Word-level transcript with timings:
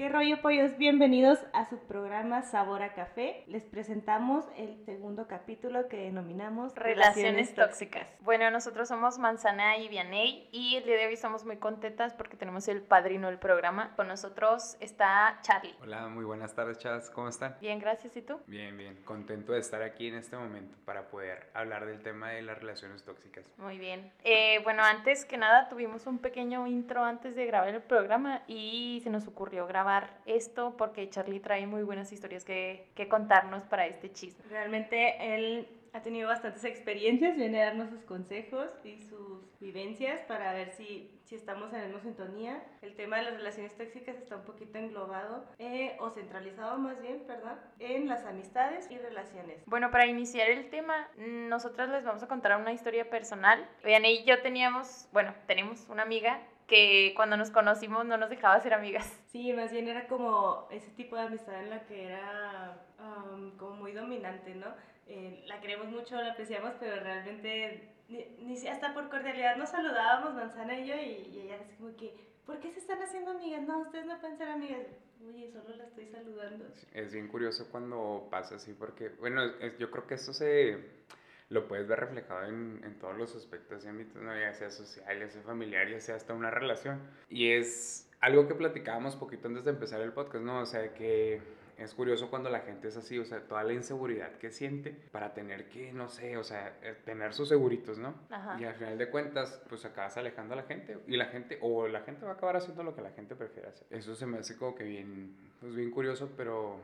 ¿Qué 0.00 0.08
rollo 0.08 0.40
pollos? 0.40 0.78
Bienvenidos 0.78 1.40
a 1.52 1.68
su 1.68 1.78
programa 1.78 2.40
Sabor 2.40 2.82
a 2.82 2.94
Café. 2.94 3.44
Les 3.48 3.64
presentamos 3.64 4.46
el 4.56 4.82
segundo 4.86 5.28
capítulo 5.28 5.88
que 5.88 5.98
denominamos 5.98 6.74
Relaciones, 6.74 7.54
tóxicas. 7.54 8.08
Bueno, 8.20 8.50
nosotros 8.50 8.88
somos 8.88 9.18
Manzana 9.18 9.76
y 9.76 9.88
Vianey 9.88 10.48
y 10.52 10.76
el 10.76 10.84
día 10.84 10.96
de 10.96 11.06
hoy 11.08 11.12
estamos 11.12 11.44
muy 11.44 11.58
contentas 11.58 12.14
porque 12.14 12.38
tenemos 12.38 12.66
el 12.68 12.80
padrino 12.80 13.26
del 13.26 13.38
programa. 13.38 13.94
Con 13.94 14.08
nosotros 14.08 14.78
está 14.80 15.38
Charlie. 15.42 15.74
Hola, 15.82 16.08
muy 16.08 16.24
buenas 16.24 16.54
tardes, 16.54 16.78
chavas. 16.78 17.10
¿Cómo 17.10 17.28
están? 17.28 17.56
Bien, 17.60 17.78
gracias. 17.78 18.16
¿Y 18.16 18.22
tú? 18.22 18.40
Bien, 18.46 18.78
bien. 18.78 19.02
Contento 19.04 19.52
de 19.52 19.58
estar 19.58 19.82
aquí 19.82 20.06
en 20.08 20.14
este 20.14 20.34
momento 20.34 20.78
para 20.86 21.08
poder 21.08 21.50
hablar 21.52 21.84
del 21.84 22.02
tema 22.02 22.30
de 22.30 22.40
las 22.40 22.58
relaciones 22.58 23.04
tóxicas. 23.04 23.44
Muy 23.58 23.76
bien. 23.76 24.10
Eh, 24.24 24.60
bueno, 24.64 24.82
antes 24.82 25.26
que 25.26 25.36
nada 25.36 25.68
tuvimos 25.68 26.06
un 26.06 26.20
pequeño 26.20 26.66
intro 26.66 27.04
antes 27.04 27.36
de 27.36 27.44
grabar 27.44 27.68
el 27.68 27.82
programa 27.82 28.40
y 28.46 29.02
se 29.04 29.10
nos 29.10 29.28
ocurrió 29.28 29.66
grabar 29.66 29.89
esto 30.26 30.76
porque 30.76 31.08
Charlie 31.10 31.40
trae 31.40 31.66
muy 31.66 31.82
buenas 31.82 32.12
historias 32.12 32.44
que, 32.44 32.90
que 32.94 33.08
contarnos 33.08 33.64
para 33.64 33.86
este 33.86 34.12
chisme. 34.12 34.44
Realmente 34.48 35.34
él 35.34 35.68
ha 35.92 36.02
tenido 36.02 36.28
bastantes 36.28 36.64
experiencias, 36.64 37.36
viene 37.36 37.62
a 37.62 37.66
darnos 37.66 37.90
sus 37.90 38.02
consejos 38.02 38.70
y 38.84 38.98
sus 38.98 39.58
vivencias 39.58 40.20
para 40.22 40.52
ver 40.52 40.70
si, 40.70 41.18
si 41.24 41.34
estamos 41.34 41.72
en 41.72 41.80
la 41.80 41.86
misma 41.86 42.00
sintonía. 42.00 42.62
El 42.82 42.94
tema 42.94 43.18
de 43.18 43.24
las 43.24 43.34
relaciones 43.34 43.76
tóxicas 43.76 44.16
está 44.16 44.36
un 44.36 44.44
poquito 44.44 44.78
englobado 44.78 45.44
eh, 45.58 45.96
o 45.98 46.10
centralizado 46.10 46.78
más 46.78 47.00
bien, 47.00 47.24
perdón, 47.26 47.58
en 47.78 48.08
las 48.08 48.24
amistades 48.24 48.90
y 48.90 48.98
relaciones. 48.98 49.62
Bueno, 49.66 49.90
para 49.90 50.06
iniciar 50.06 50.48
el 50.48 50.70
tema, 50.70 51.08
nosotras 51.16 51.88
les 51.90 52.04
vamos 52.04 52.22
a 52.22 52.28
contar 52.28 52.56
una 52.60 52.72
historia 52.72 53.10
personal. 53.10 53.66
Vean, 53.82 54.04
y 54.04 54.24
yo 54.24 54.40
teníamos, 54.42 55.08
bueno, 55.12 55.34
tenemos 55.46 55.88
una 55.88 56.02
amiga 56.02 56.40
que 56.70 57.12
cuando 57.16 57.36
nos 57.36 57.50
conocimos 57.50 58.06
no 58.06 58.16
nos 58.16 58.30
dejaba 58.30 58.60
ser 58.60 58.72
amigas. 58.74 59.20
Sí, 59.26 59.52
más 59.52 59.72
bien 59.72 59.88
era 59.88 60.06
como 60.06 60.68
ese 60.70 60.88
tipo 60.92 61.16
de 61.16 61.22
amistad 61.22 61.62
en 61.62 61.70
la 61.70 61.84
que 61.84 62.06
era 62.06 62.86
como 63.58 63.74
muy 63.74 63.92
dominante, 63.92 64.54
¿no? 64.54 64.68
Eh, 65.08 65.44
la 65.46 65.60
queremos 65.60 65.88
mucho, 65.88 66.14
la 66.14 66.32
apreciamos, 66.32 66.72
pero 66.78 67.02
realmente 67.02 67.92
ni, 68.08 68.24
ni, 68.38 68.68
hasta 68.68 68.94
por 68.94 69.08
cordialidad 69.08 69.56
nos 69.56 69.70
saludábamos, 69.70 70.34
Manzana 70.34 70.78
y 70.78 70.86
yo, 70.86 70.94
y, 70.94 71.40
ella 71.42 71.56
así 71.60 71.74
como 71.74 71.96
que, 71.96 72.14
¿por 72.46 72.60
qué 72.60 72.70
se 72.70 72.78
están 72.78 73.02
haciendo 73.02 73.32
amigas? 73.32 73.62
No, 73.62 73.80
ustedes 73.80 74.06
no 74.06 74.20
pueden 74.20 74.38
ser 74.38 74.48
amigas. 74.48 74.86
Oye, 75.28 75.50
solo 75.50 75.76
la 75.76 75.84
estoy 75.84 76.06
saludando. 76.06 76.66
Es 76.94 77.12
bien 77.12 77.26
curioso 77.26 77.68
cuando 77.70 78.28
pasa 78.30 78.54
así, 78.54 78.72
porque, 78.72 79.08
bueno, 79.18 79.42
yo 79.78 79.90
creo 79.90 80.06
que 80.06 80.14
esto 80.14 80.32
se 80.32 80.78
lo 81.50 81.66
puedes 81.66 81.86
ver 81.86 82.00
reflejado 82.00 82.46
en, 82.46 82.80
en 82.84 82.98
todos 82.98 83.16
los 83.18 83.34
aspectos 83.36 83.84
y 83.84 83.88
ámbitos, 83.88 84.22
¿no? 84.22 84.36
ya 84.38 84.54
sea 84.54 84.70
social, 84.70 85.18
ya 85.18 85.28
sea 85.28 85.42
familiar, 85.42 85.88
ya 85.88 86.00
sea 86.00 86.14
hasta 86.14 86.32
una 86.32 86.50
relación. 86.50 87.00
Y 87.28 87.50
es 87.50 88.08
algo 88.20 88.46
que 88.46 88.54
platicábamos 88.54 89.16
poquito 89.16 89.48
antes 89.48 89.64
de 89.64 89.72
empezar 89.72 90.00
el 90.00 90.12
podcast, 90.12 90.44
¿no? 90.44 90.60
O 90.60 90.66
sea, 90.66 90.94
que 90.94 91.42
es 91.76 91.94
curioso 91.94 92.30
cuando 92.30 92.50
la 92.50 92.60
gente 92.60 92.88
es 92.88 92.96
así, 92.96 93.18
o 93.18 93.24
sea, 93.24 93.40
toda 93.40 93.64
la 93.64 93.72
inseguridad 93.72 94.32
que 94.36 94.50
siente 94.50 94.94
para 95.10 95.32
tener 95.32 95.68
que, 95.68 95.92
no 95.92 96.08
sé, 96.08 96.36
o 96.36 96.44
sea, 96.44 96.78
eh, 96.82 96.94
tener 97.04 97.32
sus 97.32 97.48
seguritos, 97.48 97.98
¿no? 97.98 98.14
Y 98.58 98.64
al 98.64 98.74
final 98.74 98.98
de 98.98 99.08
cuentas, 99.08 99.60
pues 99.68 99.84
acabas 99.84 100.16
alejando 100.18 100.54
a 100.54 100.58
la 100.58 100.64
gente 100.64 100.98
y 101.08 101.16
la 101.16 101.26
gente, 101.26 101.58
o 101.62 101.88
la 101.88 102.02
gente 102.02 102.24
va 102.26 102.32
a 102.32 102.34
acabar 102.34 102.56
haciendo 102.56 102.84
lo 102.84 102.94
que 102.94 103.00
la 103.00 103.10
gente 103.10 103.34
prefiere 103.34 103.68
hacer. 103.68 103.86
Eso 103.90 104.14
se 104.14 104.26
me 104.26 104.38
hace 104.38 104.56
como 104.56 104.74
que 104.74 104.84
bien, 104.84 105.34
pues 105.58 105.74
bien 105.74 105.90
curioso, 105.90 106.30
pero 106.36 106.78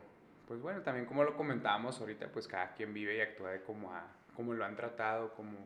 pues 0.49 0.61
bueno, 0.61 0.81
también 0.83 1.07
como 1.07 1.23
lo 1.23 1.37
comentábamos 1.37 2.01
ahorita, 2.01 2.29
pues 2.33 2.49
cada 2.49 2.73
quien 2.73 2.95
vive 2.95 3.17
y 3.17 3.21
actúa 3.21 3.51
de 3.51 3.61
como 3.61 3.93
a 3.93 4.07
cómo 4.37 4.53
lo 4.53 4.65
han 4.65 4.77
tratado 4.77 5.33
cómo, 5.35 5.57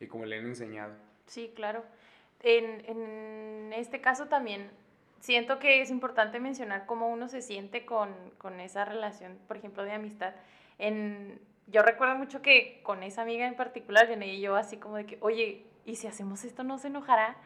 y 0.00 0.06
cómo 0.06 0.24
le 0.24 0.38
han 0.38 0.46
enseñado. 0.46 0.94
Sí, 1.26 1.52
claro. 1.54 1.84
En, 2.42 2.84
en, 2.86 3.72
este 3.72 4.00
caso 4.00 4.26
también 4.26 4.70
siento 5.20 5.58
que 5.58 5.80
es 5.80 5.90
importante 5.90 6.40
mencionar 6.40 6.86
cómo 6.86 7.08
uno 7.08 7.28
se 7.28 7.42
siente 7.42 7.84
con, 7.84 8.10
con 8.38 8.60
esa 8.60 8.84
relación, 8.84 9.38
por 9.46 9.56
ejemplo, 9.56 9.84
de 9.84 9.92
amistad. 9.92 10.34
En, 10.78 11.40
yo 11.66 11.82
recuerdo 11.82 12.16
mucho 12.16 12.42
que 12.42 12.80
con 12.82 13.02
esa 13.02 13.22
amiga 13.22 13.46
en 13.46 13.56
particular, 13.56 14.10
y 14.22 14.40
yo 14.40 14.56
así 14.56 14.76
como 14.76 14.96
de 14.96 15.06
que, 15.06 15.18
oye, 15.20 15.64
¿y 15.84 15.96
si 15.96 16.06
hacemos 16.06 16.44
esto 16.44 16.64
no 16.64 16.78
se 16.78 16.88
enojará? 16.88 17.36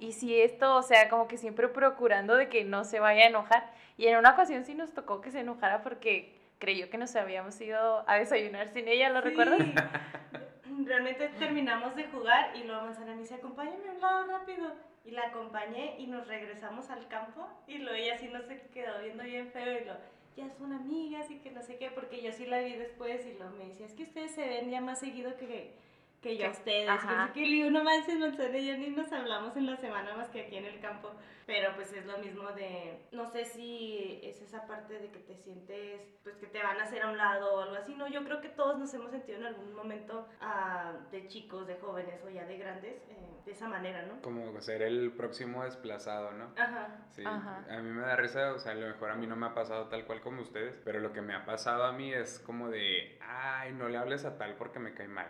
Y 0.00 0.12
si 0.12 0.40
esto, 0.40 0.76
o 0.76 0.82
sea, 0.82 1.08
como 1.08 1.28
que 1.28 1.36
siempre 1.36 1.68
procurando 1.68 2.36
de 2.36 2.48
que 2.48 2.64
no 2.64 2.84
se 2.84 3.00
vaya 3.00 3.24
a 3.24 3.28
enojar. 3.28 3.72
Y 3.96 4.06
en 4.06 4.16
una 4.16 4.30
ocasión 4.30 4.64
sí 4.64 4.74
nos 4.74 4.92
tocó 4.92 5.20
que 5.20 5.30
se 5.30 5.40
enojara 5.40 5.82
porque 5.82 6.37
creyó 6.58 6.90
que 6.90 6.98
nos 6.98 7.14
habíamos 7.16 7.60
ido 7.60 8.08
a 8.08 8.16
desayunar 8.16 8.68
sin 8.68 8.88
ella, 8.88 9.10
¿lo 9.10 9.20
recuerdas? 9.20 9.60
Realmente 10.84 11.28
terminamos 11.38 11.94
de 11.96 12.04
jugar 12.04 12.56
y 12.56 12.64
luego 12.64 12.82
Manzana 12.82 13.14
me 13.14 13.22
dice, 13.22 13.34
acompáñame 13.34 13.90
un 13.90 14.00
lado 14.00 14.26
rápido. 14.26 14.72
Y 15.04 15.12
la 15.12 15.22
acompañé 15.28 15.94
y 15.98 16.06
nos 16.06 16.26
regresamos 16.26 16.90
al 16.90 17.08
campo 17.08 17.48
y 17.66 17.78
lo 17.78 17.94
ella 17.94 18.16
así 18.16 18.28
no 18.28 18.42
se 18.42 18.60
quedó 18.74 19.00
viendo 19.00 19.24
bien 19.24 19.50
feo 19.50 19.80
y 19.80 19.84
lo, 19.86 19.94
ya 20.36 20.50
son 20.50 20.72
amigas 20.74 21.30
y 21.30 21.38
que 21.38 21.50
no 21.50 21.62
sé 21.62 21.78
qué, 21.78 21.90
porque 21.90 22.20
yo 22.20 22.30
sí 22.32 22.44
la 22.44 22.58
vi 22.60 22.74
después 22.74 23.26
y 23.26 23.32
lo 23.38 23.48
me 23.50 23.68
decía, 23.68 23.86
es 23.86 23.94
que 23.94 24.02
ustedes 24.02 24.32
se 24.32 24.46
ven 24.46 24.70
ya 24.70 24.82
más 24.82 25.00
seguido 25.00 25.34
que 25.38 25.72
que 26.20 26.36
yo 26.36 26.46
a 26.46 26.50
ustedes. 26.50 26.88
Ajá. 26.88 27.30
Que 27.32 27.46
le 27.46 27.70
no 27.70 27.84
manches, 27.84 28.18
Manzana 28.18 28.58
y 28.58 28.66
yo 28.66 28.76
ni 28.76 28.90
nos 28.90 29.12
hablamos 29.12 29.56
en 29.56 29.66
la 29.66 29.76
semana 29.76 30.16
más 30.16 30.28
que 30.28 30.42
aquí 30.42 30.56
en 30.56 30.64
el 30.64 30.80
campo. 30.80 31.12
Pero 31.46 31.74
pues 31.76 31.90
es 31.94 32.04
lo 32.04 32.18
mismo 32.18 32.50
de, 32.52 33.06
no 33.10 33.24
sé 33.24 33.46
si 33.46 34.20
es 34.22 34.42
esa 34.42 34.66
parte 34.66 34.98
de 34.98 35.10
que 35.10 35.20
te 35.20 35.34
sientes, 35.34 36.02
pues 36.22 36.36
que 36.36 36.46
te 36.46 36.62
van 36.62 36.78
a 36.78 36.82
hacer 36.82 37.00
a 37.00 37.10
un 37.10 37.16
lado 37.16 37.54
o 37.54 37.60
algo 37.62 37.76
así. 37.76 37.94
No, 37.94 38.06
yo 38.06 38.22
creo 38.22 38.42
que 38.42 38.50
todos 38.50 38.78
nos 38.78 38.92
hemos 38.92 39.10
sentido 39.10 39.38
en 39.38 39.46
algún 39.46 39.74
momento 39.74 40.28
uh, 40.42 41.10
de 41.10 41.26
chicos, 41.26 41.66
de 41.66 41.76
jóvenes 41.76 42.22
o 42.22 42.28
ya 42.28 42.44
de 42.44 42.58
grandes, 42.58 42.96
eh, 43.08 43.40
de 43.46 43.52
esa 43.52 43.66
manera, 43.66 44.02
¿no? 44.02 44.20
Como 44.20 44.60
ser 44.60 44.82
el 44.82 45.10
próximo 45.12 45.64
desplazado, 45.64 46.32
¿no? 46.32 46.52
Ajá. 46.58 47.06
Sí. 47.12 47.22
Ajá. 47.24 47.64
A 47.70 47.80
mí 47.80 47.92
me 47.92 48.02
da 48.02 48.16
risa, 48.16 48.52
o 48.52 48.58
sea, 48.58 48.72
a 48.72 48.74
lo 48.74 48.88
mejor 48.88 49.10
a 49.10 49.16
mí 49.16 49.26
no 49.26 49.34
me 49.34 49.46
ha 49.46 49.54
pasado 49.54 49.88
tal 49.88 50.04
cual 50.04 50.20
como 50.20 50.42
ustedes, 50.42 50.78
pero 50.84 51.00
lo 51.00 51.14
que 51.14 51.22
me 51.22 51.34
ha 51.34 51.46
pasado 51.46 51.84
a 51.84 51.92
mí 51.92 52.12
es 52.12 52.40
como 52.40 52.68
de, 52.68 53.18
ay, 53.22 53.72
no 53.72 53.88
le 53.88 53.96
hables 53.96 54.26
a 54.26 54.36
tal 54.36 54.54
porque 54.56 54.80
me 54.80 54.92
cae 54.92 55.08
mal 55.08 55.28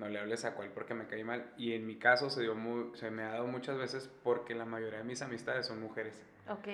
no 0.00 0.08
le 0.08 0.18
hables 0.18 0.44
a 0.44 0.54
cual 0.54 0.70
porque 0.74 0.94
me 0.94 1.06
cae 1.06 1.22
mal. 1.22 1.44
Y 1.56 1.74
en 1.74 1.86
mi 1.86 1.96
caso 1.96 2.30
se, 2.30 2.40
dio 2.40 2.54
muy, 2.54 2.96
se 2.96 3.10
me 3.10 3.22
ha 3.22 3.32
dado 3.32 3.46
muchas 3.46 3.78
veces 3.78 4.10
porque 4.24 4.54
la 4.54 4.64
mayoría 4.64 4.98
de 4.98 5.04
mis 5.04 5.22
amistades 5.22 5.66
son 5.66 5.80
mujeres. 5.80 6.20
Ok. 6.48 6.68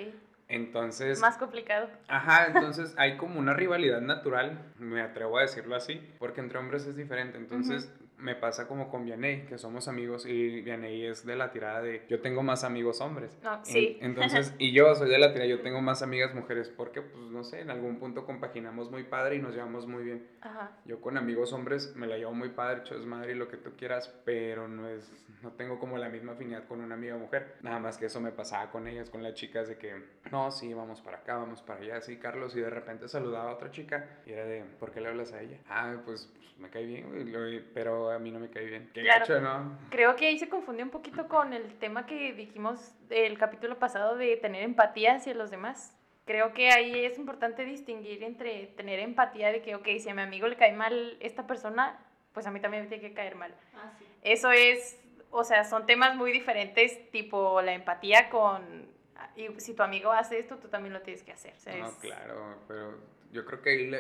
Entonces... 0.49 1.21
Más 1.21 1.37
complicado. 1.37 1.91
Ajá, 2.07 2.47
entonces 2.47 2.95
hay 2.97 3.17
como 3.17 3.41
una 3.41 3.53
rivalidad 3.53 4.01
natural, 4.01 4.73
me 4.79 5.03
atrevo 5.03 5.39
a 5.39 5.43
decirlo 5.43 5.75
así, 5.75 6.01
porque 6.21 6.41
entre 6.41 6.59
hombres 6.59 6.87
es 6.87 6.95
diferente. 6.97 7.37
Entonces 7.37 7.93
me 8.19 8.35
pasa 8.35 8.67
como 8.67 8.89
con 8.89 9.05
Vianey, 9.05 9.47
que 9.47 9.59
somos 9.59 9.89
amigos 9.89 10.27
y 10.27 10.63
Vianey 10.63 11.07
es 11.07 11.27
de 11.27 11.37
la 11.37 11.51
tirada 11.51 11.83
de 11.83 12.05
yo 12.09 12.21
tengo 12.21 12.43
más 12.43 12.65
amigos 12.65 13.01
hombres. 13.01 13.31
No, 13.43 13.65
sí. 13.65 13.99
entonces, 14.03 14.55
y 14.59 14.73
yo 14.73 14.95
soy 14.95 15.11
de 15.11 15.19
la 15.19 15.33
tirada, 15.33 15.49
yo 15.49 15.61
tengo 15.61 15.81
más 15.83 16.03
amigas 16.03 16.35
mujeres 16.35 16.73
porque, 16.75 17.03
pues 17.03 17.25
no 17.25 17.45
sé, 17.45 17.61
en 17.61 17.71
algún 17.71 17.99
punto 17.99 18.25
compaginamos 18.25 18.91
muy 18.91 19.05
padre 19.05 19.37
y 19.37 19.39
nos 19.41 19.55
llevamos 19.55 19.87
muy 19.87 20.05
bien. 20.05 20.27
Ajá. 20.41 20.73
Yo 20.85 21.01
con 21.01 21.19
amigos 21.19 21.53
hombres 21.53 21.95
me 21.97 22.07
la 22.07 22.17
llevo 22.17 22.33
muy 22.33 22.51
padre, 22.51 22.81
hecho 22.81 22.97
es 22.97 23.05
madre 23.05 23.33
y 23.33 23.35
lo 23.35 23.49
que 23.49 23.57
tú 23.57 23.73
quieras, 23.77 24.13
pero 24.25 24.69
no 24.69 24.89
es, 24.89 25.13
no 25.43 25.53
tengo 25.53 25.79
como 25.79 25.99
la 25.99 26.09
misma 26.09 26.33
afinidad 26.33 26.67
con 26.67 26.81
una 26.81 26.95
amiga 26.95 27.17
mujer. 27.17 27.57
Nada 27.63 27.79
más 27.79 27.99
que 27.99 28.07
eso 28.07 28.21
me 28.21 28.33
pasaba 28.33 28.71
con 28.71 28.87
ellas, 28.87 29.11
con 29.11 29.23
las 29.23 29.35
chicas, 29.35 29.69
de 29.69 29.77
que, 29.77 30.03
no, 30.31 30.51
sí, 30.51 30.73
vamos 30.73 31.01
para 31.03 31.19
acá, 31.19 31.37
vamos 31.37 31.63
para 31.63 31.81
allá, 31.81 32.01
sí, 32.01 32.17
Carlos, 32.17 32.57
y 32.57 32.61
de 32.61 32.71
repente 32.71 33.09
saludaba 33.09 33.51
a 33.51 33.55
otra 33.55 33.71
chica 33.71 34.21
y 34.27 34.33
era 34.33 34.45
de, 34.45 34.65
¿por 34.79 34.91
qué 34.91 35.01
le 35.01 35.09
hablas 35.09 35.33
a 35.33 35.43
ella? 35.43 35.59
Ah, 35.69 35.97
pues, 36.05 36.33
pues 36.35 36.59
me 36.59 36.71
cae 36.71 36.87
bien, 36.87 37.71
pero 37.75 38.06
a 38.11 38.19
mí 38.19 38.31
no 38.31 38.39
me 38.39 38.49
cae 38.49 38.65
bien. 38.65 38.91
Qué 38.93 39.03
claro, 39.03 39.41
¿no? 39.41 39.79
Creo 39.91 40.17
que 40.17 40.27
ahí 40.27 40.39
se 40.39 40.49
confundió 40.49 40.85
un 40.85 40.91
poquito 40.91 41.29
con 41.29 41.53
el 41.53 41.75
tema 41.79 42.07
que 42.07 42.33
dijimos 42.33 42.95
el 43.11 43.39
capítulo 43.39 43.79
pasado 43.79 44.17
de 44.17 44.37
tener 44.37 44.63
empatía 44.63 45.17
hacia 45.17 45.35
los 45.35 45.51
demás. 45.51 45.97
Creo 46.25 46.53
que 46.53 46.71
ahí 46.71 47.05
es 47.05 47.19
importante 47.19 47.65
distinguir 47.65 48.25
entre 48.25 48.67
tener 48.77 48.99
empatía 48.99 49.53
de 49.53 49.63
que, 49.63 49.77
ok, 49.77 49.87
si 49.99 50.09
a 50.09 50.15
mi 50.15 50.23
amigo 50.23 50.49
le 50.49 50.57
cae 50.57 50.73
mal 50.73 51.17
esta 51.21 51.47
persona, 51.47 51.99
pues 52.33 52.47
a 52.47 52.51
mí 52.51 52.61
también 52.61 52.83
me 52.83 52.89
tiene 52.89 53.09
que 53.09 53.15
caer 53.15 53.37
mal. 53.37 53.55
Ah, 53.77 53.93
sí. 53.99 54.05
Eso 54.23 54.51
es, 54.51 55.01
o 55.31 55.45
sea, 55.45 55.65
son 55.65 55.87
temas 55.87 56.17
muy 56.17 56.33
diferentes, 56.33 57.11
tipo 57.13 57.63
la 57.63 57.75
empatía 57.75 58.29
con, 58.29 58.86
y 59.37 59.61
si 59.61 59.75
tu 59.75 59.83
amigo 59.83 60.11
hace 60.11 60.39
esto, 60.39 60.57
tú 60.57 60.69
también 60.69 60.93
lo 60.93 61.03
tienes 61.03 61.23
que 61.23 61.33
hacer. 61.33 61.55
no, 61.79 61.97
claro, 61.99 62.59
pero 62.67 63.17
yo 63.33 63.45
creo 63.45 63.61
que 63.61 63.71
ahí, 63.71 63.91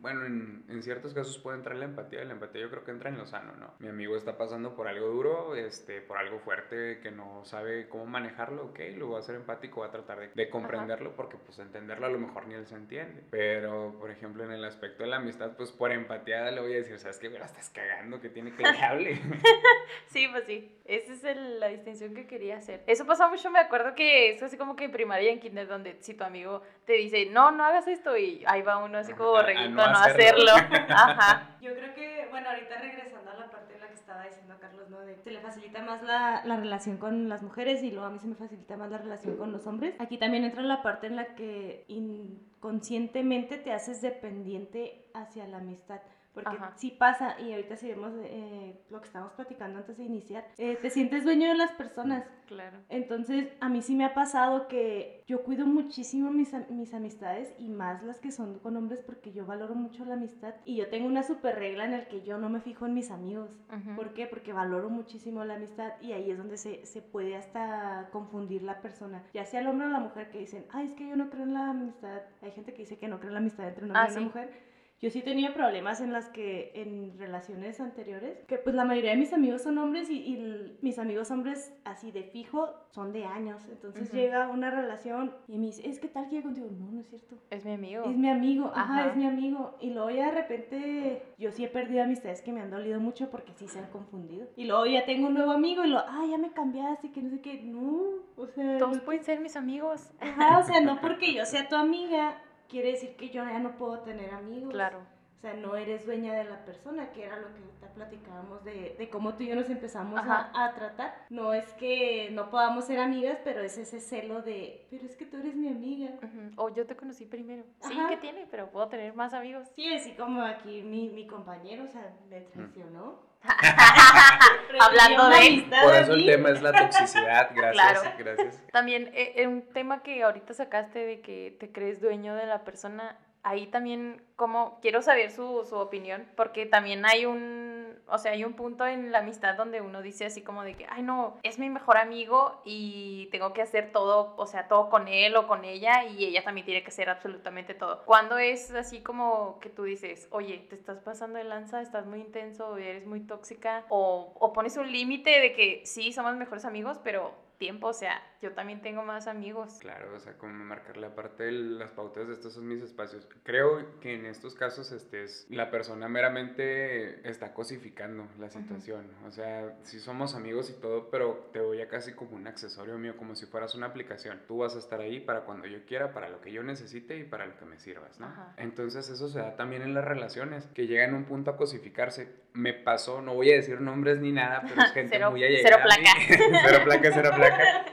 bueno, 0.00 0.26
en, 0.26 0.64
en, 0.68 0.82
ciertos 0.82 1.14
casos 1.14 1.38
puede 1.38 1.56
entrar 1.56 1.76
la 1.76 1.86
empatía, 1.86 2.22
la 2.24 2.34
empatía 2.34 2.60
yo 2.60 2.70
creo 2.70 2.84
que 2.84 2.90
entra 2.90 3.10
en 3.10 3.18
lo 3.18 3.26
sano, 3.26 3.54
¿no? 3.56 3.74
Mi 3.78 3.88
amigo 3.88 4.16
está 4.16 4.36
pasando 4.36 4.76
por 4.76 4.88
algo 4.88 5.08
duro, 5.08 5.56
este, 5.56 6.00
por 6.00 6.18
algo 6.18 6.38
fuerte 6.38 7.00
que 7.00 7.10
no 7.10 7.44
sabe 7.44 7.88
cómo 7.88 8.06
manejarlo, 8.06 8.66
ok, 8.66 8.78
lo 8.96 9.10
va 9.10 9.18
a 9.18 9.22
ser 9.22 9.36
empático, 9.36 9.80
va 9.80 9.86
a 9.86 9.90
tratar 9.90 10.20
de, 10.20 10.28
de 10.28 10.50
comprenderlo 10.50 11.16
porque 11.16 11.36
pues 11.36 11.58
entenderlo 11.58 12.06
a 12.06 12.10
lo 12.10 12.18
mejor 12.18 12.46
ni 12.46 12.54
él 12.54 12.66
se 12.66 12.76
entiende. 12.76 13.24
Pero, 13.30 13.96
por 13.98 14.10
ejemplo, 14.10 14.44
en 14.44 14.52
el 14.52 14.64
aspecto 14.64 15.02
de 15.02 15.08
la 15.08 15.16
amistad, 15.16 15.56
pues 15.56 15.72
por 15.72 15.90
empatía 15.90 16.50
le 16.50 16.60
voy 16.60 16.74
a 16.74 16.76
decir, 16.76 16.98
¿sabes 16.98 17.18
qué? 17.18 17.30
Me 17.30 17.38
la 17.38 17.46
estás 17.46 17.70
cagando, 17.70 18.20
que 18.20 18.28
tiene 18.28 18.54
que 18.54 18.62
le 18.62 18.78
hable. 18.78 19.20
sí, 20.06 20.28
pues 20.28 20.44
sí, 20.44 20.78
esa 20.84 21.30
es 21.30 21.36
la 21.36 21.68
distinción 21.68 22.14
que 22.14 22.26
quería 22.26 22.58
hacer. 22.58 22.84
Eso 22.86 23.06
pasó 23.06 23.28
mucho, 23.28 23.50
me 23.50 23.58
acuerdo 23.58 23.94
que 23.94 24.34
es 24.34 24.42
así 24.42 24.56
como 24.56 24.64
como 24.76 24.76
que 24.84 24.86
en 24.86 24.92
primaria 24.92 25.32
en 25.32 25.40
kinder 25.40 25.66
donde 25.66 25.96
si 26.00 26.14
tu 26.14 26.24
amigo 26.24 26.62
te 26.84 26.92
dice, 26.94 27.26
no, 27.26 27.50
no 27.50 27.64
hagas 27.64 27.88
esto 27.88 28.16
y 28.16 28.44
ahí 28.46 28.62
va 28.62 28.78
uno 28.78 28.98
así 28.98 29.12
como 29.14 29.30
a 29.30 29.40
borreguito 29.42 29.70
no 29.70 29.82
a 29.82 29.86
no 29.92 29.98
hacerlo. 29.98 30.52
hacerlo. 30.52 30.86
Ajá. 30.94 31.56
Yo 31.60 31.72
creo 31.74 31.94
que, 31.94 32.28
bueno, 32.30 32.50
ahorita 32.50 32.78
regresando 32.78 33.30
a 33.30 33.34
la 33.34 33.50
parte 33.50 33.74
en 33.74 33.80
la 33.80 33.88
que 33.88 33.94
estaba 33.94 34.24
diciendo 34.24 34.54
Carlos, 34.60 34.90
¿no? 34.90 35.00
De 35.00 35.16
se 35.16 35.30
le 35.30 35.40
facilita 35.40 35.82
más 35.82 36.02
la, 36.02 36.42
la 36.44 36.56
relación 36.56 36.98
con 36.98 37.28
las 37.28 37.42
mujeres 37.42 37.82
y 37.82 37.90
luego 37.90 38.06
a 38.06 38.10
mí 38.10 38.18
se 38.18 38.26
me 38.26 38.34
facilita 38.34 38.76
más 38.76 38.90
la 38.90 38.98
relación 38.98 39.36
con 39.36 39.52
los 39.52 39.66
hombres. 39.66 39.94
Aquí 39.98 40.18
también 40.18 40.44
entra 40.44 40.62
la 40.62 40.82
parte 40.82 41.06
en 41.06 41.16
la 41.16 41.34
que 41.34 41.84
inconscientemente 41.88 43.56
te 43.56 43.72
haces 43.72 44.02
dependiente 44.02 45.06
hacia 45.14 45.46
la 45.46 45.58
amistad. 45.58 46.00
Porque 46.34 46.56
Ajá. 46.56 46.72
sí 46.76 46.90
pasa, 46.90 47.40
y 47.40 47.52
ahorita 47.52 47.76
si 47.76 47.86
vemos 47.88 48.12
eh, 48.24 48.80
lo 48.90 49.00
que 49.00 49.06
estábamos 49.06 49.32
platicando 49.34 49.78
antes 49.78 49.96
de 49.96 50.02
iniciar, 50.04 50.44
eh, 50.58 50.76
te 50.82 50.90
sientes 50.90 51.22
dueño 51.24 51.48
de 51.48 51.54
las 51.54 51.70
personas. 51.72 52.24
Claro. 52.48 52.76
Entonces, 52.88 53.48
a 53.60 53.68
mí 53.68 53.80
sí 53.82 53.94
me 53.94 54.04
ha 54.04 54.14
pasado 54.14 54.66
que 54.68 55.22
yo 55.28 55.42
cuido 55.44 55.64
muchísimo 55.64 56.30
mis, 56.32 56.52
mis 56.70 56.92
amistades 56.92 57.54
y 57.58 57.68
más 57.68 58.02
las 58.02 58.18
que 58.20 58.32
son 58.32 58.58
con 58.58 58.76
hombres 58.76 59.00
porque 59.06 59.32
yo 59.32 59.46
valoro 59.46 59.74
mucho 59.76 60.04
la 60.04 60.14
amistad 60.14 60.54
y 60.64 60.76
yo 60.76 60.88
tengo 60.88 61.06
una 61.06 61.22
super 61.22 61.54
regla 61.56 61.84
en 61.84 61.92
la 61.92 62.08
que 62.08 62.22
yo 62.22 62.36
no 62.36 62.48
me 62.50 62.60
fijo 62.60 62.84
en 62.84 62.94
mis 62.94 63.10
amigos. 63.12 63.48
¿Por 63.96 64.12
qué? 64.12 64.26
Porque 64.26 64.52
valoro 64.52 64.90
muchísimo 64.90 65.44
la 65.44 65.54
amistad 65.54 65.92
y 66.02 66.12
ahí 66.12 66.30
es 66.32 66.36
donde 66.38 66.58
se, 66.58 66.84
se 66.84 67.00
puede 67.00 67.36
hasta 67.36 68.08
confundir 68.10 68.62
la 68.64 68.80
persona, 68.82 69.22
ya 69.32 69.44
sea 69.46 69.60
el 69.60 69.68
hombre 69.68 69.86
o 69.86 69.90
la 69.90 70.00
mujer 70.00 70.30
que 70.30 70.38
dicen, 70.40 70.66
ay, 70.70 70.88
es 70.88 70.92
que 70.94 71.08
yo 71.08 71.14
no 71.16 71.30
creo 71.30 71.44
en 71.44 71.54
la 71.54 71.70
amistad. 71.70 72.22
Hay 72.42 72.50
gente 72.50 72.72
que 72.74 72.82
dice 72.82 72.98
que 72.98 73.08
no 73.08 73.18
cree 73.18 73.28
en 73.28 73.34
la 73.34 73.40
amistad 73.40 73.68
entre 73.68 73.84
un 73.84 73.90
hombre 73.92 74.02
Ah, 74.02 74.08
y 74.08 74.12
una 74.12 74.18
sí. 74.20 74.24
mujer. 74.26 74.73
Yo 75.00 75.10
sí 75.10 75.18
he 75.18 75.22
tenido 75.22 75.52
problemas 75.52 76.00
en 76.00 76.12
las 76.12 76.28
que, 76.30 76.70
en 76.74 77.18
relaciones 77.18 77.78
anteriores, 77.80 78.38
que 78.46 78.56
pues 78.56 78.74
la 78.74 78.84
mayoría 78.84 79.10
de 79.10 79.16
mis 79.18 79.32
amigos 79.34 79.62
son 79.62 79.76
hombres 79.78 80.08
y, 80.08 80.38
mis 80.80 80.98
amigos 80.98 81.30
hombres 81.30 81.74
así 81.84 82.10
de 82.10 82.22
fijo 82.22 82.70
son 82.90 83.12
de 83.12 83.24
años. 83.24 83.62
Entonces 83.68 84.08
Ujú. 84.08 84.16
llega 84.16 84.48
una 84.48 84.70
relación 84.70 85.34
y 85.48 85.58
me 85.58 85.66
dice, 85.66 85.86
es 85.88 85.98
que 86.00 86.08
tal 86.08 86.28
que 86.28 86.36
yo 86.36 86.42
contigo, 86.42 86.68
no, 86.70 86.90
no 86.90 87.00
es 87.00 87.08
cierto. 87.08 87.36
Es 87.50 87.64
mi 87.64 87.72
amigo. 87.72 88.04
Es 88.08 88.16
mi 88.16 88.30
amigo, 88.30 88.70
ajá, 88.74 89.00
Ajá. 89.00 89.10
es 89.10 89.16
mi 89.16 89.26
amigo. 89.26 89.76
Y 89.80 89.90
luego 89.90 90.10
ya 90.10 90.26
de 90.26 90.40
repente 90.40 91.22
yo 91.38 91.50
sí 91.50 91.64
he 91.64 91.68
perdido 91.68 92.02
amistades 92.04 92.40
que 92.40 92.52
me 92.52 92.60
han 92.62 92.70
dolido 92.70 92.98
mucho 93.00 93.30
porque 93.30 93.52
sí 93.52 93.68
se 93.68 93.80
han 93.80 93.90
confundido. 93.90 94.46
Y 94.56 94.64
luego 94.64 94.86
ya 94.86 95.04
tengo 95.04 95.26
un 95.26 95.34
nuevo 95.34 95.52
amigo 95.52 95.84
y 95.84 95.88
lo, 95.88 95.98
ah, 95.98 96.24
ya 96.30 96.38
me 96.38 96.52
cambiaste, 96.52 97.10
que 97.10 97.20
no 97.20 97.30
sé 97.30 97.40
qué. 97.40 97.60
No, 97.62 98.04
o 98.36 98.46
sea, 98.46 98.78
Todos 98.78 98.98
no- 98.98 99.02
pueden 99.04 99.22
ser 99.24 99.40
mis 99.40 99.56
amigos. 99.56 100.10
ajá, 100.20 100.58
o 100.60 100.62
sea, 100.62 100.80
no 100.80 101.00
porque 101.00 101.34
yo 101.34 101.44
sea 101.44 101.68
tu 101.68 101.74
amiga 101.76 102.38
quiere 102.74 102.90
decir 102.90 103.14
que 103.14 103.30
yo 103.30 103.44
ya 103.44 103.60
no 103.60 103.76
puedo 103.76 104.00
tener 104.00 104.34
amigos. 104.34 104.72
Claro. 104.72 104.98
O 105.44 105.46
sea, 105.46 105.56
no 105.60 105.76
eres 105.76 106.06
dueña 106.06 106.32
de 106.32 106.44
la 106.44 106.64
persona, 106.64 107.10
que 107.12 107.22
era 107.22 107.36
lo 107.36 107.48
que 107.52 107.60
ahorita 107.60 107.88
platicábamos 107.94 108.64
de, 108.64 108.96
de 108.98 109.10
cómo 109.10 109.34
tú 109.34 109.42
y 109.42 109.48
yo 109.48 109.54
nos 109.56 109.68
empezamos 109.68 110.18
a, 110.26 110.50
a 110.54 110.72
tratar. 110.72 111.14
No 111.28 111.52
es 111.52 111.66
que 111.74 112.30
no 112.32 112.48
podamos 112.48 112.86
ser 112.86 112.98
amigas, 112.98 113.36
pero 113.44 113.60
es 113.60 113.76
ese 113.76 114.00
celo 114.00 114.40
de, 114.40 114.86
pero 114.90 115.04
es 115.04 115.14
que 115.16 115.26
tú 115.26 115.36
eres 115.36 115.54
mi 115.54 115.68
amiga. 115.68 116.12
Ujú. 116.16 116.50
O 116.56 116.74
yo 116.74 116.86
te 116.86 116.96
conocí 116.96 117.26
primero. 117.26 117.62
Sí, 117.82 117.92
Ajá. 117.92 118.08
que 118.08 118.16
tiene, 118.16 118.46
pero 118.50 118.70
puedo 118.70 118.88
tener 118.88 119.12
más 119.14 119.34
amigos. 119.34 119.68
Sí, 119.76 119.92
así 119.92 120.12
como 120.14 120.40
aquí 120.40 120.80
mi, 120.80 121.10
mi 121.10 121.26
compañero, 121.26 121.84
o 121.84 121.88
sea, 121.88 122.10
me 122.30 122.40
traicionó. 122.40 123.20
Hablando 124.80 125.24
Prefirió 125.24 125.26
una 125.26 125.38
de- 125.40 125.46
amistad 125.46 125.82
Por 125.84 125.94
eso 125.94 126.12
el 126.14 126.20
mí. 126.20 126.26
tema 126.26 126.50
es 126.50 126.62
la 126.62 126.72
toxicidad. 126.72 127.50
Gracias, 127.54 127.72
Claro. 128.00 128.00
gracias. 128.18 128.62
También 128.72 129.08
eh, 129.14 129.34
eh, 129.36 129.46
un 129.46 129.60
tema 129.74 130.02
que 130.02 130.22
ahorita 130.22 130.54
sacaste 130.54 130.98
de 131.00 131.20
que 131.20 131.54
te 131.60 131.70
crees 131.70 132.00
dueño 132.00 132.34
de 132.34 132.46
la 132.46 132.64
persona, 132.64 133.18
ahí 133.44 133.66
también 133.66 134.22
como 134.36 134.80
quiero 134.80 135.02
saber 135.02 135.30
su, 135.30 135.64
su 135.68 135.76
opinión, 135.76 136.26
porque 136.34 136.66
también 136.66 137.04
hay 137.06 137.26
un, 137.26 137.96
o 138.08 138.18
sea, 138.18 138.32
hay 138.32 138.42
un 138.42 138.54
punto 138.54 138.86
en 138.86 139.12
la 139.12 139.18
amistad 139.18 139.54
donde 139.54 139.80
uno 139.80 140.02
dice 140.02 140.24
así 140.24 140.42
como 140.42 140.64
de 140.64 140.74
que, 140.74 140.86
ay 140.88 141.02
no, 141.02 141.38
es 141.42 141.58
mi 141.58 141.70
mejor 141.70 141.98
amigo 141.98 142.60
y 142.64 143.28
tengo 143.30 143.52
que 143.52 143.62
hacer 143.62 143.92
todo, 143.92 144.34
o 144.36 144.46
sea, 144.46 144.66
todo 144.66 144.88
con 144.88 145.06
él 145.08 145.36
o 145.36 145.46
con 145.46 145.64
ella 145.64 146.04
y 146.04 146.24
ella 146.24 146.42
también 146.42 146.64
tiene 146.64 146.82
que 146.82 146.88
hacer 146.88 147.10
absolutamente 147.10 147.74
todo. 147.74 148.02
Cuando 148.06 148.38
es 148.38 148.72
así 148.72 149.02
como 149.02 149.60
que 149.60 149.68
tú 149.68 149.84
dices, 149.84 150.26
oye, 150.30 150.66
te 150.68 150.74
estás 150.74 150.98
pasando 151.00 151.38
de 151.38 151.44
lanza, 151.44 151.82
estás 151.82 152.06
muy 152.06 152.20
intenso, 152.20 152.76
eres 152.78 153.06
muy 153.06 153.20
tóxica, 153.20 153.84
o, 153.90 154.32
o 154.40 154.52
pones 154.52 154.76
un 154.78 154.90
límite 154.90 155.38
de 155.40 155.52
que 155.52 155.82
sí, 155.84 156.12
somos 156.12 156.34
mejores 156.34 156.64
amigos, 156.64 156.98
pero 157.04 157.32
tiempo, 157.58 157.88
o 157.88 157.92
sea, 157.92 158.22
yo 158.44 158.52
también 158.52 158.80
tengo 158.82 159.02
más 159.02 159.26
amigos. 159.26 159.78
Claro, 159.80 160.14
o 160.14 160.20
sea, 160.20 160.34
como 160.34 160.52
marcarle 160.64 161.06
aparte 161.06 161.48
el- 161.48 161.78
las 161.78 161.90
pautas 161.90 162.28
de 162.28 162.34
estos 162.34 162.52
son 162.54 162.68
mis 162.68 162.82
espacios. 162.82 163.26
Creo 163.42 163.98
que 164.00 164.14
en 164.14 164.26
estos 164.26 164.54
casos 164.54 164.92
este 164.92 165.24
es, 165.24 165.46
la 165.48 165.70
persona 165.70 166.08
meramente 166.08 167.26
está 167.28 167.54
cosificando 167.54 168.28
la 168.38 168.50
situación. 168.50 169.10
O 169.26 169.30
sea, 169.30 169.74
sí 169.82 169.98
somos 169.98 170.34
amigos 170.34 170.70
y 170.70 170.74
todo, 170.80 171.10
pero 171.10 171.48
te 171.52 171.60
voy 171.60 171.80
a 171.80 171.88
casi 171.88 172.12
como 172.12 172.36
un 172.36 172.46
accesorio 172.46 172.98
mío, 172.98 173.16
como 173.16 173.34
si 173.34 173.46
fueras 173.46 173.74
una 173.74 173.86
aplicación. 173.86 174.42
Tú 174.46 174.58
vas 174.58 174.76
a 174.76 174.78
estar 174.78 175.00
ahí 175.00 175.20
para 175.20 175.40
cuando 175.40 175.66
yo 175.66 175.84
quiera, 175.86 176.12
para 176.12 176.28
lo 176.28 176.40
que 176.40 176.52
yo 176.52 176.62
necesite 176.62 177.16
y 177.16 177.24
para 177.24 177.46
lo 177.46 177.56
que 177.56 177.64
me 177.64 177.78
sirvas, 177.78 178.20
¿no? 178.20 178.26
Ajá. 178.26 178.54
Entonces 178.58 179.08
eso 179.08 179.28
se 179.28 179.38
da 179.38 179.56
también 179.56 179.82
en 179.82 179.94
las 179.94 180.04
relaciones, 180.04 180.66
que 180.74 180.86
llegan 180.86 181.14
a 181.14 181.16
un 181.16 181.24
punto 181.24 181.50
a 181.50 181.56
cosificarse. 181.56 182.44
Me 182.52 182.72
pasó, 182.72 183.20
no 183.20 183.34
voy 183.34 183.50
a 183.50 183.56
decir 183.56 183.80
nombres 183.80 184.18
ni 184.20 184.30
nada, 184.32 184.62
pero 184.68 184.82
es 184.82 184.92
gente 184.92 185.16
Cero- 185.16 185.30
muy 185.30 185.42
allegada 185.42 185.64
cero 185.68 185.78
placa. 185.82 186.62
cero 186.68 186.80
placa, 186.84 187.10
cero 187.12 187.30
placa. 187.34 187.84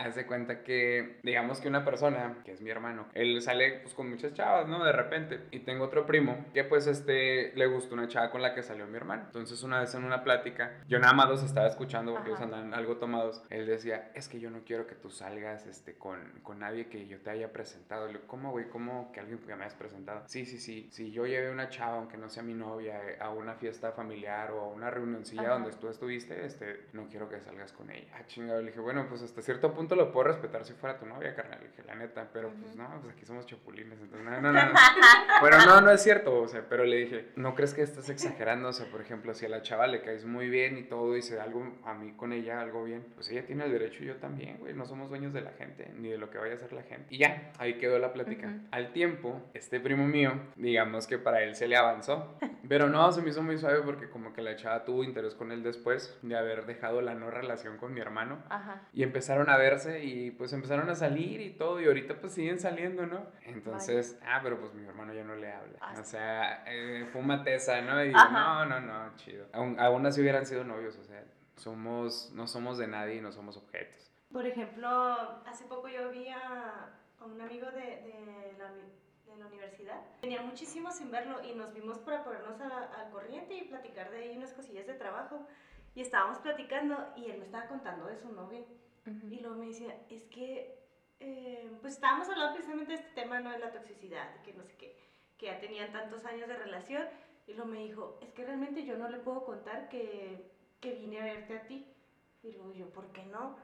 Hace 0.00 0.26
cuenta 0.26 0.62
que, 0.62 1.18
digamos 1.22 1.60
que 1.60 1.68
una 1.68 1.84
persona, 1.84 2.36
que 2.44 2.52
es 2.52 2.60
mi 2.60 2.70
hermano, 2.70 3.06
él 3.14 3.40
sale 3.42 3.80
pues 3.82 3.94
con 3.94 4.08
muchas 4.08 4.32
chavas, 4.32 4.66
¿no? 4.66 4.82
De 4.84 4.92
repente. 4.92 5.40
Y 5.50 5.60
tengo 5.60 5.84
otro 5.84 6.06
primo 6.06 6.46
que 6.54 6.64
pues 6.64 6.86
este 6.86 7.52
le 7.54 7.66
gustó 7.66 7.94
una 7.94 8.08
chava 8.08 8.30
con 8.30 8.42
la 8.42 8.54
que 8.54 8.62
salió 8.62 8.86
mi 8.86 8.96
hermano. 8.96 9.24
Entonces 9.26 9.62
una 9.62 9.80
vez 9.80 9.94
en 9.94 10.04
una 10.04 10.24
plática, 10.24 10.78
yo 10.88 10.98
nada 10.98 11.12
más 11.12 11.28
los 11.28 11.42
estaba 11.42 11.66
escuchando 11.66 12.12
porque 12.12 12.30
ellos 12.30 12.40
andan 12.40 12.72
algo 12.72 12.96
tomados. 12.96 13.42
Él 13.50 13.66
decía, 13.66 14.10
es 14.14 14.28
que 14.28 14.40
yo 14.40 14.50
no 14.50 14.60
quiero 14.64 14.86
que 14.86 14.94
tú 14.94 15.10
salgas 15.10 15.66
este, 15.66 15.94
con, 15.94 16.40
con 16.42 16.60
nadie 16.60 16.88
que 16.88 17.06
yo 17.06 17.20
te 17.20 17.30
haya 17.30 17.52
presentado. 17.52 18.06
Le 18.06 18.14
digo, 18.14 18.24
¿cómo, 18.26 18.52
güey? 18.52 18.68
¿Cómo 18.68 19.12
que 19.12 19.20
alguien 19.20 19.38
que 19.38 19.54
me 19.54 19.64
hayas 19.64 19.74
presentado? 19.74 20.22
Sí, 20.26 20.46
sí, 20.46 20.58
sí. 20.58 20.88
Si 20.90 21.10
yo 21.10 21.26
llevé 21.26 21.50
una 21.50 21.68
chava, 21.68 21.98
aunque 21.98 22.16
no 22.16 22.28
sea 22.28 22.42
mi 22.42 22.54
novia, 22.54 23.00
eh, 23.06 23.18
a 23.20 23.30
una 23.30 23.54
fiesta 23.54 23.92
familiar 23.92 24.50
o 24.52 24.60
a 24.60 24.68
una 24.68 24.90
reunioncilla 24.90 25.42
Ajá. 25.42 25.52
donde 25.54 25.72
tú 25.72 25.88
estuviste, 25.88 26.44
este, 26.44 26.86
no 26.92 27.08
quiero 27.08 27.28
que 27.28 27.40
salgas 27.40 27.72
con 27.72 27.90
ella. 27.90 28.08
Ah, 28.14 28.24
chingado. 28.26 28.60
Le 28.60 28.68
dije, 28.68 28.80
bueno, 28.80 29.06
pues 29.08 29.22
hasta 29.22 29.42
cierto 29.42 29.74
punto 29.74 29.89
lo 29.96 30.12
puedo 30.12 30.28
respetar 30.28 30.64
si 30.64 30.72
fuera 30.74 30.98
tu 30.98 31.06
novia, 31.06 31.34
carnal. 31.34 31.60
Dije, 31.60 31.82
la 31.86 31.94
neta, 31.94 32.28
pero 32.32 32.50
pues 32.50 32.74
Ujú. 32.74 32.82
no, 32.82 33.00
pues 33.00 33.14
aquí 33.14 33.24
somos 33.24 33.46
chapulines. 33.46 34.00
Entonces, 34.00 34.24
no, 34.28 34.40
no, 34.40 34.52
no. 34.52 34.52
no. 34.52 34.72
Bueno, 35.40 35.56
no, 35.64 35.80
no 35.80 35.90
es 35.90 36.02
cierto, 36.02 36.42
o 36.42 36.48
sea, 36.48 36.66
pero 36.68 36.84
le 36.84 36.96
dije, 36.96 37.30
¿no 37.36 37.54
crees 37.54 37.72
que 37.72 37.82
estás 37.82 38.10
exagerando? 38.10 38.68
O 38.68 38.72
sea, 38.72 38.86
por 38.90 39.00
ejemplo, 39.00 39.32
si 39.34 39.46
a 39.46 39.48
la 39.48 39.62
chava 39.62 39.86
le 39.86 40.02
caes 40.02 40.24
muy 40.26 40.50
bien 40.50 40.76
y 40.76 40.82
todo, 40.82 41.16
y 41.16 41.22
se 41.22 41.36
da 41.36 41.44
algo 41.44 41.78
a 41.84 41.94
mí 41.94 42.12
con 42.12 42.32
ella, 42.32 42.60
algo 42.60 42.84
bien, 42.84 43.06
pues 43.14 43.30
ella 43.30 43.46
tiene 43.46 43.64
el 43.64 43.72
derecho 43.72 44.02
y 44.04 44.06
yo 44.08 44.16
también, 44.16 44.58
güey, 44.58 44.74
no 44.74 44.84
somos 44.84 45.08
dueños 45.08 45.32
de 45.32 45.40
la 45.40 45.52
gente, 45.52 45.90
ni 45.96 46.08
de 46.08 46.18
lo 46.18 46.30
que 46.30 46.36
vaya 46.38 46.52
a 46.52 46.56
hacer 46.56 46.72
la 46.72 46.82
gente. 46.82 47.06
Y 47.14 47.18
ya, 47.18 47.52
ahí 47.58 47.74
quedó 47.78 47.98
la 47.98 48.12
plática. 48.12 48.48
Ujú. 48.48 48.58
Al 48.70 48.92
tiempo, 48.92 49.40
este 49.54 49.80
primo 49.80 50.06
mío, 50.06 50.32
digamos 50.56 51.06
que 51.06 51.16
para 51.18 51.42
él 51.42 51.54
se 51.56 51.68
le 51.68 51.76
avanzó, 51.76 52.36
pero 52.68 52.88
no, 52.88 53.10
se 53.12 53.22
me 53.22 53.30
hizo 53.30 53.42
muy 53.42 53.56
suave 53.58 53.80
porque 53.82 54.10
como 54.10 54.32
que 54.34 54.42
la 54.42 54.56
chava 54.56 54.84
tuvo 54.84 55.04
interés 55.04 55.34
con 55.34 55.52
él 55.52 55.62
después 55.62 56.18
de 56.22 56.36
haber 56.36 56.66
dejado 56.66 57.00
la 57.00 57.14
no 57.14 57.30
relación 57.30 57.78
con 57.78 57.94
mi 57.94 58.00
hermano. 58.00 58.42
Ajá. 58.50 58.82
Y 58.92 59.02
empezaron 59.02 59.48
a 59.48 59.56
verse 59.84 60.04
y 60.04 60.30
pues 60.30 60.52
empezaron 60.52 60.88
a 60.90 60.94
salir 60.94 61.40
y 61.40 61.50
todo 61.50 61.80
y 61.80 61.86
ahorita 61.86 62.20
pues 62.20 62.32
siguen 62.34 62.58
saliendo, 62.58 63.06
¿no? 63.06 63.26
Entonces, 63.44 64.18
ah, 64.24 64.40
pero 64.42 64.58
pues 64.60 64.74
mi 64.74 64.86
hermano 64.86 65.12
ya 65.14 65.24
no 65.24 65.34
le 65.34 65.52
habla. 65.52 65.78
Ah, 65.80 65.94
O 65.98 66.04
sea, 66.04 66.64
eh, 66.66 67.06
fuma 67.12 67.42
tesa, 67.42 67.80
¿no? 67.82 68.04
Y 68.04 68.12
Ajá. 68.14 68.64
no, 68.64 68.66
no, 68.66 68.80
no, 68.80 69.16
chido. 69.16 69.46
Aún, 69.52 69.78
aún 69.78 70.06
así 70.06 70.20
hubieran 70.20 70.46
sido 70.46 70.64
novios, 70.64 70.96
o 70.98 71.04
sea, 71.04 71.24
somos, 71.56 72.30
no 72.34 72.46
somos 72.46 72.78
de 72.78 72.86
nadie 72.86 73.16
y 73.16 73.20
no 73.20 73.32
somos 73.32 73.56
objetos. 73.56 74.10
Por 74.32 74.46
ejemplo, 74.46 74.88
hace 75.46 75.64
poco 75.64 75.88
yo 75.88 76.10
vi 76.10 76.28
a, 76.28 76.88
un 77.24 77.40
amigo 77.40 77.66
de, 77.70 77.80
de 77.80 78.54
la, 78.58 78.70
de 78.72 79.36
la 79.38 79.46
universidad. 79.46 80.00
Tenía 80.20 80.40
muchísimo 80.42 80.90
sin 80.92 81.10
verlo 81.10 81.42
y 81.42 81.54
nos 81.54 81.74
vimos 81.74 81.98
para 81.98 82.24
ponernos 82.24 82.60
al 82.60 83.10
corriente 83.10 83.54
y 83.54 83.64
platicar 83.64 84.10
de 84.10 84.18
ahí 84.18 84.36
unas 84.36 84.52
cosillas 84.52 84.86
de 84.86 84.94
trabajo. 84.94 85.46
Y 85.94 86.02
estábamos 86.02 86.38
platicando 86.38 86.96
y 87.16 87.30
él 87.30 87.38
me 87.38 87.44
estaba 87.46 87.66
contando 87.66 88.06
de 88.06 88.16
su 88.16 88.30
Ujú. 89.06 89.26
Y 89.30 89.40
luego 89.40 89.56
me 89.56 89.66
decía, 89.66 89.94
es 90.08 90.24
que, 90.26 90.74
eh, 91.20 91.70
pues 91.80 91.94
estábamos 91.94 92.28
hablando 92.28 92.52
precisamente 92.52 92.92
de 92.92 92.98
este 92.98 93.10
tema, 93.10 93.40
¿no? 93.40 93.50
De 93.50 93.58
la 93.58 93.70
toxicidad, 93.70 94.40
que 94.42 94.52
no 94.52 94.62
sé 94.64 94.74
qué, 94.76 94.92
que 95.38 95.46
ya 95.46 95.58
tenían 95.58 95.90
tantos 95.92 96.24
años 96.24 96.48
de 96.48 96.56
relación. 96.56 97.06
Y 97.46 97.54
luego 97.54 97.70
me 97.70 97.78
dijo, 97.78 98.18
es 98.20 98.32
que 98.32 98.44
realmente 98.44 98.84
yo 98.84 98.96
no 98.96 99.08
le 99.08 99.18
puedo 99.18 99.42
contar 99.44 99.88
que, 99.88 100.38
que 100.80 100.92
vine 100.92 101.18
a 101.20 101.24
verte 101.24 101.54
a 101.54 101.66
ti. 101.66 101.84
Y 102.42 102.52
luego 102.52 102.72
yo, 102.72 102.88
¿por 102.92 103.10
qué 103.12 103.24
no? 103.24 103.56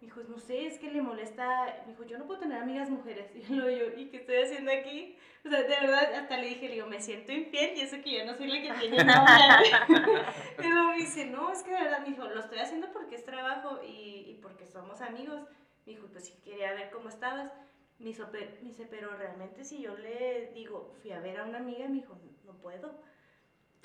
Me 0.00 0.08
dijo, 0.08 0.20
no 0.28 0.38
sé, 0.38 0.66
es 0.66 0.78
que 0.78 0.90
le 0.90 1.00
molesta. 1.00 1.82
Me 1.86 1.92
dijo, 1.92 2.04
yo 2.04 2.18
no 2.18 2.26
puedo 2.26 2.40
tener 2.40 2.60
amigas 2.60 2.90
mujeres. 2.90 3.30
Y 3.34 3.54
luego 3.54 3.70
yo, 3.70 3.98
¿y 3.98 4.08
qué 4.08 4.18
estoy 4.18 4.36
haciendo 4.36 4.70
aquí? 4.70 5.16
O 5.44 5.48
sea, 5.48 5.62
de 5.62 5.68
verdad, 5.68 6.14
hasta 6.14 6.36
le 6.38 6.48
dije, 6.48 6.68
le 6.68 6.74
digo, 6.74 6.86
me 6.86 7.00
siento 7.00 7.32
infiel 7.32 7.76
y 7.76 7.80
eso 7.80 7.96
que 8.02 8.18
yo 8.18 8.24
no 8.24 8.34
soy 8.34 8.48
la 8.48 8.62
que 8.62 8.80
tiene 8.80 9.04
novia. 9.04 9.86
luego 10.58 10.90
me 10.90 10.96
dice, 10.98 11.26
no, 11.26 11.52
es 11.52 11.62
que 11.62 11.70
de 11.70 11.82
verdad, 11.82 12.00
me 12.00 12.10
dijo, 12.10 12.24
lo 12.24 12.40
estoy 12.40 12.58
haciendo 12.58 12.92
porque 12.92 13.14
es 13.14 13.24
trabajo 13.24 13.80
y, 13.82 14.30
y 14.30 14.38
porque 14.42 14.66
somos 14.66 15.00
amigos. 15.00 15.40
Me 15.86 15.92
dijo, 15.92 16.08
pues 16.08 16.26
sí, 16.26 16.34
quería 16.44 16.74
ver 16.74 16.90
cómo 16.90 17.08
estabas. 17.08 17.52
Me, 17.98 18.10
hizo, 18.10 18.28
me 18.32 18.68
dice, 18.68 18.86
pero 18.90 19.16
realmente 19.16 19.64
si 19.64 19.80
yo 19.80 19.96
le 19.96 20.50
digo, 20.52 20.94
fui 21.00 21.12
a 21.12 21.20
ver 21.20 21.38
a 21.38 21.44
una 21.44 21.58
amiga, 21.58 21.88
me 21.88 21.94
dijo, 21.94 22.18
no 22.44 22.54
puedo. 22.58 23.00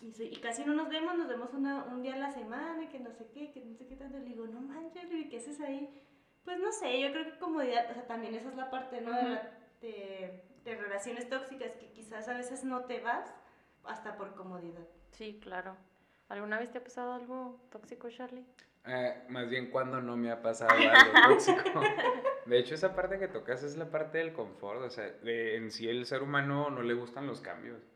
Y, 0.01 0.07
dice, 0.07 0.25
y 0.25 0.35
casi 0.41 0.65
no 0.65 0.73
nos 0.73 0.89
vemos, 0.89 1.15
nos 1.17 1.27
vemos 1.27 1.53
una, 1.53 1.83
un 1.85 2.01
día 2.01 2.15
a 2.15 2.17
la 2.17 2.31
semana, 2.31 2.89
que 2.89 2.99
no 2.99 3.11
sé 3.13 3.27
qué, 3.33 3.51
que 3.51 3.63
no 3.63 3.75
sé 3.75 3.85
qué 3.87 3.95
tanto. 3.95 4.17
Le 4.17 4.25
digo, 4.25 4.47
no 4.47 4.59
manches, 4.59 5.09
digo, 5.09 5.29
¿qué 5.29 5.37
haces 5.37 5.61
ahí? 5.61 6.01
Pues 6.43 6.59
no 6.59 6.71
sé, 6.71 6.99
yo 6.99 7.11
creo 7.11 7.25
que 7.25 7.37
comodidad, 7.37 7.89
o 7.91 7.93
sea, 7.93 8.07
también 8.07 8.33
esa 8.33 8.49
es 8.49 8.55
la 8.55 8.71
parte, 8.71 8.99
¿no? 9.01 9.15
de, 9.15 9.23
la- 9.29 9.51
de- 9.81 10.43
de 10.63 10.75
relaciones 10.75 11.29
tóxicas 11.29 11.71
que 11.73 11.91
quizás 11.91 12.27
a 12.27 12.33
veces 12.35 12.63
no 12.63 12.81
te 12.85 12.99
vas 12.99 13.31
hasta 13.83 14.15
por 14.17 14.33
comodidad. 14.35 14.87
Sí, 15.11 15.39
claro. 15.41 15.75
¿Alguna 16.29 16.59
vez 16.59 16.71
te 16.71 16.77
ha 16.79 16.83
pasado 16.83 17.13
algo 17.13 17.59
tóxico, 17.71 18.09
Charlie? 18.09 18.45
Eh, 18.85 19.23
más 19.29 19.49
bien 19.49 19.69
cuando 19.69 20.01
no 20.01 20.17
me 20.17 20.31
ha 20.31 20.41
pasado 20.41 20.71
algo 20.79 21.11
tóxico. 21.29 21.81
De 22.47 22.57
hecho, 22.57 22.73
esa 22.75 22.95
parte 22.95 23.19
que 23.19 23.27
tocas 23.27 23.61
es 23.63 23.77
la 23.77 23.89
parte 23.91 24.17
del 24.17 24.33
confort. 24.33 24.81
O 24.81 24.89
sea, 24.89 25.05
de- 25.09 25.57
en 25.57 25.69
sí 25.71 25.87
el 25.87 26.05
ser 26.07 26.23
humano 26.23 26.69
no 26.71 26.81
le 26.81 26.93
gustan 26.95 27.27
los 27.27 27.41
cambios. 27.41 27.90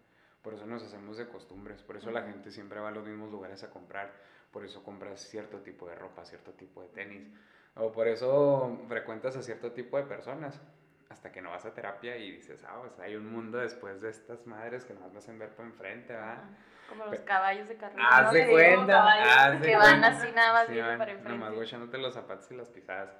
Por 0.46 0.54
eso 0.54 0.68
nos 0.68 0.84
hacemos 0.84 1.18
de 1.18 1.28
costumbres. 1.28 1.82
Por 1.82 1.98
eso 1.98 2.12
la 2.12 2.22
gente 2.22 2.52
siempre 2.52 2.80
va 2.80 2.90
a 2.90 2.92
los 2.92 3.04
mismos 3.04 3.32
lugares 3.32 3.64
a 3.64 3.72
comprar. 3.72 4.14
Por 4.52 4.64
eso 4.64 4.84
compras 4.84 5.20
cierto 5.22 5.62
tipo 5.62 5.90
de 5.90 5.96
ropa, 5.96 6.24
cierto 6.24 6.52
tipo 6.52 6.84
de 6.84 6.90
tenis. 6.90 7.28
O 7.74 7.92
por 7.92 8.08
eso 8.08 8.80
frecuentas 8.88 9.36
a 9.38 9.42
cierto 9.42 9.72
tipo 9.72 9.98
de 9.98 10.04
personas. 10.04 10.62
Hasta 11.10 11.32
que 11.32 11.42
no 11.42 11.50
vas 11.50 11.66
a 11.66 11.74
terapia 11.74 12.16
y 12.18 12.30
dices, 12.30 12.64
ah, 12.64 12.78
pues 12.80 13.00
hay 13.00 13.16
un 13.16 13.32
mundo 13.32 13.58
después 13.58 14.02
de 14.02 14.12
estas 14.12 14.46
madres 14.46 14.86
que 14.86 14.94
nos 14.94 15.12
me 15.12 15.18
hacen 15.18 15.40
ver 15.40 15.50
por 15.50 15.66
enfrente. 15.66 16.16
Ajá. 16.16 16.44
Como 16.90 17.06
los 17.06 17.20
caballos 17.22 17.68
de 17.68 17.78
carrera. 17.78 18.08
Haz 18.08 18.32
de 18.32 18.48
cuenta, 18.48 19.46
haz 19.48 19.60
de 19.60 19.68
que 19.68 19.76
van 19.76 20.04
así 20.04 20.32
nada 20.32 20.54
más 20.54 20.68
Sí, 20.68 20.74
viendo 20.74 20.90
van 20.90 21.00
para 21.00 21.12
enfrente. 21.12 21.40
Nomás 21.40 21.56
guachándote 21.56 21.98
los 21.98 22.14
zapatos 22.14 22.52
y 22.52 22.56
las 22.56 22.70
pisadas. 22.70 23.18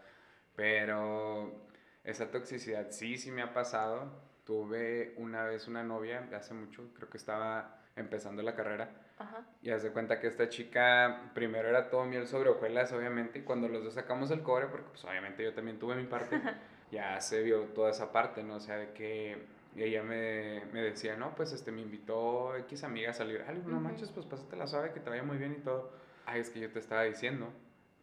Pero 0.56 1.60
esa 2.04 2.30
toxicidad 2.30 2.92
sí, 2.92 3.18
sí 3.18 3.32
me 3.32 3.42
ha 3.42 3.52
pasado. 3.52 4.12
Tuve 4.46 5.14
una 5.18 5.44
vez 5.44 5.68
una 5.68 5.84
novia 5.84 6.30
hace 6.36 6.54
mucho, 6.54 6.88
creo 6.96 7.10
que 7.10 7.18
estaba 7.18 7.80
empezando 7.96 8.44
la 8.44 8.56
carrera. 8.56 8.90
Ajá. 9.18 9.44
Y 9.62 9.72
haz 9.72 9.82
de 9.84 9.92
cuenta 9.92 10.20
que 10.20 10.28
esta 10.28 10.50
chica 10.50 11.32
primero 11.34 11.68
era 11.68 11.90
todo 11.90 12.06
miel 12.06 12.28
sobre 12.28 12.50
hojuelas, 12.50 12.92
obviamente. 12.92 13.40
Y 13.40 13.42
cuando 13.42 13.68
los 13.68 13.84
dos 13.84 13.94
sacamos 13.96 14.30
el 14.32 14.42
cobre, 14.44 14.68
porque 14.68 14.88
pues 14.90 15.04
obviamente 15.06 15.44
yo 15.44 15.54
también 15.54 15.80
tuve 15.80 15.96
mi 15.96 16.06
parte, 16.06 16.40
ya 16.92 17.20
se 17.22 17.42
vio 17.42 17.62
toda 17.74 17.90
esa 17.92 18.12
parte, 18.12 18.44
¿no? 18.44 18.56
O 18.56 18.60
sea, 18.60 18.78
de 18.78 18.92
que 18.94 19.48
ella 19.76 20.04
me, 20.04 20.64
me 20.72 20.82
decía, 20.82 21.16
no, 21.16 21.36
pues 21.36 21.52
este 21.52 21.72
me 21.72 21.82
invitó 21.82 22.56
X 22.58 22.84
amiga 22.84 23.10
a 23.10 23.14
salir. 23.14 23.44
Ay, 23.48 23.62
no 23.66 23.78
Ujú. 23.78 23.84
manches, 23.84 24.12
pues 24.12 24.26
pásatela 24.26 24.68
suave, 24.68 24.92
que 24.94 25.00
te 25.00 25.10
vaya 25.10 25.24
muy 25.24 25.38
bien 25.38 25.54
y 25.54 25.64
todo. 25.64 25.92
Ay, 26.26 26.42
es 26.42 26.50
que 26.50 26.60
yo 26.60 26.72
te 26.72 26.80
estaba 26.80 27.04
diciendo 27.04 27.52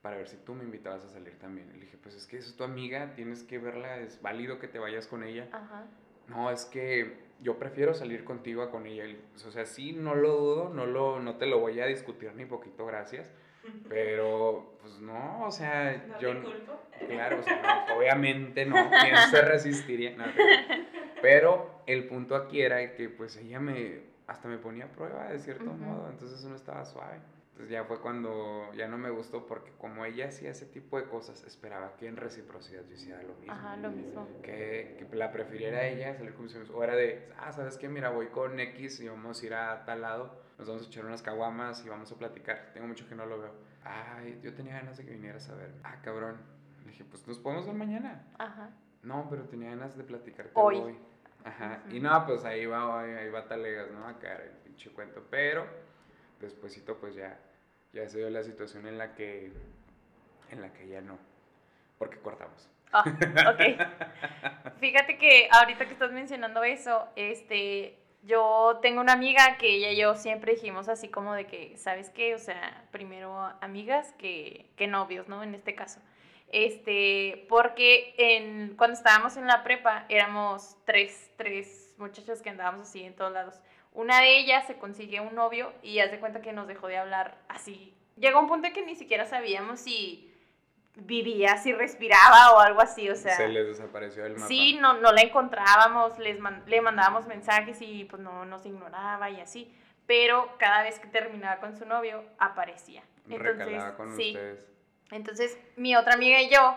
para 0.00 0.16
ver 0.16 0.28
si 0.28 0.36
tú 0.38 0.54
me 0.54 0.64
invitabas 0.64 1.04
a 1.04 1.08
salir 1.08 1.38
también. 1.38 1.72
Le 1.72 1.78
dije, 1.78 1.96
pues 1.96 2.16
es 2.16 2.26
que 2.26 2.36
es 2.36 2.56
tu 2.56 2.64
amiga, 2.64 3.14
tienes 3.14 3.44
que 3.44 3.58
verla, 3.58 3.98
es 3.98 4.20
válido 4.20 4.58
que 4.58 4.66
te 4.66 4.80
vayas 4.80 5.06
con 5.06 5.22
ella. 5.22 5.48
Ajá. 5.52 5.84
No, 6.28 6.50
es 6.50 6.64
que 6.64 7.22
yo 7.40 7.58
prefiero 7.58 7.94
salir 7.94 8.24
contigo 8.24 8.62
a 8.62 8.70
con 8.70 8.86
ella. 8.86 9.04
O 9.46 9.50
sea, 9.50 9.66
sí, 9.66 9.92
no 9.92 10.14
lo 10.14 10.36
dudo, 10.36 10.68
no, 10.68 10.86
lo, 10.86 11.20
no 11.20 11.36
te 11.36 11.46
lo 11.46 11.58
voy 11.58 11.80
a 11.80 11.86
discutir 11.86 12.34
ni 12.34 12.44
poquito, 12.44 12.86
gracias. 12.86 13.30
Pero, 13.88 14.76
pues 14.80 15.00
no, 15.00 15.44
o 15.46 15.50
sea, 15.50 16.04
No 16.08 16.20
yo... 16.20 16.32
te 16.34 16.42
culpo. 16.42 16.72
Claro, 17.08 17.40
o 17.40 17.42
sea, 17.42 17.84
no, 17.88 17.96
obviamente 17.96 18.64
no, 18.64 18.76
¿quién 19.00 19.16
se 19.28 19.42
resistiría? 19.42 20.14
No, 20.16 20.24
pero, 21.22 21.82
el 21.86 22.06
punto 22.06 22.36
aquí 22.36 22.60
era 22.60 22.94
que 22.94 23.08
pues 23.08 23.36
ella 23.38 23.58
me, 23.58 24.02
hasta 24.28 24.46
me 24.46 24.56
ponía 24.58 24.84
a 24.84 24.88
prueba 24.88 25.28
de 25.28 25.40
cierto 25.40 25.64
modo, 25.64 26.08
entonces 26.08 26.44
uno 26.44 26.54
estaba 26.54 26.84
suave. 26.84 27.18
Entonces 27.52 27.70
ya 27.70 27.84
fue 27.84 28.00
cuando 28.00 28.72
ya 28.74 28.88
no 28.88 28.96
me 28.96 29.10
gustó 29.10 29.46
porque 29.46 29.72
como 29.76 30.06
ella 30.06 30.28
hacía 30.28 30.50
ese 30.50 30.64
tipo 30.64 30.96
de 30.96 31.04
cosas, 31.04 31.44
esperaba 31.44 31.96
que 31.98 32.06
en 32.08 32.16
reciprocidad 32.16 32.82
yo 32.88 32.94
hiciera 32.94 33.22
lo 33.22 33.34
mismo. 33.34 33.52
Ajá, 33.52 33.76
lo 33.76 33.90
mismo. 33.90 34.26
Que, 34.42 34.96
que 34.98 35.16
la 35.16 35.30
prefiriera 35.30 35.80
a 35.80 35.86
ella 35.86 36.14
salir 36.14 36.32
con 36.32 36.44
mis 36.44 36.54
amigos. 36.56 36.74
O 36.74 36.82
era 36.82 36.96
de, 36.96 37.28
ah, 37.38 37.52
¿sabes 37.52 37.76
qué? 37.76 37.88
Mira, 37.90 38.08
voy 38.08 38.28
con 38.28 38.58
X 38.58 39.00
y 39.00 39.08
vamos 39.08 39.42
a 39.42 39.46
ir 39.46 39.54
a 39.54 39.84
tal 39.84 40.00
lado, 40.00 40.40
nos 40.58 40.66
vamos 40.66 40.82
a 40.84 40.86
echar 40.86 41.04
unas 41.04 41.20
caguamas 41.20 41.84
y 41.84 41.90
vamos 41.90 42.10
a 42.10 42.16
platicar. 42.16 42.70
Tengo 42.72 42.86
mucho 42.86 43.06
que 43.06 43.14
no 43.14 43.26
lo 43.26 43.38
veo. 43.38 43.52
Ay, 43.84 44.40
yo 44.42 44.54
tenía 44.54 44.74
ganas 44.74 44.96
de 44.96 45.04
que 45.04 45.10
vinieras 45.12 45.48
a 45.50 45.54
verme. 45.54 45.76
Ah, 45.84 46.00
cabrón. 46.02 46.38
Le 46.84 46.90
dije, 46.90 47.04
pues 47.04 47.26
nos 47.28 47.38
podemos 47.38 47.66
ver 47.66 47.74
mañana. 47.74 48.24
Ajá. 48.38 48.70
No, 49.02 49.26
pero 49.28 49.44
tenía 49.44 49.68
ganas 49.70 49.96
de 49.96 50.04
platicarte 50.04 50.52
Hoy. 50.54 50.76
hoy. 50.78 50.98
Ajá. 51.44 51.82
Y 51.90 51.98
Ujú. 51.98 52.04
no, 52.08 52.24
pues 52.26 52.44
ahí 52.44 52.64
va, 52.64 53.02
ahí, 53.02 53.10
ahí 53.12 53.28
va 53.28 53.46
talegas, 53.46 53.90
¿no? 53.90 54.06
Acá 54.06 54.36
el 54.36 54.52
pinche 54.64 54.90
cuento. 54.90 55.26
Pero, 55.30 55.66
despuésito, 56.42 56.98
pues 56.98 57.14
ya, 57.14 57.38
ya 57.92 58.08
se 58.08 58.18
dio 58.18 58.30
la 58.30 58.42
situación 58.42 58.86
en 58.86 58.98
la 58.98 59.14
que, 59.14 59.52
en 60.50 60.60
la 60.60 60.72
que 60.72 60.86
ya 60.88 61.00
no. 61.00 61.18
Porque 61.98 62.18
cortamos. 62.18 62.68
Ah, 62.92 63.04
ok. 63.06 64.78
Fíjate 64.80 65.16
que 65.16 65.48
ahorita 65.50 65.86
que 65.86 65.92
estás 65.92 66.12
mencionando 66.12 66.62
eso, 66.62 67.08
este, 67.16 67.98
yo 68.22 68.78
tengo 68.82 69.00
una 69.00 69.14
amiga 69.14 69.56
que 69.58 69.76
ella 69.76 69.90
y 69.90 69.96
yo 69.96 70.14
siempre 70.14 70.54
dijimos 70.54 70.88
así 70.88 71.08
como 71.08 71.34
de 71.34 71.46
que, 71.46 71.76
¿sabes 71.76 72.10
qué? 72.10 72.34
O 72.34 72.38
sea, 72.38 72.84
primero 72.90 73.34
amigas 73.60 74.12
que, 74.18 74.70
que 74.76 74.86
novios, 74.86 75.28
¿no? 75.28 75.42
En 75.42 75.54
este 75.54 75.74
caso. 75.74 76.00
Este, 76.52 77.46
porque 77.48 78.74
cuando 78.76 78.94
estábamos 78.94 79.38
en 79.38 79.46
la 79.46 79.64
prepa 79.64 80.04
éramos 80.10 80.76
tres, 80.84 81.30
tres 81.36 81.94
muchachas 81.96 82.42
que 82.42 82.50
andábamos 82.50 82.88
así 82.88 83.02
en 83.02 83.16
todos 83.16 83.32
lados. 83.32 83.58
Una 83.94 84.20
de 84.20 84.38
ellas 84.38 84.66
se 84.66 84.76
consiguió 84.78 85.22
un 85.22 85.34
novio 85.34 85.72
y 85.82 85.98
haz 85.98 86.10
de 86.10 86.18
cuenta 86.18 86.40
que 86.40 86.52
nos 86.52 86.66
dejó 86.66 86.88
de 86.88 86.96
hablar 86.96 87.36
así. 87.48 87.94
Llegó 88.16 88.40
un 88.40 88.48
punto 88.48 88.66
en 88.68 88.72
que 88.72 88.84
ni 88.86 88.94
siquiera 88.96 89.26
sabíamos 89.26 89.80
si 89.80 90.32
vivía, 90.94 91.56
si 91.56 91.72
respiraba 91.72 92.52
o 92.54 92.58
algo 92.60 92.80
así, 92.80 93.08
o 93.08 93.16
sea. 93.16 93.36
se 93.36 93.48
les 93.48 93.66
desapareció 93.66 94.22
del 94.24 94.34
mapa. 94.34 94.46
Sí, 94.46 94.76
no, 94.80 94.94
no 94.94 95.12
la 95.12 95.22
encontrábamos, 95.22 96.18
les 96.18 96.38
man- 96.38 96.62
le 96.66 96.80
mandábamos 96.80 97.26
mensajes 97.26 97.80
y 97.80 98.04
pues 98.04 98.20
no 98.20 98.44
nos 98.44 98.64
ignoraba 98.66 99.30
y 99.30 99.40
así. 99.40 99.74
Pero 100.06 100.54
cada 100.58 100.82
vez 100.82 100.98
que 100.98 101.08
terminaba 101.08 101.60
con 101.60 101.76
su 101.76 101.86
novio, 101.86 102.24
aparecía. 102.38 103.02
Recalaba 103.26 103.96
con 103.96 104.14
sí. 104.16 104.32
ustedes. 104.34 104.66
Entonces, 105.10 105.58
mi 105.76 105.94
otra 105.96 106.14
amiga 106.14 106.40
y 106.42 106.50
yo 106.50 106.76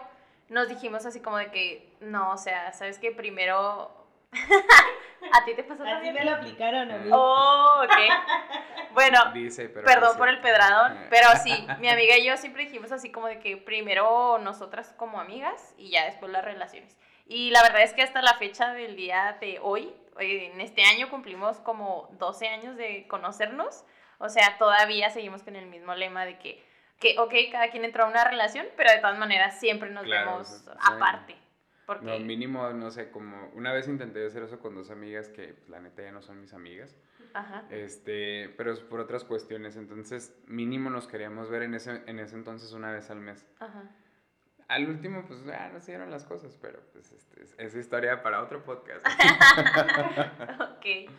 nos 0.49 0.69
dijimos 0.69 1.05
así 1.05 1.19
como 1.21 1.37
de 1.37 1.49
que, 1.51 1.93
no, 2.01 2.31
o 2.31 2.37
sea, 2.37 2.71
¿sabes 2.73 2.99
qué? 2.99 3.11
Primero... 3.11 4.04
¿A 5.33 5.43
ti 5.43 5.55
te 5.55 5.63
pasó 5.63 5.83
Así 5.83 5.91
también? 5.91 6.13
me 6.13 6.23
lo 6.25 6.31
aplicaron 6.35 6.91
a 6.91 6.97
mí. 6.97 7.09
Oh, 7.11 7.81
ok. 7.83 7.91
Bueno, 8.95 9.19
Dice, 9.33 9.67
pero 9.67 9.85
Perdón 9.85 10.13
no 10.13 10.17
por 10.17 10.29
el 10.29 10.39
pedradón, 10.39 10.93
Eh. 10.95 11.07
pero 11.09 11.27
sí, 11.43 11.67
mi 11.79 11.89
amiga 11.89 12.15
y 12.17 12.23
yo 12.25 12.37
siempre 12.37 12.63
dijimos 12.63 12.93
así 12.93 13.11
como 13.11 13.27
de 13.27 13.39
que 13.39 13.57
primero 13.57 14.37
nosotras 14.37 14.93
como 14.97 15.19
amigas 15.19 15.73
y 15.77 15.89
ya 15.89 16.05
después 16.05 16.31
las 16.31 16.45
relaciones. 16.45 16.95
Y 17.27 17.49
la 17.51 17.61
verdad 17.61 17.81
es 17.81 17.91
que 17.93 18.03
hasta 18.03 18.21
la 18.21 18.35
fecha 18.35 18.71
del 18.71 18.95
día 18.95 19.35
de 19.41 19.59
hoy, 19.61 19.93
eh, 20.19 20.49
en 20.53 20.61
este 20.61 20.85
año 20.85 21.09
cumplimos 21.09 21.57
como 21.59 22.07
12 22.13 22.47
años 22.47 22.77
de 22.77 23.05
conocernos, 23.09 23.83
o 24.19 24.29
sea, 24.29 24.57
todavía 24.57 25.09
seguimos 25.09 25.43
con 25.43 25.57
el 25.57 25.65
mismo 25.65 25.93
lema 25.93 26.23
de 26.23 26.39
que, 26.39 26.65
que 27.01 27.19
ok, 27.19 27.33
cada 27.51 27.71
quien 27.71 27.83
entró 27.83 28.05
a 28.05 28.07
una 28.07 28.23
relación, 28.23 28.65
pero 28.77 28.91
de 28.91 28.99
todas 28.99 29.17
maneras 29.17 29.59
siempre 29.59 29.89
nos 29.89 30.05
Claro, 30.05 30.31
vemos 30.31 30.63
aparte. 30.81 31.35
Porque, 31.85 32.05
No, 32.05 32.19
mínimo, 32.19 32.67
no 32.71 32.89
sé, 32.91 33.11
como 33.11 33.49
una 33.53 33.71
vez 33.73 33.87
intenté 33.87 34.25
hacer 34.25 34.43
eso 34.43 34.59
con 34.59 34.73
dos 34.75 34.89
amigas 34.89 35.29
que 35.29 35.53
pues, 35.53 35.69
la 35.69 35.79
neta 35.79 36.01
ya 36.01 36.11
no 36.11 36.21
son 36.21 36.41
mis 36.41 36.53
amigas. 36.53 36.95
ajá, 37.33 37.65
Este, 37.69 38.49
pero 38.57 38.71
es 38.73 38.79
por 38.79 38.99
otras 38.99 39.23
cuestiones. 39.23 39.75
Entonces, 39.77 40.35
mínimo 40.47 40.89
nos 40.89 41.07
queríamos 41.07 41.49
ver 41.49 41.63
en 41.63 41.75
ese, 41.75 42.01
en 42.07 42.19
ese 42.19 42.35
entonces 42.35 42.71
una 42.73 42.91
vez 42.91 43.09
al 43.09 43.19
mes. 43.21 43.45
ajá. 43.59 43.83
Al 44.67 44.89
último, 44.89 45.23
pues 45.27 45.45
ya 45.45 45.69
no 45.69 45.79
se 45.79 45.91
dieron 45.91 46.09
las 46.09 46.25
cosas, 46.25 46.57
pero 46.59 46.79
pues 46.91 47.11
este, 47.11 47.43
es, 47.43 47.53
es 47.59 47.75
historia 47.75 48.23
para 48.23 48.41
otro 48.41 48.63
podcast. 48.63 49.05
ok. 50.59 51.11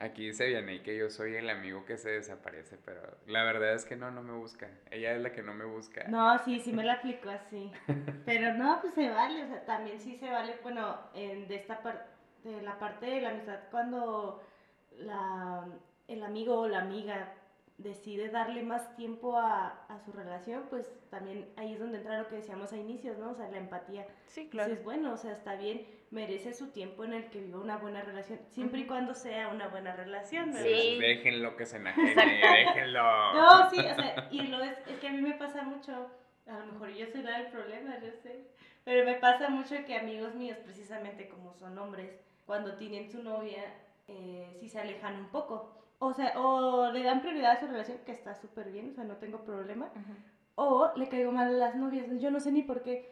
Aquí 0.00 0.26
dice 0.26 0.46
Vianey 0.46 0.80
que 0.80 0.96
yo 0.96 1.10
soy 1.10 1.34
el 1.34 1.50
amigo 1.50 1.84
que 1.84 1.98
se 1.98 2.10
desaparece, 2.10 2.78
pero 2.84 3.00
la 3.26 3.42
verdad 3.42 3.74
es 3.74 3.84
que 3.84 3.96
no, 3.96 4.12
no 4.12 4.22
me 4.22 4.32
busca. 4.32 4.68
Ella 4.92 5.12
es 5.12 5.20
la 5.20 5.32
que 5.32 5.42
no 5.42 5.54
me 5.54 5.64
busca. 5.64 6.04
No, 6.06 6.38
sí, 6.44 6.60
sí 6.60 6.72
me 6.72 6.84
la 6.84 6.94
aplicó 6.94 7.30
así. 7.30 7.72
Pero 8.24 8.54
no, 8.54 8.80
pues 8.80 8.94
se 8.94 9.10
vale, 9.10 9.42
o 9.42 9.48
sea, 9.48 9.64
también 9.66 9.98
sí 9.98 10.16
se 10.16 10.30
vale, 10.30 10.56
bueno, 10.62 10.96
en, 11.14 11.48
de 11.48 11.56
esta 11.56 11.82
parte, 11.82 12.04
de 12.44 12.62
la 12.62 12.78
parte 12.78 13.06
de 13.06 13.20
la 13.20 13.30
amistad, 13.30 13.58
cuando 13.72 14.40
la, 14.98 15.66
el 16.06 16.22
amigo 16.22 16.60
o 16.60 16.68
la 16.68 16.82
amiga 16.82 17.34
decide 17.78 18.28
darle 18.28 18.62
más 18.62 18.96
tiempo 18.96 19.38
a, 19.38 19.68
a 19.88 20.00
su 20.00 20.12
relación, 20.12 20.64
pues 20.68 20.92
también 21.10 21.48
ahí 21.56 21.72
es 21.72 21.78
donde 21.78 21.98
entra 21.98 22.18
lo 22.18 22.28
que 22.28 22.36
decíamos 22.36 22.72
a 22.72 22.76
inicios, 22.76 23.16
¿no? 23.18 23.30
O 23.30 23.34
sea, 23.34 23.48
la 23.50 23.58
empatía. 23.58 24.06
Sí, 24.26 24.48
claro. 24.48 24.68
Dices, 24.68 24.84
bueno, 24.84 25.12
o 25.12 25.16
sea, 25.16 25.32
está 25.32 25.54
bien, 25.54 25.86
merece 26.10 26.52
su 26.52 26.72
tiempo 26.72 27.04
en 27.04 27.12
el 27.14 27.30
que 27.30 27.40
viva 27.40 27.60
una 27.60 27.78
buena 27.78 28.02
relación, 28.02 28.40
siempre 28.48 28.80
y 28.80 28.86
cuando 28.86 29.14
sea 29.14 29.48
una 29.48 29.68
buena 29.68 29.94
relación, 29.94 30.52
¿verdad? 30.52 30.68
Sí. 30.68 30.98
Déjenlo 31.00 31.56
que 31.56 31.66
se 31.66 31.76
enajene, 31.76 32.14
déjenlo. 32.14 33.32
No, 33.34 33.70
sí, 33.70 33.78
o 33.78 33.94
sea, 33.94 34.28
y 34.30 34.42
lo 34.48 34.60
es, 34.62 34.76
es 34.88 34.98
que 34.98 35.08
a 35.08 35.12
mí 35.12 35.22
me 35.22 35.34
pasa 35.34 35.62
mucho, 35.62 36.10
a 36.46 36.58
lo 36.58 36.72
mejor 36.72 36.90
yo 36.90 37.06
soy 37.06 37.22
la 37.22 37.38
del 37.38 37.52
problema, 37.52 37.96
no 37.96 38.12
sé, 38.22 38.48
pero 38.82 39.04
me 39.04 39.14
pasa 39.14 39.50
mucho 39.50 39.76
que 39.86 39.96
amigos 39.96 40.34
míos, 40.34 40.58
precisamente 40.64 41.28
como 41.28 41.54
son 41.54 41.78
hombres, 41.78 42.10
cuando 42.44 42.74
tienen 42.74 43.08
su 43.08 43.22
novia, 43.22 43.62
eh, 44.08 44.56
sí 44.58 44.68
se 44.68 44.80
alejan 44.80 45.16
un 45.16 45.28
poco. 45.28 45.74
O 46.00 46.12
sea, 46.12 46.38
o 46.40 46.90
le 46.92 47.02
dan 47.02 47.20
prioridad 47.20 47.52
a 47.52 47.60
su 47.60 47.66
relación, 47.66 47.98
que 48.06 48.12
está 48.12 48.34
súper 48.34 48.70
bien, 48.70 48.90
o 48.90 48.94
sea, 48.94 49.04
no 49.04 49.16
tengo 49.16 49.38
problema, 49.44 49.86
Ujú. 49.86 50.14
o 50.54 50.92
le 50.96 51.08
caigo 51.08 51.32
mal 51.32 51.48
a 51.48 51.52
las 51.52 51.74
novias, 51.76 52.06
yo 52.20 52.30
no 52.30 52.40
sé 52.40 52.52
ni 52.52 52.62
por 52.62 52.82
qué. 52.82 53.10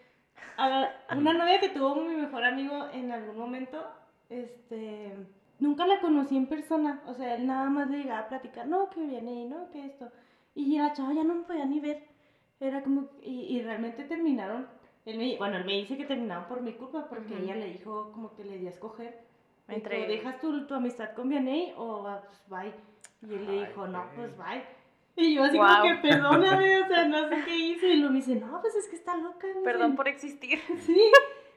A 0.56 0.90
una 1.16 1.32
novia 1.32 1.60
que 1.60 1.70
tuvo 1.70 1.96
mi 1.96 2.14
mejor 2.14 2.44
amigo 2.44 2.88
en 2.92 3.10
algún 3.10 3.38
momento, 3.38 3.82
este, 4.30 5.14
nunca 5.58 5.86
la 5.86 6.00
conocí 6.00 6.36
en 6.36 6.46
persona, 6.46 7.02
o 7.06 7.14
sea, 7.14 7.34
él 7.34 7.46
nada 7.46 7.68
más 7.70 7.90
le 7.90 7.98
llegaba 7.98 8.20
a 8.20 8.28
platicar, 8.28 8.66
no, 8.68 8.90
que 8.90 9.00
viene 9.04 9.32
y 9.42 9.44
no, 9.48 9.70
que 9.70 9.84
esto. 9.86 10.10
Y 10.54 10.78
la 10.78 10.92
chava 10.92 11.12
ya 11.12 11.24
no 11.24 11.34
me 11.34 11.44
podía 11.44 11.64
ni 11.66 11.80
ver, 11.80 12.04
era 12.60 12.82
como, 12.82 13.08
y, 13.22 13.56
y 13.56 13.62
realmente 13.62 14.04
terminaron 14.04 14.68
Él 15.04 15.18
me, 15.18 15.36
bueno, 15.38 15.56
él 15.56 15.64
me 15.64 15.74
dice 15.74 15.96
que 15.96 16.04
terminaron 16.06 16.46
por 16.46 16.62
mi 16.62 16.72
culpa 16.74 17.08
porque 17.08 17.38
ella 17.38 17.54
le 17.56 17.66
dijo 17.72 18.12
como 18.12 18.34
que 18.34 18.44
le 18.44 18.58
di 18.58 18.66
a 18.66 18.70
escoger. 18.70 19.25
Entre... 19.68 20.06
¿Dejas 20.06 20.40
tu, 20.40 20.66
tu 20.66 20.74
amistad 20.74 21.12
con 21.14 21.28
Vianey 21.28 21.74
o 21.76 22.08
pues 22.24 22.44
bye? 22.48 22.72
Y 23.22 23.34
él 23.34 23.46
le 23.46 23.66
dijo, 23.66 23.86
no, 23.86 24.04
pues 24.14 24.36
bye. 24.36 24.62
Y 25.16 25.34
yo 25.34 25.44
así 25.44 25.56
como 25.56 25.82
que 25.82 25.94
perdóname, 26.08 26.82
o 26.82 26.86
sea, 26.86 27.08
no 27.08 27.28
sé 27.28 27.42
qué 27.44 27.56
hice. 27.56 27.88
Y 27.88 27.96
lo 27.96 28.10
me 28.10 28.16
dice, 28.16 28.36
no, 28.36 28.60
pues 28.60 28.76
es 28.76 28.86
que 28.88 28.96
está 28.96 29.16
loca. 29.16 29.46
Perdón 29.64 29.96
por 29.96 30.08
existir. 30.08 30.60
Sí. 30.80 31.00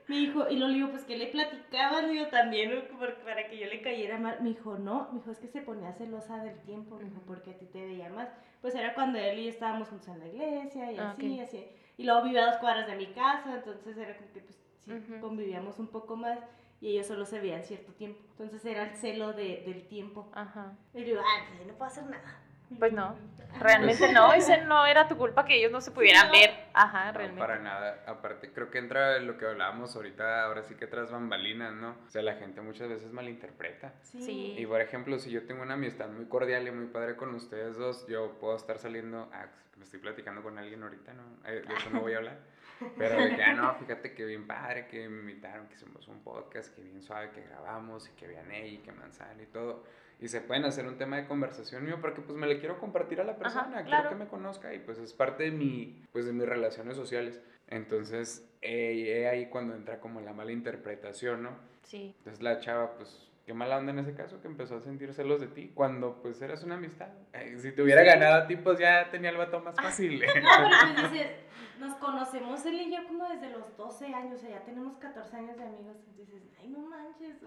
Me 0.07 0.15
dijo, 0.15 0.49
y 0.49 0.55
lo 0.55 0.67
le 0.67 0.73
digo, 0.73 0.89
pues 0.89 1.03
que 1.03 1.15
le 1.15 1.27
platicaba, 1.27 2.01
le 2.01 2.13
digo, 2.13 2.25
también 2.29 2.83
para 3.23 3.47
que 3.47 3.59
yo 3.59 3.67
le 3.67 3.79
cayera 3.83 4.17
mal. 4.17 4.39
Me 4.41 4.49
dijo, 4.49 4.75
no, 4.75 5.07
me 5.11 5.19
dijo, 5.19 5.29
es 5.29 5.37
que 5.37 5.47
se 5.47 5.61
ponía 5.61 5.93
celosa 5.93 6.43
del 6.43 6.57
tiempo, 6.61 6.95
me 6.95 7.03
dijo, 7.03 7.21
porque 7.27 7.51
a 7.51 7.57
ti 7.59 7.67
te 7.67 7.85
veía 7.85 8.09
más. 8.09 8.27
Pues 8.59 8.73
era 8.73 8.95
cuando 8.95 9.19
él 9.19 9.37
y 9.37 9.43
yo 9.43 9.49
estábamos 9.51 9.87
juntos 9.89 10.07
en 10.07 10.19
la 10.19 10.27
iglesia 10.27 10.91
y 10.91 10.97
ah, 10.97 11.11
así, 11.11 11.39
así. 11.39 11.67
Y 11.97 12.05
luego 12.05 12.23
vivía 12.23 12.41
a 12.41 12.47
dos 12.47 12.57
cuadras 12.57 12.87
de 12.87 12.95
mi 12.95 13.05
casa, 13.13 13.53
entonces 13.53 13.97
era 13.97 14.17
como 14.17 14.31
que 14.31 14.39
pues 14.39 14.59
sí, 14.79 14.91
convivíamos 15.21 15.77
un 15.77 15.89
poco 15.89 16.15
más 16.15 16.39
y 16.81 16.91
ellos 16.91 17.07
solo 17.07 17.25
se 17.25 17.39
veían 17.39 17.63
cierto 17.63 17.93
tiempo. 17.93 18.19
Entonces 18.31 18.63
era 18.65 18.83
el 18.83 18.95
celo 18.95 19.33
de, 19.33 19.63
del 19.65 19.87
tiempo. 19.87 20.31
Ajá. 20.33 20.73
Y 20.93 20.99
yo 20.99 21.05
digo, 21.05 21.21
ah, 21.21 21.45
pues 21.55 21.67
no 21.67 21.73
puedo 21.73 21.91
hacer 21.91 22.05
nada. 22.05 22.39
Pues 22.77 22.93
no, 22.93 23.15
realmente 23.59 24.13
no, 24.13 24.31
ese 24.31 24.63
no 24.65 24.85
era 24.85 25.07
tu 25.07 25.17
culpa 25.17 25.43
que 25.43 25.55
ellos 25.55 25.71
no 25.71 25.81
se 25.81 25.89
pudieran 25.89 26.31
ver. 26.31 26.51
Ajá, 26.73 27.11
realmente. 27.11 27.39
para 27.39 27.57
nada, 27.57 28.03
aparte 28.05 28.53
creo 28.53 28.69
que 28.69 28.77
entra 28.77 29.17
lo 29.19 29.37
que 29.37 29.47
hablábamos 29.47 29.95
ahorita, 29.95 30.43
ahora 30.43 30.61
sí 30.61 30.75
que 30.75 30.85
tras 30.85 31.09
bambalinas, 31.09 31.73
¿no? 31.73 31.95
O 32.05 32.09
sea, 32.09 32.21
la 32.21 32.35
gente 32.35 32.61
muchas 32.61 32.87
veces 32.87 33.11
malinterpreta. 33.11 33.95
Sí. 34.03 34.53
Y 34.55 34.65
por 34.67 34.81
ejemplo, 34.81 35.17
si 35.17 35.31
yo 35.31 35.47
tengo 35.47 35.63
una 35.63 35.73
amistad 35.73 36.09
muy 36.09 36.25
cordial 36.25 36.67
y 36.67 36.71
muy 36.71 36.85
padre 36.87 37.15
con 37.15 37.33
ustedes 37.33 37.75
dos, 37.75 38.05
yo 38.07 38.37
puedo 38.39 38.55
estar 38.55 38.77
saliendo, 38.77 39.29
ah, 39.33 39.47
me 39.77 39.85
estoy 39.85 39.99
platicando 39.99 40.43
con 40.43 40.59
alguien 40.59 40.83
ahorita, 40.83 41.13
¿no? 41.13 41.23
Eh, 41.47 41.63
de 41.67 41.73
eso 41.73 41.89
no 41.89 42.01
voy 42.01 42.13
a 42.13 42.17
hablar. 42.17 42.37
Pero 42.97 43.27
ya 43.37 43.53
no, 43.53 43.75
fíjate 43.75 44.13
que 44.13 44.25
bien 44.25 44.47
padre, 44.47 44.87
que 44.87 45.07
me 45.09 45.19
invitaron, 45.19 45.67
que 45.67 45.75
hicimos 45.75 46.07
un 46.07 46.21
podcast, 46.23 46.73
que 46.75 46.81
bien 46.81 47.01
suave, 47.01 47.31
que 47.31 47.41
grabamos 47.41 48.09
y 48.09 48.11
que 48.13 48.27
vean 48.27 48.51
y 48.65 48.77
que 48.79 48.91
manzana 48.91 49.41
y 49.41 49.47
todo 49.47 49.83
y 50.21 50.27
se 50.27 50.41
pueden 50.41 50.65
hacer 50.65 50.85
un 50.85 50.97
tema 50.97 51.15
de 51.17 51.27
conversación 51.27 51.85
mío 51.85 51.97
porque 52.01 52.21
pues 52.21 52.37
me 52.37 52.45
le 52.45 52.59
quiero 52.59 52.79
compartir 52.79 53.21
a 53.21 53.23
la 53.23 53.37
persona, 53.37 53.83
quiero 53.83 54.09
que 54.09 54.15
me 54.15 54.27
conozca 54.27 54.73
y 54.73 54.79
pues 54.79 54.97
es 54.97 55.13
parte 55.13 55.43
de 55.43 55.51
mi 55.51 56.03
pues 56.11 56.25
de 56.25 56.33
mis 56.33 56.47
relaciones 56.47 56.97
sociales. 56.97 57.39
Entonces, 57.67 58.49
eh, 58.61 59.27
ahí 59.31 59.47
cuando 59.47 59.75
entra 59.75 59.99
como 59.99 60.21
la 60.21 60.33
mala 60.33 60.51
interpretación, 60.51 61.43
¿no? 61.43 61.51
Sí. 61.83 62.15
Entonces 62.17 62.43
la 62.43 62.59
chava 62.59 62.95
pues 62.95 63.29
qué 63.49 63.55
mala 63.55 63.79
onda 63.79 63.91
en 63.91 63.97
ese 63.97 64.13
caso 64.13 64.39
que 64.41 64.47
empezó 64.47 64.75
a 64.75 64.79
sentir 64.79 65.11
celos 65.11 65.41
de 65.41 65.47
ti 65.47 65.71
cuando 65.73 66.21
pues 66.21 66.39
eras 66.39 66.63
una 66.63 66.75
amistad. 66.75 67.07
si 67.57 67.71
te 67.71 67.81
hubiera 67.81 68.03
ganado 68.03 68.43
a 68.43 68.45
ti 68.45 68.55
pues 68.55 68.77
ya 68.77 69.09
tenía 69.09 69.31
el 69.31 69.37
vato 69.37 69.59
más 69.59 69.75
fácil. 69.75 70.19
no, 70.19 70.25
pero 70.29 70.69
pues 70.93 71.11
dices, 71.11 71.31
nos 71.79 71.95
conocemos 71.95 72.63
él 72.67 72.79
y 72.79 72.95
yo 72.95 73.07
como 73.07 73.27
desde 73.27 73.49
los 73.49 73.75
12 73.75 74.13
años, 74.13 74.35
o 74.35 74.37
sea, 74.37 74.51
ya 74.51 74.63
tenemos 74.65 74.97
14 74.97 75.35
años 75.35 75.57
de 75.57 75.63
amigos. 75.63 75.97
Dices, 76.15 76.43
ay, 76.61 76.67
no 76.67 76.81
manches. 76.81 77.37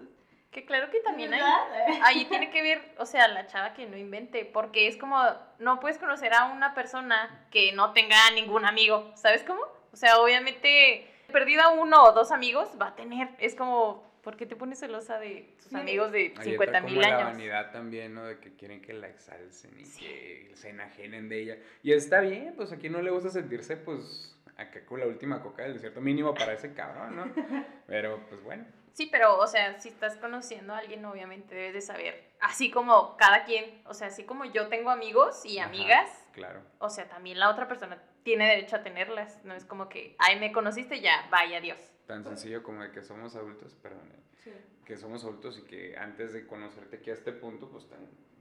Que 0.51 0.65
claro 0.65 0.91
que 0.91 0.99
también 0.99 1.33
hay, 1.33 1.41
ahí 2.03 2.25
tiene 2.25 2.49
que 2.49 2.61
ver, 2.61 2.81
o 2.97 3.05
sea, 3.05 3.29
la 3.29 3.47
chava 3.47 3.73
que 3.73 3.85
no 3.85 3.95
invente, 3.95 4.43
porque 4.43 4.89
es 4.89 4.97
como, 4.97 5.17
no 5.59 5.79
puedes 5.79 5.99
conocer 5.99 6.33
a 6.33 6.51
una 6.51 6.73
persona 6.73 7.47
que 7.49 7.71
no 7.71 7.93
tenga 7.93 8.17
ningún 8.35 8.65
amigo, 8.65 9.09
¿sabes 9.15 9.45
cómo? 9.45 9.61
O 9.93 9.95
sea, 9.95 10.19
obviamente, 10.19 11.09
perdida 11.31 11.69
uno 11.69 12.03
o 12.03 12.11
dos 12.11 12.33
amigos 12.33 12.67
va 12.79 12.87
a 12.87 12.95
tener, 12.95 13.29
es 13.39 13.55
como, 13.55 14.12
¿por 14.23 14.37
qué 14.37 14.45
te 14.45 14.55
pones 14.55 14.79
celosa 14.79 15.19
de 15.19 15.53
tus 15.61 15.73
amigos 15.73 16.11
de 16.11 16.33
50 16.41 16.81
mil 16.81 17.03
años? 17.03 17.19
la 17.19 17.25
vanidad 17.25 17.71
también, 17.71 18.15
¿no? 18.15 18.23
De 18.25 18.39
que 18.39 18.55
quieren 18.55 18.81
que 18.81 18.93
la 18.93 19.07
exalcen 19.07 19.71
y 19.77 19.83
que 19.83 20.51
se 20.55 20.69
enajenen 20.69 21.29
de 21.29 21.41
ella. 21.41 21.57
Y 21.83 21.91
está 21.91 22.21
bien, 22.21 22.53
pues 22.55 22.71
aquí 22.71 22.89
no 22.89 23.01
le 23.01 23.11
gusta 23.11 23.29
sentirse, 23.29 23.75
pues, 23.75 24.35
acá 24.55 24.85
con 24.85 24.99
la 24.99 25.07
última 25.07 25.41
coca 25.41 25.63
del 25.63 25.73
desierto 25.73 25.99
mínimo 25.99 26.33
para 26.33 26.53
ese 26.53 26.73
cabrón, 26.73 27.15
¿no? 27.15 27.25
Pero, 27.87 28.25
pues 28.29 28.41
bueno. 28.43 28.65
Sí, 28.93 29.09
pero, 29.11 29.39
o 29.39 29.47
sea, 29.47 29.79
si 29.79 29.89
estás 29.89 30.17
conociendo 30.17 30.71
a 30.71 30.77
alguien, 30.77 31.03
obviamente 31.05 31.55
debes 31.55 31.73
de 31.73 31.81
saber, 31.81 32.29
así 32.39 32.69
como 32.69 33.17
cada 33.17 33.43
quien, 33.43 33.81
o 33.85 33.95
sea, 33.95 34.09
así 34.09 34.23
como 34.23 34.45
yo 34.45 34.67
tengo 34.67 34.91
amigos 34.91 35.43
y 35.45 35.57
amigas, 35.57 36.07
claro. 36.33 36.61
o 36.79 36.89
sea, 36.89 37.07
también 37.07 37.39
la 37.39 37.49
otra 37.49 37.67
persona 37.67 38.01
tiene 38.23 38.47
derecho 38.47 38.75
a 38.75 38.83
tenerlas, 38.83 39.43
no 39.45 39.53
es 39.53 39.65
como 39.65 39.87
que, 39.87 40.15
ay, 40.19 40.39
me 40.39 40.51
conociste 40.51 40.99
ya, 40.99 41.27
vaya, 41.31 41.57
adiós. 41.57 41.79
Tan 42.07 42.23
sencillo 42.23 42.63
como 42.63 42.83
de 42.83 42.91
que 42.91 43.01
somos 43.01 43.35
adultos, 43.35 43.75
perdón, 43.75 44.11
eh, 44.45 44.51
que 44.85 44.97
somos 44.97 45.23
adultos 45.23 45.57
y 45.59 45.61
que 45.63 45.97
antes 45.97 46.33
de 46.33 46.45
conocerte 46.45 46.97
aquí 46.97 47.09
a 47.09 47.13
este 47.13 47.31
punto, 47.31 47.69
pues 47.69 47.87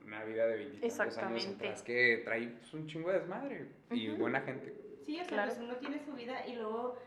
una 0.04 0.24
vida 0.24 0.46
de 0.46 0.56
23 0.56 1.18
años 1.18 1.46
atrás 1.46 1.82
que 1.82 2.22
trae 2.24 2.48
pues, 2.48 2.74
un 2.74 2.88
chingo 2.88 3.12
de 3.12 3.20
desmadre 3.20 3.68
y 3.90 4.08
buena 4.10 4.40
gente. 4.40 4.74
Sí, 5.06 5.20
o 5.20 5.24
sea, 5.24 5.46
pues 5.46 5.58
uno 5.60 5.76
tiene 5.76 6.04
su 6.04 6.12
vida 6.12 6.44
y 6.46 6.56
luego 6.56 6.98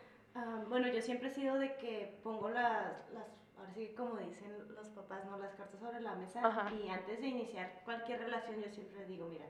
bueno, 0.67 0.87
yo 0.87 1.01
siempre 1.01 1.29
he 1.29 1.33
sido 1.33 1.57
de 1.57 1.75
que 1.77 2.17
pongo 2.23 2.49
las, 2.49 3.09
las, 3.13 3.27
ahora 3.57 3.73
sí 3.73 3.93
como 3.95 4.17
dicen 4.17 4.51
los 4.75 4.89
papás, 4.89 5.25
¿no? 5.25 5.37
Las 5.37 5.55
cartas 5.55 5.79
sobre 5.79 6.01
la 6.01 6.15
mesa 6.15 6.41
y 6.73 6.89
antes 6.89 7.21
de 7.21 7.27
iniciar 7.27 7.81
cualquier 7.85 8.19
relación 8.19 8.61
yo 8.61 8.69
siempre 8.69 9.05
digo, 9.05 9.27
mira, 9.27 9.45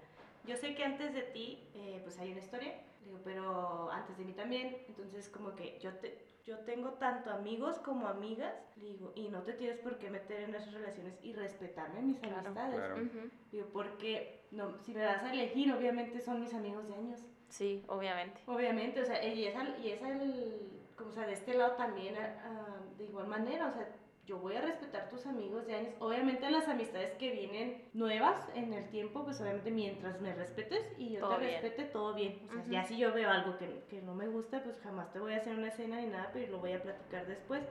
yo 0.46 0.56
sé 0.58 0.76
que 0.76 0.84
antes 0.84 1.14
de 1.14 1.22
ti 1.22 1.68
eh, 1.74 2.00
pues 2.04 2.18
hay 2.20 2.32
una 2.32 2.42
historia, 2.42 2.74
digo, 3.04 3.20
pero 3.24 3.92
antes 3.92 4.18
de 4.18 4.26
mí 4.26 4.34
también, 4.34 4.78
entonces 4.88 5.30
como 5.30 5.56
que 5.56 5.80
yo 5.80 5.94
te, 5.94 6.26
yo 6.46 6.60
tengo 6.60 6.92
tanto 6.94 7.32
amigos 7.32 7.80
como 7.80 8.08
amigas, 8.08 8.54
digo, 8.76 9.12
y 9.16 9.30
no 9.30 9.42
te 9.42 9.54
tienes 9.54 9.80
por 9.80 9.98
qué 9.98 10.10
meter 10.12 10.42
en 10.42 10.56
esas 10.56 10.74
relaciones 10.74 11.18
y 11.24 11.34
respetarme 11.34 12.02
mis 12.02 12.22
amistades. 12.24 13.10
Digo, 13.52 13.68
porque 13.74 14.46
no, 14.52 14.78
si 14.84 14.94
me 14.94 15.02
das 15.02 15.24
a 15.24 15.34
elegir, 15.34 15.74
obviamente 15.74 16.22
son 16.22 16.42
mis 16.42 16.54
amigos 16.54 16.88
de 16.88 16.94
años. 16.94 17.26
Sí, 17.50 17.84
obviamente. 17.88 18.42
Obviamente, 18.46 19.02
o 19.02 19.06
sea, 19.06 19.24
y 19.24 19.46
es, 19.46 19.56
y 19.84 19.90
es 19.90 20.02
el, 20.02 20.82
como 20.96 21.12
sea, 21.12 21.26
de 21.26 21.34
este 21.34 21.56
lado 21.56 21.76
también, 21.76 22.16
ah, 22.18 22.82
de 22.98 23.06
igual 23.06 23.28
manera, 23.28 23.68
o 23.68 23.72
sea, 23.72 23.88
yo 24.26 24.40
voy 24.40 24.56
a 24.56 24.62
respetar 24.62 25.10
tus 25.10 25.26
amigos 25.26 25.66
de 25.68 25.76
años. 25.76 25.94
Obviamente 26.00 26.50
las 26.50 26.68
amistades 26.68 27.14
que 27.18 27.32
vienen 27.32 27.84
nuevas 27.94 28.50
en 28.56 28.74
el 28.74 28.90
tiempo, 28.90 29.24
pues 29.24 29.40
obviamente 29.40 29.72
mientras 29.72 30.20
me 30.20 30.34
respetes 30.34 30.84
y 30.98 31.12
yo 31.12 31.28
te 31.28 31.38
respete, 31.38 31.84
todo 31.86 32.14
bien. 32.14 32.42
O 32.50 32.54
sea, 32.54 32.66
ya 32.68 32.84
si 32.86 32.98
yo 32.98 33.14
veo 33.14 33.30
algo 33.30 33.58
que, 33.58 33.84
que, 33.90 34.02
no 34.02 34.16
me 34.16 34.28
gusta, 34.28 34.64
pues 34.64 34.80
jamás 34.82 35.12
te 35.14 35.20
voy 35.20 35.34
a 35.34 35.38
hacer 35.38 35.56
una 35.56 35.68
escena 35.68 36.02
ni 36.02 36.08
nada, 36.08 36.32
pero 36.34 36.52
lo 36.54 36.60
voy 36.60 36.74
a 36.74 36.82
platicar 36.82 37.28
después. 37.28 37.64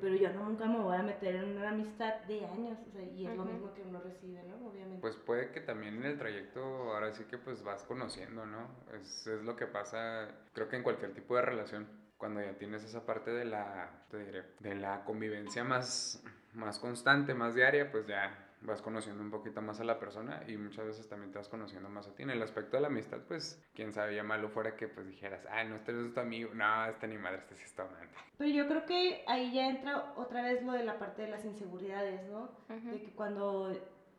pero 0.00 0.14
yo 0.14 0.32
nunca 0.32 0.66
me 0.66 0.80
voy 0.80 0.96
a 0.96 1.02
meter 1.02 1.36
en 1.36 1.56
una 1.56 1.70
amistad 1.70 2.20
de 2.22 2.46
años, 2.46 2.78
o 2.88 2.90
sea, 2.90 3.02
y 3.02 3.26
es 3.26 3.36
lo 3.36 3.44
mismo 3.44 3.72
que 3.74 3.82
uno 3.82 4.00
recibe, 4.00 4.42
¿no? 4.42 4.68
Obviamente. 4.68 5.00
Pues 5.00 5.16
puede 5.16 5.52
que 5.52 5.60
también 5.60 5.96
en 5.96 6.04
el 6.04 6.18
trayecto, 6.18 6.60
ahora 6.92 7.12
sí 7.12 7.24
que 7.24 7.38
pues 7.38 7.62
vas 7.62 7.84
conociendo, 7.84 8.44
¿no? 8.44 8.68
Es, 8.92 9.26
es 9.26 9.42
lo 9.42 9.54
que 9.54 9.66
pasa, 9.66 10.28
creo 10.52 10.68
que 10.68 10.76
en 10.76 10.82
cualquier 10.82 11.14
tipo 11.14 11.36
de 11.36 11.42
relación 11.42 12.01
cuando 12.22 12.40
ya 12.40 12.56
tienes 12.56 12.84
esa 12.84 13.04
parte 13.04 13.32
de 13.32 13.44
la, 13.44 13.90
te 14.08 14.24
diré, 14.24 14.44
de 14.60 14.76
la 14.76 15.04
convivencia 15.04 15.64
más, 15.64 16.22
más 16.54 16.78
constante, 16.78 17.34
más 17.34 17.56
diaria, 17.56 17.90
pues 17.90 18.06
ya 18.06 18.48
vas 18.60 18.80
conociendo 18.80 19.24
un 19.24 19.30
poquito 19.32 19.60
más 19.60 19.80
a 19.80 19.84
la 19.84 19.98
persona 19.98 20.40
y 20.46 20.56
muchas 20.56 20.86
veces 20.86 21.08
también 21.08 21.32
te 21.32 21.38
vas 21.38 21.48
conociendo 21.48 21.88
más 21.88 22.06
a 22.06 22.14
ti. 22.14 22.22
En 22.22 22.30
el 22.30 22.40
aspecto 22.40 22.76
de 22.76 22.82
la 22.82 22.86
amistad, 22.86 23.18
pues, 23.26 23.60
quién 23.74 23.92
sabe, 23.92 24.14
ya 24.14 24.22
malo 24.22 24.50
fuera 24.50 24.76
que 24.76 24.86
pues 24.86 25.04
dijeras, 25.08 25.44
ah, 25.50 25.64
no, 25.64 25.74
este 25.74 26.00
es 26.00 26.14
tu 26.14 26.20
amigo, 26.20 26.54
no, 26.54 26.86
este 26.86 27.08
ni 27.08 27.18
madre, 27.18 27.38
este 27.38 27.56
sí 27.56 27.64
está 27.64 27.82
amante. 27.82 28.14
Pero 28.38 28.50
yo 28.50 28.68
creo 28.68 28.86
que 28.86 29.24
ahí 29.26 29.52
ya 29.52 29.68
entra 29.68 30.12
otra 30.14 30.42
vez 30.42 30.62
lo 30.62 30.74
de 30.74 30.84
la 30.84 31.00
parte 31.00 31.22
de 31.22 31.28
las 31.28 31.44
inseguridades, 31.44 32.24
¿no? 32.30 32.52
De 32.68 33.02
que 33.02 33.10
cuando 33.16 33.72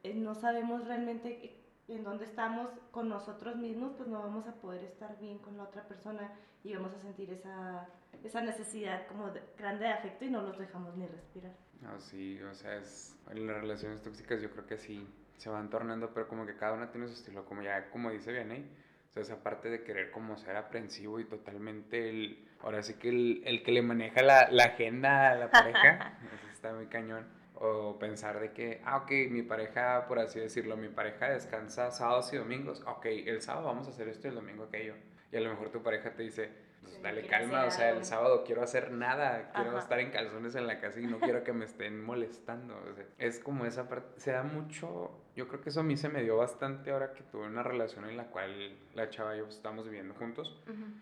eh, 0.03 0.13
no 0.13 0.35
sabemos 0.35 0.85
realmente 0.85 1.55
en 1.87 2.03
dónde 2.03 2.25
estamos 2.25 2.69
con 2.91 3.09
nosotros 3.09 3.55
mismos, 3.57 3.93
pues 3.97 4.07
no 4.07 4.21
vamos 4.21 4.47
a 4.47 4.53
poder 4.53 4.83
estar 4.83 5.17
bien 5.19 5.39
con 5.39 5.57
la 5.57 5.63
otra 5.63 5.83
persona 5.87 6.31
y 6.63 6.73
vamos 6.73 6.93
a 6.93 7.01
sentir 7.01 7.29
esa, 7.31 7.87
esa 8.23 8.41
necesidad 8.41 9.05
como 9.07 9.31
grande 9.57 9.85
de 9.85 9.91
afecto 9.91 10.25
y 10.25 10.29
no 10.29 10.41
los 10.41 10.57
dejamos 10.57 10.95
ni 10.95 11.07
respirar. 11.07 11.51
No, 11.81 11.99
sí, 11.99 12.41
o 12.41 12.53
sea, 12.53 12.77
es, 12.77 13.17
en 13.29 13.45
las 13.45 13.57
relaciones 13.57 14.01
tóxicas 14.01 14.41
yo 14.41 14.49
creo 14.49 14.65
que 14.65 14.77
sí, 14.77 15.05
se 15.37 15.49
van 15.49 15.69
tornando, 15.69 16.13
pero 16.13 16.27
como 16.27 16.45
que 16.45 16.55
cada 16.55 16.73
una 16.73 16.89
tiene 16.91 17.07
su 17.07 17.13
estilo, 17.13 17.45
como 17.45 17.61
ya, 17.61 17.89
como 17.89 18.09
dice 18.11 18.31
Vianney, 18.31 18.61
o 19.09 19.13
sea, 19.13 19.23
esa 19.23 19.43
parte 19.43 19.69
de 19.69 19.83
querer 19.83 20.09
como 20.11 20.37
ser 20.37 20.55
aprensivo 20.55 21.19
y 21.19 21.25
totalmente 21.25 22.09
el, 22.09 22.47
ahora 22.61 22.81
sí 22.81 22.93
que 22.93 23.09
el, 23.09 23.41
el 23.45 23.61
que 23.61 23.73
le 23.73 23.81
maneja 23.81 24.21
la, 24.21 24.49
la 24.49 24.63
agenda 24.63 25.31
a 25.31 25.35
la 25.35 25.51
pareja, 25.51 26.17
eso 26.33 26.47
está 26.53 26.73
muy 26.73 26.87
cañón 26.87 27.42
o 27.55 27.97
pensar 27.99 28.39
de 28.39 28.51
que, 28.51 28.81
ah, 28.85 28.97
ok, 28.97 29.11
mi 29.29 29.43
pareja, 29.43 30.05
por 30.07 30.19
así 30.19 30.39
decirlo, 30.39 30.75
mi 30.77 30.89
pareja 30.89 31.29
descansa 31.29 31.91
sábados 31.91 32.33
y 32.33 32.37
domingos, 32.37 32.83
ok, 32.85 33.05
el 33.05 33.41
sábado 33.41 33.67
vamos 33.67 33.87
a 33.87 33.91
hacer 33.91 34.07
esto 34.07 34.27
y 34.27 34.29
el 34.29 34.35
domingo 34.35 34.63
aquello. 34.65 34.95
Y 35.31 35.37
a 35.37 35.41
lo 35.41 35.49
mejor 35.49 35.69
tu 35.69 35.81
pareja 35.81 36.13
te 36.13 36.23
dice, 36.23 36.51
pues 36.81 37.01
dale 37.01 37.25
calma, 37.25 37.65
o 37.65 37.71
sea, 37.71 37.91
el 37.91 38.05
sábado 38.05 38.43
quiero 38.45 38.61
hacer 38.61 38.91
nada, 38.91 39.51
quiero 39.53 39.77
estar 39.77 39.99
en 39.99 40.11
calzones 40.11 40.55
en 40.55 40.67
la 40.67 40.79
casa 40.79 40.99
y 40.99 41.07
no 41.07 41.19
quiero 41.19 41.43
que 41.43 41.53
me 41.53 41.65
estén 41.65 42.03
molestando. 42.03 42.75
es 43.17 43.39
como 43.39 43.65
esa 43.65 43.87
parte, 43.87 44.19
se 44.19 44.31
da 44.31 44.43
mucho, 44.43 45.11
yo 45.35 45.47
creo 45.47 45.61
que 45.61 45.69
eso 45.69 45.79
a 45.79 45.83
mí 45.83 45.97
se 45.97 46.09
me 46.09 46.21
dio 46.21 46.37
bastante 46.37 46.91
ahora 46.91 47.13
que 47.13 47.23
tuve 47.23 47.47
una 47.47 47.63
relación 47.63 48.07
en 48.09 48.17
la 48.17 48.25
cual 48.25 48.77
la 48.93 49.09
chava 49.09 49.35
y 49.35 49.39
yo 49.39 49.47
estamos 49.47 49.85
viviendo 49.85 50.13
juntos. 50.13 50.61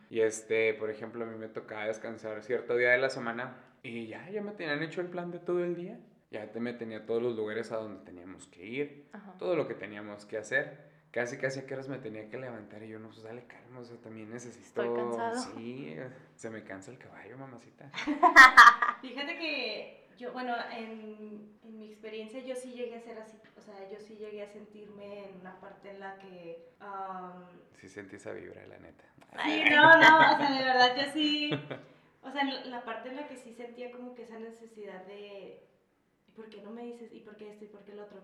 Y 0.09 0.21
este, 0.21 0.73
por 0.75 0.89
ejemplo, 0.89 1.25
a 1.25 1.27
mí 1.27 1.37
me 1.37 1.47
tocaba 1.47 1.85
descansar 1.85 2.41
cierto 2.43 2.75
día 2.75 2.91
de 2.91 2.99
la 2.99 3.09
semana 3.09 3.57
y 3.83 4.07
ya, 4.07 4.29
ya 4.29 4.41
me 4.41 4.51
tenían 4.51 4.83
hecho 4.83 5.01
el 5.01 5.07
plan 5.07 5.31
de 5.31 5.39
todo 5.39 5.63
el 5.63 5.75
día 5.75 5.97
ya 6.31 6.49
me 6.55 6.73
tenía 6.73 7.05
todos 7.05 7.21
los 7.21 7.35
lugares 7.35 7.71
a 7.73 7.77
donde 7.77 8.05
teníamos 8.05 8.47
que 8.47 8.65
ir, 8.65 9.11
todo 9.37 9.55
lo 9.55 9.67
que 9.67 9.75
teníamos 9.75 10.25
que 10.25 10.37
hacer. 10.37 10.89
casi 11.11 11.37
casi 11.37 11.59
a 11.59 11.65
qué 11.65 11.73
horas 11.73 11.89
me 11.89 11.97
tenía 11.97 12.29
que 12.29 12.37
levantar 12.37 12.81
y 12.83 12.87
yo 12.87 12.99
no, 12.99 13.09
pues 13.09 13.21
dale 13.21 13.45
calma, 13.45 13.81
o 13.81 13.83
sea, 13.83 13.97
también 13.97 14.29
necesito... 14.29 14.81
Estoy 14.81 14.95
cansado. 14.95 15.35
Sí, 15.35 15.93
se 16.35 16.49
me 16.49 16.63
cansa 16.63 16.89
el 16.91 16.97
caballo, 16.97 17.37
mamacita. 17.37 17.91
Fíjate 19.01 19.37
que 19.37 20.07
yo, 20.17 20.31
bueno, 20.31 20.55
en, 20.71 21.59
en 21.63 21.79
mi 21.79 21.87
experiencia 21.87 22.39
yo 22.39 22.55
sí 22.55 22.71
llegué 22.71 22.95
a 22.95 23.01
ser 23.01 23.17
así, 23.19 23.37
o 23.57 23.61
sea, 23.61 23.89
yo 23.89 23.99
sí 23.99 24.15
llegué 24.15 24.43
a 24.43 24.47
sentirme 24.47 25.25
en 25.25 25.35
una 25.41 25.59
parte 25.59 25.89
en 25.89 25.99
la 25.99 26.17
que... 26.17 26.71
Sí 27.73 27.89
sentí 27.89 28.15
esa 28.15 28.31
vibra, 28.31 28.65
la 28.67 28.79
neta. 28.79 29.03
Sí, 29.43 29.63
no, 29.69 29.99
no, 29.99 30.33
o 30.33 30.37
sea, 30.37 30.51
de 30.57 30.63
verdad 30.63 30.95
yo 30.95 31.11
sí, 31.11 31.51
o 32.21 32.31
sea, 32.31 32.41
en 32.41 32.71
la 32.71 32.85
parte 32.85 33.09
en 33.09 33.17
la 33.17 33.27
que 33.27 33.35
sí 33.35 33.53
sentía 33.53 33.91
como 33.91 34.15
que 34.15 34.23
esa 34.23 34.39
necesidad 34.39 35.05
de, 35.07 35.70
¿y 36.31 36.35
por 36.35 36.49
qué 36.49 36.61
no 36.61 36.71
me 36.71 36.83
dices? 36.83 37.11
¿Y 37.13 37.19
por 37.19 37.35
qué 37.35 37.49
esto? 37.51 37.65
¿Y 37.65 37.67
por 37.67 37.83
qué 37.83 37.91
el 37.91 37.99
otro? 37.99 38.21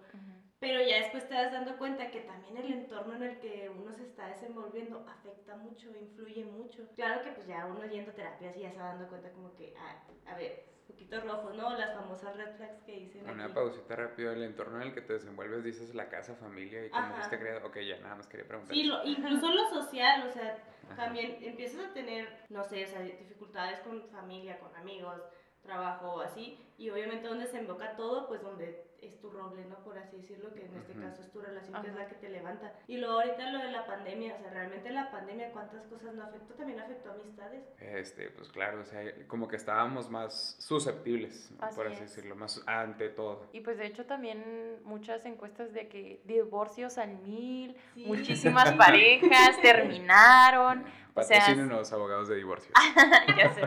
Pero 0.60 0.80
ya 0.82 0.98
después 0.98 1.28
te 1.28 1.36
das 1.36 1.52
dando 1.52 1.78
cuenta 1.78 2.10
que 2.10 2.22
también 2.22 2.58
el 2.58 2.72
entorno 2.74 3.15
en 3.15 3.24
el 3.24 3.39
que 3.39 3.70
uno 3.70 3.93
se 3.93 4.04
está 4.04 4.28
desenvolviendo 4.28 5.06
afecta 5.08 5.56
mucho, 5.56 5.96
influye 5.96 6.46
mucho. 6.46 6.88
Claro 6.96 7.22
que 7.24 7.32
pues 7.32 7.46
ya 7.48 7.65
uno 7.67 7.86
yendo 7.86 8.12
a 8.12 8.15
terapias 8.15 8.56
y 8.58 8.62
ya 8.62 8.72
se 8.72 8.78
va 8.80 8.86
dando 8.89 9.08
cuenta 9.08 9.30
como 9.32 9.54
que, 9.56 9.76
ah, 9.78 10.04
a 10.26 10.36
ver, 10.36 10.65
poquito 10.88 11.20
rojo, 11.22 11.52
¿no? 11.52 11.78
Las 11.78 11.93
famosas 11.93 12.36
red 12.38 12.56
flags 12.56 12.82
que 12.86 12.93
dicen 12.93 13.30
Una 13.30 13.46
aquí. 13.46 13.54
pausita 13.54 13.96
rápido, 13.98 14.32
el 14.32 14.41
entorno 14.41 14.78
en 14.82 14.88
el 14.88 14.93
que 14.96 15.02
te 15.02 15.13
desenvuelves, 15.13 15.63
dices 15.63 15.93
la 15.93 16.10
casa, 16.10 16.34
familia 16.36 16.86
y 16.86 16.89
cómo 16.89 17.13
fuiste 17.13 17.38
creado. 17.39 17.67
Ok, 17.67 17.78
ya 17.82 18.00
nada 18.00 18.15
más 18.15 18.26
quería 18.28 18.48
preguntar. 18.48 18.74
Sí, 18.76 18.84
lo- 18.84 19.04
incluso 19.06 19.52
lo 19.52 19.70
social, 19.70 20.28
o 20.28 20.32
sea, 20.32 20.58
Ajá. 20.86 20.96
también 20.96 21.38
empiezas 21.41 21.86
a 21.86 21.93
tener, 21.93 22.46
no 22.50 22.63
sé, 22.63 22.86
o 22.86 22.88
sea, 22.88 23.02
dificultades 23.02 23.80
con 23.82 24.08
familia, 24.10 24.58
con 24.60 24.74
amigos, 24.76 25.22
trabajo 25.68 26.14
o 26.16 26.22
así, 26.22 26.58
y 26.80 26.90
obviamente 26.90 27.28
donde 27.28 27.46
se 27.46 27.60
invoca 27.60 27.96
todo, 27.96 28.28
pues 28.28 28.42
donde 28.42 28.88
es 29.02 29.20
tu 29.20 29.30
roble, 29.30 29.64
¿no? 29.66 29.76
Por 29.84 29.96
así 30.00 30.18
decirlo, 30.18 30.52
que 30.56 30.66
en 30.66 30.76
este 30.76 30.94
Ujú. 30.94 31.02
caso 31.02 31.22
es 31.22 31.32
tu 31.32 31.40
relación, 31.40 31.80
que 31.84 31.88
es 31.90 31.94
la 31.96 32.08
que 32.08 32.16
te 32.16 32.30
levanta. 32.30 32.74
Y 32.88 32.98
luego 32.98 33.20
ahorita 33.20 33.52
lo 33.52 33.60
de 33.60 33.72
la 33.72 33.86
pandemia, 33.86 34.36
o 34.36 34.40
sea, 34.40 34.50
realmente 34.50 34.90
la 34.90 35.12
pandemia, 35.12 35.52
¿cuántas 35.52 35.86
cosas 35.86 36.16
no 36.16 36.24
afectó? 36.24 36.56
También 36.56 36.80
afectó 36.80 37.12
amistades. 37.12 37.64
Este, 37.80 38.32
pues 38.32 38.50
claro, 38.50 38.82
o 38.82 38.86
sea, 38.86 39.02
como 39.28 39.48
que 39.48 39.56
estábamos 39.56 40.10
más 40.10 40.56
susceptibles, 40.60 41.52
por 41.60 41.68
Así 41.68 41.82
así 41.82 41.94
es. 41.94 42.00
decirlo, 42.16 42.36
más 42.36 42.64
ante 42.66 43.10
todo. 43.10 43.48
Y 43.54 43.62
pues 43.62 43.78
de 43.78 43.86
hecho 43.86 44.06
también 44.06 44.80
muchas 44.84 45.26
encuestas 45.26 45.74
de 45.74 45.88
que 45.88 46.22
divorcios 46.26 46.98
al 46.98 47.18
mil, 47.20 47.76
Sí. 47.94 48.06
muchísimas 48.06 48.74
parejas 48.74 49.60
terminaron. 49.62 50.86
Patrocinen 51.18 51.70
los 51.70 51.92
abogados 51.94 52.28
de 52.28 52.36
divorcio. 52.36 52.72
ya 53.38 53.54
sé. 53.54 53.62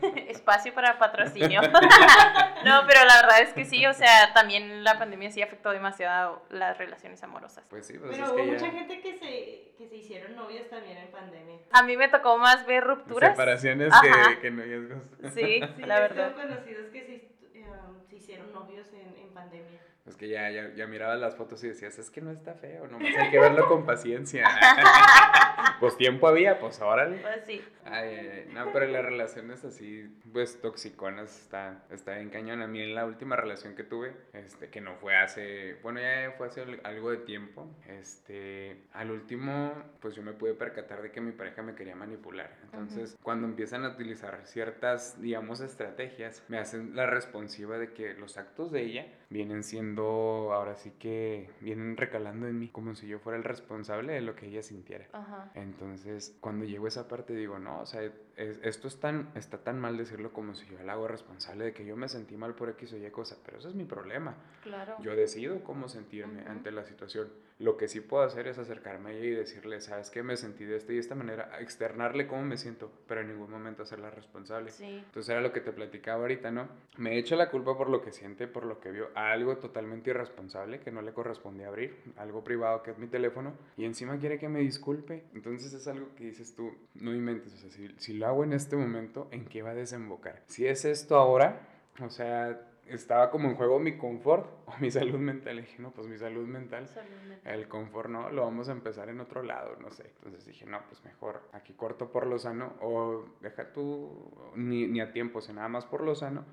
Espacio 0.30 0.74
para 0.74 0.98
patrocinio. 0.98 1.60
no, 2.64 2.82
pero 2.86 3.04
la 3.04 3.22
verdad 3.22 3.40
es 3.42 3.52
que 3.52 3.64
sí, 3.64 3.86
o 3.86 3.92
sea, 3.94 4.32
también 4.34 4.82
la 4.84 4.98
pandemia 4.98 5.30
sí 5.30 5.42
afectó 5.42 5.70
demasiado 5.70 6.42
las 6.50 6.76
relaciones 6.78 7.22
amorosas. 7.22 7.64
Pues 7.68 7.86
sí, 7.86 7.98
pues 7.98 8.10
Pero 8.12 8.24
es 8.24 8.30
hubo 8.30 8.36
que 8.36 8.42
mucha 8.44 8.66
ya... 8.66 8.70
gente 8.72 9.00
que 9.00 9.16
se, 9.18 9.74
que 9.78 9.88
se 9.88 9.96
hicieron 9.96 10.34
novios 10.36 10.68
también 10.68 10.98
en 10.98 11.10
pandemia. 11.10 11.58
A 11.72 11.82
mí 11.82 11.96
me 11.96 12.08
tocó 12.08 12.38
más 12.38 12.66
ver 12.66 12.84
rupturas. 12.84 13.30
Separaciones 13.30 13.92
que, 14.02 14.38
que 14.40 14.50
noviazgos. 14.50 15.02
Sí, 15.34 15.60
Sí, 15.76 15.82
la 15.82 16.00
verdad. 16.00 16.32
tengo 16.34 16.48
conocidos 16.48 16.90
que 16.90 17.00
se, 17.04 17.14
eh, 17.58 17.66
se 18.08 18.16
hicieron 18.16 18.52
novios 18.52 18.88
en, 18.92 19.16
en 19.16 19.32
pandemia. 19.32 19.80
Es 20.06 20.16
que 20.16 20.28
ya, 20.28 20.50
ya, 20.50 20.72
ya 20.74 20.86
mirabas 20.86 21.20
las 21.20 21.36
fotos 21.36 21.62
y 21.62 21.68
decías, 21.68 21.98
es 21.98 22.10
que 22.10 22.20
no 22.20 22.30
está 22.30 22.54
feo, 22.54 22.88
nomás 22.88 23.14
hay 23.16 23.30
que 23.30 23.38
verlo 23.38 23.68
con 23.68 23.84
paciencia. 23.86 24.44
pues 25.80 25.96
tiempo 25.96 26.26
había, 26.26 26.58
pues 26.58 26.80
órale. 26.80 27.18
Pues 27.18 27.42
sí. 27.46 27.62
Ay, 27.84 28.08
ay, 28.08 28.28
ay. 28.46 28.50
No, 28.52 28.72
pero 28.72 28.86
las 28.86 29.04
relaciones 29.04 29.64
así, 29.64 30.08
pues 30.32 30.60
toxiconas, 30.60 31.38
está, 31.42 31.84
está 31.90 32.14
bien 32.14 32.30
cañón. 32.30 32.62
A 32.62 32.66
mí 32.66 32.80
en 32.82 32.94
la 32.94 33.04
última 33.04 33.36
relación 33.36 33.74
que 33.74 33.84
tuve, 33.84 34.14
este, 34.32 34.68
que 34.70 34.80
no 34.80 34.96
fue 34.96 35.16
hace, 35.16 35.74
bueno, 35.82 36.00
ya 36.00 36.32
fue 36.36 36.46
hace 36.48 36.62
al- 36.62 36.80
algo 36.84 37.10
de 37.10 37.18
tiempo, 37.18 37.68
este, 37.86 38.82
al 38.92 39.10
último, 39.10 39.74
pues 40.00 40.14
yo 40.14 40.22
me 40.22 40.32
pude 40.32 40.54
percatar 40.54 41.02
de 41.02 41.10
que 41.12 41.20
mi 41.20 41.32
pareja 41.32 41.62
me 41.62 41.74
quería 41.74 41.94
manipular. 41.94 42.50
Entonces, 42.64 43.16
cuando 43.22 43.46
empiezan 43.46 43.84
a 43.84 43.90
utilizar 43.90 44.40
ciertas, 44.44 45.20
digamos, 45.20 45.60
estrategias, 45.60 46.42
me 46.48 46.58
hacen 46.58 46.96
la 46.96 47.06
responsiva 47.06 47.78
de 47.78 47.92
que 47.92 48.14
los 48.14 48.36
actos 48.38 48.72
de 48.72 48.82
ella 48.82 49.06
vienen 49.30 49.62
siendo, 49.62 50.50
ahora 50.52 50.74
sí 50.76 50.90
que, 50.98 51.48
vienen 51.60 51.96
recalando 51.96 52.48
en 52.48 52.58
mí, 52.58 52.68
como 52.68 52.94
si 52.96 53.06
yo 53.06 53.20
fuera 53.20 53.38
el 53.38 53.44
responsable 53.44 54.12
de 54.12 54.20
lo 54.20 54.34
que 54.34 54.46
ella 54.46 54.62
sintiera. 54.62 55.06
Ajá. 55.12 55.50
Entonces, 55.54 56.36
cuando 56.40 56.64
llego 56.64 56.86
a 56.86 56.88
esa 56.88 57.06
parte 57.08 57.32
digo, 57.34 57.58
no, 57.60 57.80
o 57.80 57.86
sea, 57.86 58.02
es- 58.02 58.58
esto 58.62 58.88
es 58.88 58.98
tan, 58.98 59.30
está 59.36 59.58
tan 59.58 59.78
mal 59.78 59.96
decirlo 59.96 60.32
como 60.32 60.54
si 60.56 60.66
yo 60.66 60.82
la 60.82 60.94
hago 60.94 61.06
responsable 61.06 61.64
de 61.66 61.72
que 61.72 61.84
yo 61.86 61.96
me 61.96 62.08
sentí 62.08 62.36
mal 62.36 62.54
por 62.56 62.70
X 62.70 62.92
o 62.92 62.96
Y 62.96 63.08
cosa, 63.10 63.36
pero 63.44 63.58
eso 63.58 63.68
es 63.68 63.74
mi 63.76 63.84
problema. 63.84 64.34
Claro. 64.64 64.96
Yo 65.00 65.14
decido 65.14 65.62
cómo 65.62 65.88
sentirme 65.88 66.42
ante 66.48 66.72
la 66.72 66.84
situación. 66.84 67.28
Lo 67.60 67.76
que 67.76 67.88
sí 67.88 68.00
puedo 68.00 68.22
hacer 68.22 68.48
es 68.48 68.58
acercarme 68.58 69.10
a 69.10 69.12
ella 69.12 69.26
y 69.26 69.30
decirle, 69.32 69.82
sabes 69.82 70.08
que 70.08 70.22
me 70.22 70.38
sentí 70.38 70.64
de 70.64 70.78
esta 70.78 70.94
y 70.94 70.98
esta 70.98 71.14
manera, 71.14 71.60
externarle 71.60 72.26
cómo 72.26 72.42
me 72.42 72.56
siento, 72.56 72.90
pero 73.06 73.20
en 73.20 73.28
ningún 73.28 73.50
momento 73.50 73.82
hacerla 73.82 74.10
responsable. 74.10 74.70
Sí. 74.70 75.02
Entonces 75.04 75.28
era 75.28 75.42
lo 75.42 75.52
que 75.52 75.60
te 75.60 75.70
platicaba 75.70 76.22
ahorita, 76.22 76.50
¿no? 76.50 76.68
Me 76.96 77.18
echo 77.18 77.36
la 77.36 77.50
culpa 77.50 77.76
por 77.76 77.90
lo 77.90 78.00
que 78.00 78.12
siente, 78.12 78.48
por 78.48 78.64
lo 78.64 78.80
que 78.80 78.90
vio, 78.90 79.10
algo 79.14 79.58
totalmente 79.58 80.08
irresponsable 80.08 80.80
que 80.80 80.90
no 80.90 81.02
le 81.02 81.12
correspondía 81.12 81.68
abrir, 81.68 81.98
algo 82.16 82.42
privado 82.42 82.82
que 82.82 82.92
es 82.92 82.98
mi 82.98 83.08
teléfono, 83.08 83.52
y 83.76 83.84
encima 83.84 84.18
quiere 84.18 84.38
que 84.38 84.48
me 84.48 84.60
disculpe. 84.60 85.24
Entonces 85.34 85.74
es 85.74 85.86
algo 85.86 86.14
que 86.16 86.24
dices 86.24 86.54
tú, 86.54 86.72
no 86.94 87.14
inventes, 87.14 87.52
o 87.52 87.58
sea, 87.58 87.70
si, 87.70 87.94
si 87.98 88.14
lo 88.14 88.26
hago 88.26 88.42
en 88.42 88.54
este 88.54 88.74
momento, 88.74 89.28
¿en 89.32 89.44
qué 89.44 89.60
va 89.60 89.72
a 89.72 89.74
desembocar? 89.74 90.42
Si 90.46 90.66
es 90.66 90.86
esto 90.86 91.16
ahora, 91.16 91.60
o 92.00 92.08
sea, 92.08 92.69
estaba 92.94 93.30
como 93.30 93.48
en 93.48 93.56
juego 93.56 93.78
mi 93.78 93.96
confort 93.96 94.46
o 94.66 94.74
mi 94.78 94.90
salud 94.90 95.18
mental. 95.18 95.58
Y 95.58 95.62
dije, 95.62 95.76
no, 95.82 95.90
pues 95.92 96.06
mi 96.06 96.18
salud 96.18 96.46
mental 96.46 96.88
Salud 96.88 97.08
mental. 97.28 97.54
el 97.54 97.68
confort 97.68 98.10
no, 98.10 98.30
lo 98.30 98.42
vamos 98.42 98.68
a 98.68 98.72
empezar 98.72 99.08
en 99.08 99.20
otro 99.20 99.42
lado, 99.42 99.76
no 99.80 99.90
sé. 99.90 100.10
Entonces 100.16 100.44
dije, 100.46 100.66
no, 100.66 100.80
pues 100.88 101.04
mejor 101.04 101.42
aquí 101.52 101.72
corto 101.74 102.10
por 102.10 102.26
lo 102.26 102.38
sano 102.38 102.74
o 102.80 103.24
deja 103.40 103.72
tú 103.72 104.32
ni, 104.54 104.86
ni 104.86 105.00
a 105.00 105.12
tiempo, 105.12 105.38
o 105.38 105.42
sea, 105.42 105.54
nada 105.54 105.68
más 105.68 105.84
por 105.86 106.02
lo 106.02 106.14
sano, 106.14 106.44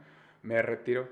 me 0.43 0.61
retiro 0.61 1.07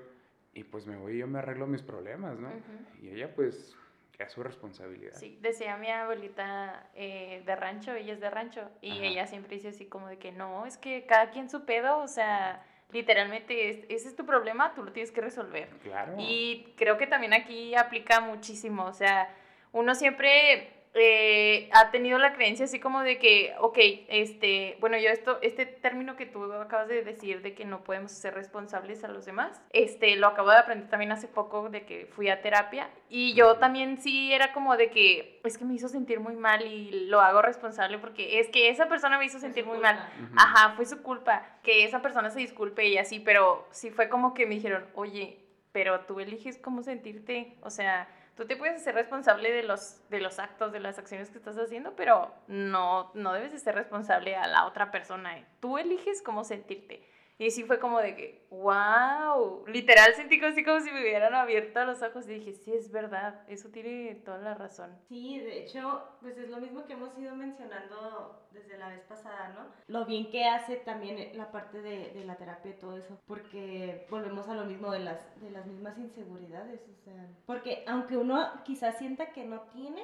y 0.54 0.64
pues 0.64 0.86
me 0.86 0.96
voy 0.96 1.14
y 1.14 1.18
yo 1.18 1.26
me 1.26 1.38
arreglo 1.38 1.66
mis 1.66 1.82
problemas, 1.82 2.38
¿no? 2.38 2.48
Ujú. 2.48 3.02
Y 3.02 3.10
ella 3.10 3.34
pues, 3.34 3.76
es 4.18 4.32
su 4.32 4.42
responsabilidad. 4.42 5.14
Sí, 5.14 5.38
decía 5.42 5.76
mi 5.76 5.90
abuelita 5.90 6.88
eh, 6.94 7.42
de 7.44 7.56
rancho, 7.56 7.92
ella 7.92 8.14
es 8.14 8.20
de 8.20 8.30
rancho, 8.30 8.62
y 8.80 8.92
Ajá. 8.92 9.04
ella 9.04 9.26
siempre 9.26 9.56
dice 9.56 9.68
así 9.68 9.86
como 9.86 10.08
de 10.08 10.18
que 10.18 10.32
no, 10.32 10.64
es 10.64 10.78
que 10.78 11.04
cada 11.06 11.30
quien 11.30 11.50
su 11.50 11.66
pedo, 11.66 11.98
o 11.98 12.08
sea, 12.08 12.64
literalmente 12.92 13.68
es- 13.70 13.84
ese 13.88 14.08
es 14.08 14.16
tu 14.16 14.24
problema, 14.26 14.74
tú 14.74 14.82
lo 14.82 14.92
tienes 14.92 15.10
que 15.12 15.20
resolver. 15.20 15.68
Claro. 15.82 16.14
Y 16.18 16.72
creo 16.76 16.96
que 16.98 17.06
también 17.06 17.32
aquí 17.32 17.74
aplica 17.74 18.20
muchísimo, 18.20 18.84
o 18.84 18.92
sea, 18.92 19.34
uno 19.72 19.94
siempre 19.94 20.70
eh, 20.96 21.68
ha 21.72 21.90
tenido 21.90 22.18
la 22.18 22.32
creencia 22.32 22.64
así 22.64 22.80
como 22.80 23.02
de 23.02 23.18
que, 23.18 23.54
ok, 23.60 23.78
este, 24.08 24.76
bueno, 24.80 24.98
yo 24.98 25.10
esto, 25.10 25.38
este 25.42 25.66
término 25.66 26.16
que 26.16 26.26
tú 26.26 26.52
acabas 26.52 26.88
de 26.88 27.02
decir 27.02 27.42
de 27.42 27.54
que 27.54 27.64
no 27.64 27.84
podemos 27.84 28.12
ser 28.12 28.34
responsables 28.34 29.04
a 29.04 29.08
los 29.08 29.26
demás, 29.26 29.60
este, 29.72 30.16
lo 30.16 30.28
acabo 30.28 30.50
de 30.50 30.58
aprender 30.58 30.88
también 30.88 31.12
hace 31.12 31.28
poco 31.28 31.68
de 31.68 31.84
que 31.84 32.06
fui 32.06 32.28
a 32.28 32.40
terapia 32.42 32.90
y 33.08 33.34
yo 33.34 33.56
también 33.56 33.98
sí 34.00 34.32
era 34.32 34.52
como 34.52 34.76
de 34.76 34.90
que 34.90 35.40
es 35.44 35.58
que 35.58 35.64
me 35.64 35.74
hizo 35.74 35.88
sentir 35.88 36.20
muy 36.20 36.36
mal 36.36 36.66
y 36.66 37.06
lo 37.06 37.20
hago 37.20 37.42
responsable 37.42 37.98
porque 37.98 38.40
es 38.40 38.48
que 38.48 38.68
esa 38.68 38.88
persona 38.88 39.18
me 39.18 39.26
hizo 39.26 39.38
sentir 39.38 39.64
muy 39.64 39.78
mal. 39.78 39.96
Ajá, 40.36 40.74
fue 40.74 40.86
su 40.86 41.02
culpa. 41.02 41.46
Que 41.62 41.84
esa 41.84 42.02
persona 42.02 42.30
se 42.30 42.40
disculpe 42.40 42.86
y 42.88 42.98
así, 42.98 43.20
pero 43.20 43.66
sí 43.70 43.90
fue 43.90 44.08
como 44.08 44.34
que 44.34 44.46
me 44.46 44.54
dijeron, 44.56 44.86
oye, 44.94 45.38
pero 45.72 46.00
tú 46.00 46.20
eliges 46.20 46.58
cómo 46.58 46.82
sentirte. 46.82 47.56
O 47.60 47.70
sea, 47.70 48.08
tú 48.36 48.46
te 48.46 48.56
puedes 48.56 48.82
ser 48.82 48.94
responsable 48.94 49.50
de 49.50 49.62
los, 49.62 50.00
de 50.10 50.20
los 50.20 50.38
actos, 50.38 50.70
de 50.70 50.80
las 50.80 50.98
acciones 50.98 51.30
que 51.30 51.38
estás 51.38 51.56
haciendo, 51.56 51.96
pero 51.96 52.32
no, 52.46 53.10
no 53.14 53.32
debes 53.32 53.52
de 53.52 53.58
ser 53.58 53.74
responsable 53.74 54.36
a 54.36 54.46
la 54.46 54.66
otra 54.66 54.90
persona. 54.90 55.42
Tú 55.60 55.78
eliges 55.78 56.22
cómo 56.22 56.44
sentirte. 56.44 57.02
Y 57.38 57.50
sí 57.50 57.64
fue 57.64 57.78
como 57.78 58.00
de 58.00 58.16
que, 58.16 58.46
wow, 58.50 59.66
literal 59.66 60.14
sentí 60.14 60.42
así 60.42 60.64
como 60.64 60.80
si 60.80 60.90
me 60.90 61.02
hubieran 61.02 61.34
abierto 61.34 61.84
los 61.84 62.02
ojos 62.02 62.26
y 62.28 62.34
dije, 62.34 62.54
sí, 62.54 62.72
es 62.72 62.90
verdad, 62.90 63.42
eso 63.48 63.68
tiene 63.68 64.14
toda 64.24 64.38
la 64.38 64.54
razón. 64.54 64.96
Sí, 65.08 65.38
de 65.40 65.62
hecho, 65.62 66.02
pues 66.22 66.38
es 66.38 66.48
lo 66.48 66.56
mismo 66.58 66.86
que 66.86 66.94
hemos 66.94 67.16
ido 67.18 67.34
mencionando 67.34 68.48
desde 68.52 68.78
la 68.78 68.88
vez 68.88 69.02
pasada, 69.02 69.50
¿no? 69.50 69.66
Lo 69.86 70.06
bien 70.06 70.30
que 70.30 70.46
hace 70.46 70.76
también 70.76 71.36
la 71.36 71.52
parte 71.52 71.82
de, 71.82 72.10
de 72.12 72.24
la 72.24 72.36
terapia 72.36 72.70
y 72.70 72.78
todo 72.78 72.96
eso, 72.96 73.20
porque 73.26 74.06
volvemos 74.08 74.48
a 74.48 74.54
lo 74.54 74.64
mismo 74.64 74.90
de 74.90 75.00
las, 75.00 75.38
de 75.42 75.50
las 75.50 75.66
mismas 75.66 75.98
inseguridades, 75.98 76.80
o 76.88 77.04
sea, 77.04 77.28
porque 77.44 77.84
aunque 77.86 78.16
uno 78.16 78.62
quizás 78.64 78.96
sienta 78.96 79.32
que 79.32 79.44
no 79.44 79.60
tiene, 79.72 80.02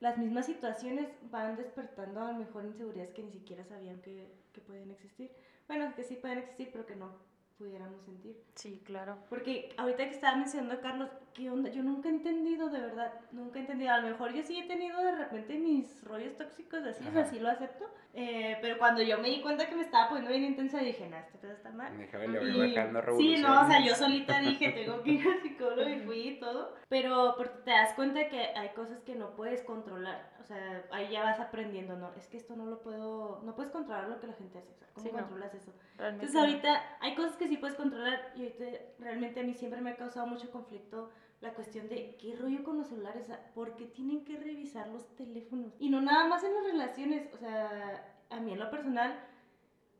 las 0.00 0.18
mismas 0.18 0.46
situaciones 0.46 1.08
van 1.30 1.54
despertando 1.54 2.22
a 2.22 2.32
lo 2.32 2.38
mejor 2.38 2.64
inseguridades 2.64 3.12
que 3.12 3.22
ni 3.22 3.30
siquiera 3.30 3.64
sabían 3.64 4.02
que, 4.02 4.34
que 4.52 4.60
pueden 4.60 4.90
existir. 4.90 5.30
Bueno, 5.74 5.94
que 5.96 6.04
sí 6.04 6.16
pueden 6.16 6.36
existir, 6.36 6.68
pero 6.70 6.84
que 6.84 6.94
no, 6.94 7.08
pudiéramos 7.56 8.02
sentir. 8.02 8.36
Sí, 8.56 8.82
claro. 8.84 9.16
Porque 9.30 9.72
ahorita 9.78 10.04
que 10.04 10.10
estaba 10.10 10.36
mencionando 10.36 10.82
Carlos, 10.82 11.08
¿qué 11.34 11.50
onda? 11.50 11.70
Yo 11.70 11.82
nunca 11.82 12.08
he 12.08 12.12
entendido, 12.12 12.68
de 12.68 12.80
verdad, 12.80 13.12
nunca 13.32 13.58
he 13.58 13.62
entendido. 13.62 13.92
A 13.92 13.98
lo 13.98 14.08
mejor 14.08 14.32
yo 14.32 14.42
sí 14.42 14.58
he 14.58 14.66
tenido 14.66 15.02
de 15.02 15.12
repente 15.16 15.58
mis 15.58 16.02
rollos 16.04 16.36
tóxicos 16.36 16.82
así, 16.84 17.06
o 17.06 17.12
sea, 17.12 17.22
Ajá. 17.22 17.30
sí 17.30 17.38
lo 17.40 17.48
acepto. 17.50 17.84
Eh, 18.14 18.58
pero 18.60 18.76
cuando 18.76 19.00
yo 19.02 19.16
me 19.18 19.28
di 19.30 19.40
cuenta 19.40 19.66
que 19.66 19.74
me 19.74 19.80
estaba 19.82 20.10
poniendo 20.10 20.30
bien 20.30 20.44
intensa, 20.44 20.78
dije, 20.80 21.08
no, 21.08 21.16
este 21.16 21.38
pedo 21.38 21.52
está 21.52 21.70
mal. 21.70 21.96
Déjame 21.96 22.28
le 22.28 22.38
voy 22.40 22.50
Y- 22.70 22.74
bajando 22.74 23.02
Sí, 23.16 23.36
no, 23.38 23.62
o 23.62 23.66
sea, 23.66 23.80
yo 23.82 23.94
solita 23.94 24.38
dije, 24.40 24.70
tengo 24.72 25.02
que 25.02 25.12
ir 25.12 25.26
al 25.26 25.40
psicólogo 25.40 25.88
y 25.88 26.00
fui 26.00 26.28
y 26.28 26.38
todo. 26.40 26.74
Pero 26.90 27.34
porque 27.38 27.54
te 27.64 27.70
das 27.70 27.94
cuenta 27.94 28.28
que 28.28 28.38
hay 28.54 28.68
cosas 28.74 29.00
que 29.00 29.14
no 29.14 29.34
puedes 29.34 29.62
controlar. 29.62 30.30
O 30.40 30.44
sea, 30.44 30.84
ahí 30.90 31.08
ya 31.10 31.22
vas 31.22 31.40
aprendiendo, 31.40 31.96
¿no? 31.96 32.12
Es 32.16 32.26
que 32.26 32.36
esto 32.36 32.54
no 32.54 32.66
lo 32.66 32.82
puedo, 32.82 33.40
no 33.44 33.54
puedes 33.54 33.72
controlar 33.72 34.08
lo 34.08 34.20
que 34.20 34.26
la 34.26 34.34
gente 34.34 34.58
hace. 34.58 34.70
O 34.72 34.76
sea, 34.76 34.88
¿cómo 34.92 35.06
Sí, 35.06 35.12
no. 35.12 35.18
controlas 35.20 35.54
eso? 35.54 35.72
Realmente 35.96 36.26
Entonces 36.26 36.34
no. 36.34 36.40
ahorita 36.40 36.96
hay 37.00 37.14
cosas 37.14 37.36
que 37.36 37.48
sí 37.48 37.56
puedes 37.56 37.76
controlar 37.76 38.32
y 38.36 38.42
ahorita 38.42 38.64
realmente 38.98 39.40
a 39.40 39.42
mí 39.44 39.54
siempre 39.54 39.80
me 39.80 39.90
ha 39.90 39.96
causado 39.96 40.26
mucho 40.26 40.50
conflicto 40.50 41.10
la 41.42 41.54
cuestión 41.54 41.88
de 41.88 42.16
qué 42.18 42.36
rollo 42.36 42.62
con 42.62 42.78
los 42.78 42.86
celulares, 42.86 43.24
o 43.24 43.26
sea, 43.26 43.52
¿por 43.52 43.74
qué 43.74 43.84
tienen 43.84 44.24
que 44.24 44.38
revisar 44.38 44.88
los 44.88 45.04
teléfonos? 45.16 45.74
Y 45.80 45.90
no 45.90 46.00
nada 46.00 46.26
más 46.28 46.44
en 46.44 46.54
las 46.54 46.64
relaciones, 46.64 47.28
o 47.34 47.36
sea, 47.36 48.16
a 48.30 48.40
mí 48.40 48.52
en 48.52 48.60
lo 48.60 48.70
personal, 48.70 49.18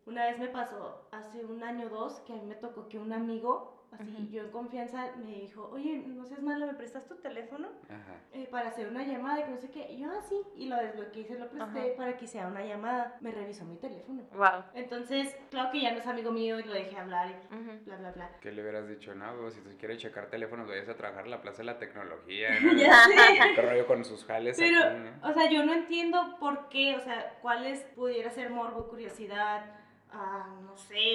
una 0.07 0.26
vez 0.26 0.38
me 0.38 0.48
pasó 0.48 1.09
hace 1.11 1.44
un 1.44 1.64
año 1.64 1.88
o 1.88 1.90
dos 1.90 2.20
que 2.20 2.33
a 2.33 2.37
mí 2.37 2.42
me 2.46 2.55
tocó 2.55 2.88
que 2.88 2.98
un 2.98 3.12
amigo, 3.12 3.82
así 3.98 4.28
yo 4.31 4.42
en 4.42 4.50
confianza, 4.50 5.11
me 5.24 5.33
dijo, 5.40 5.68
oye, 5.72 6.02
no 6.07 6.24
seas 6.24 6.42
mala, 6.42 6.66
¿me 6.66 6.74
prestas 6.74 7.07
tu 7.07 7.16
teléfono? 7.16 7.68
Ajá. 7.88 8.16
eh, 8.33 8.48
para 8.50 8.68
hacer 8.68 8.88
una 8.88 9.05
llamada 9.05 9.40
y 9.40 9.44
que 9.44 9.50
no 9.50 9.59
sé 9.59 9.70
qué. 9.70 9.92
Y 9.92 9.98
yo, 10.00 10.09
ah, 10.11 10.22
sí, 10.28 10.37
y 10.57 10.66
lo 10.68 10.76
desbloqueé 10.76 11.22
y 11.22 11.24
se 11.26 11.38
lo 11.38 11.48
presté 11.48 11.78
Ajá. 11.81 11.96
para 11.96 12.16
que 12.16 12.24
hiciera 12.24 12.46
una 12.48 12.64
llamada. 12.64 13.16
Me 13.20 13.31
revisó 13.31 13.64
mi 13.64 13.76
teléfono. 13.76 14.22
Wow. 14.35 14.64
Entonces, 14.74 15.37
claro 15.50 15.70
que 15.70 15.81
ya 15.81 15.92
no 15.92 15.98
es 15.98 16.07
amigo 16.07 16.31
mío 16.33 16.59
y 16.59 16.64
lo 16.64 16.72
dejé 16.72 16.96
hablar 16.96 17.31
y 17.31 17.85
bla, 17.85 17.96
bla, 17.98 18.11
bla. 18.12 18.31
¿Qué 18.40 18.52
le 18.52 18.62
hubieras 18.62 18.88
dicho? 18.88 19.14
No, 19.14 19.35
pues, 19.40 19.55
si 19.55 19.61
tú 19.61 19.70
quieres 19.78 19.98
checar 19.98 20.26
teléfonos, 20.28 20.66
vayas 20.68 20.88
a 20.88 20.96
trabajar 20.96 21.24
a 21.24 21.28
la 21.28 21.42
Plaza 21.42 21.59
de 21.59 21.64
la 21.64 21.78
Tecnología. 21.78 22.48
¿no? 22.61 22.72
ya 22.74 23.05
sé. 23.05 23.55
¿Qué 23.55 23.62
rollo 23.62 23.87
con 23.87 24.05
sus 24.05 24.24
jales 24.24 24.57
Pero, 24.59 24.78
aquí, 24.83 24.96
¿no? 25.20 25.28
o 25.28 25.33
sea, 25.33 25.50
yo 25.50 25.64
no 25.64 25.72
entiendo 25.74 26.37
por 26.40 26.68
qué, 26.68 26.96
o 26.96 27.00
sea, 27.00 27.38
cuáles 27.42 27.81
pudiera 27.94 28.31
ser 28.31 28.50
morbo, 28.50 28.88
curiosidad, 28.88 29.64
ah, 30.12 30.46
no 30.64 30.76
sé, 30.76 31.12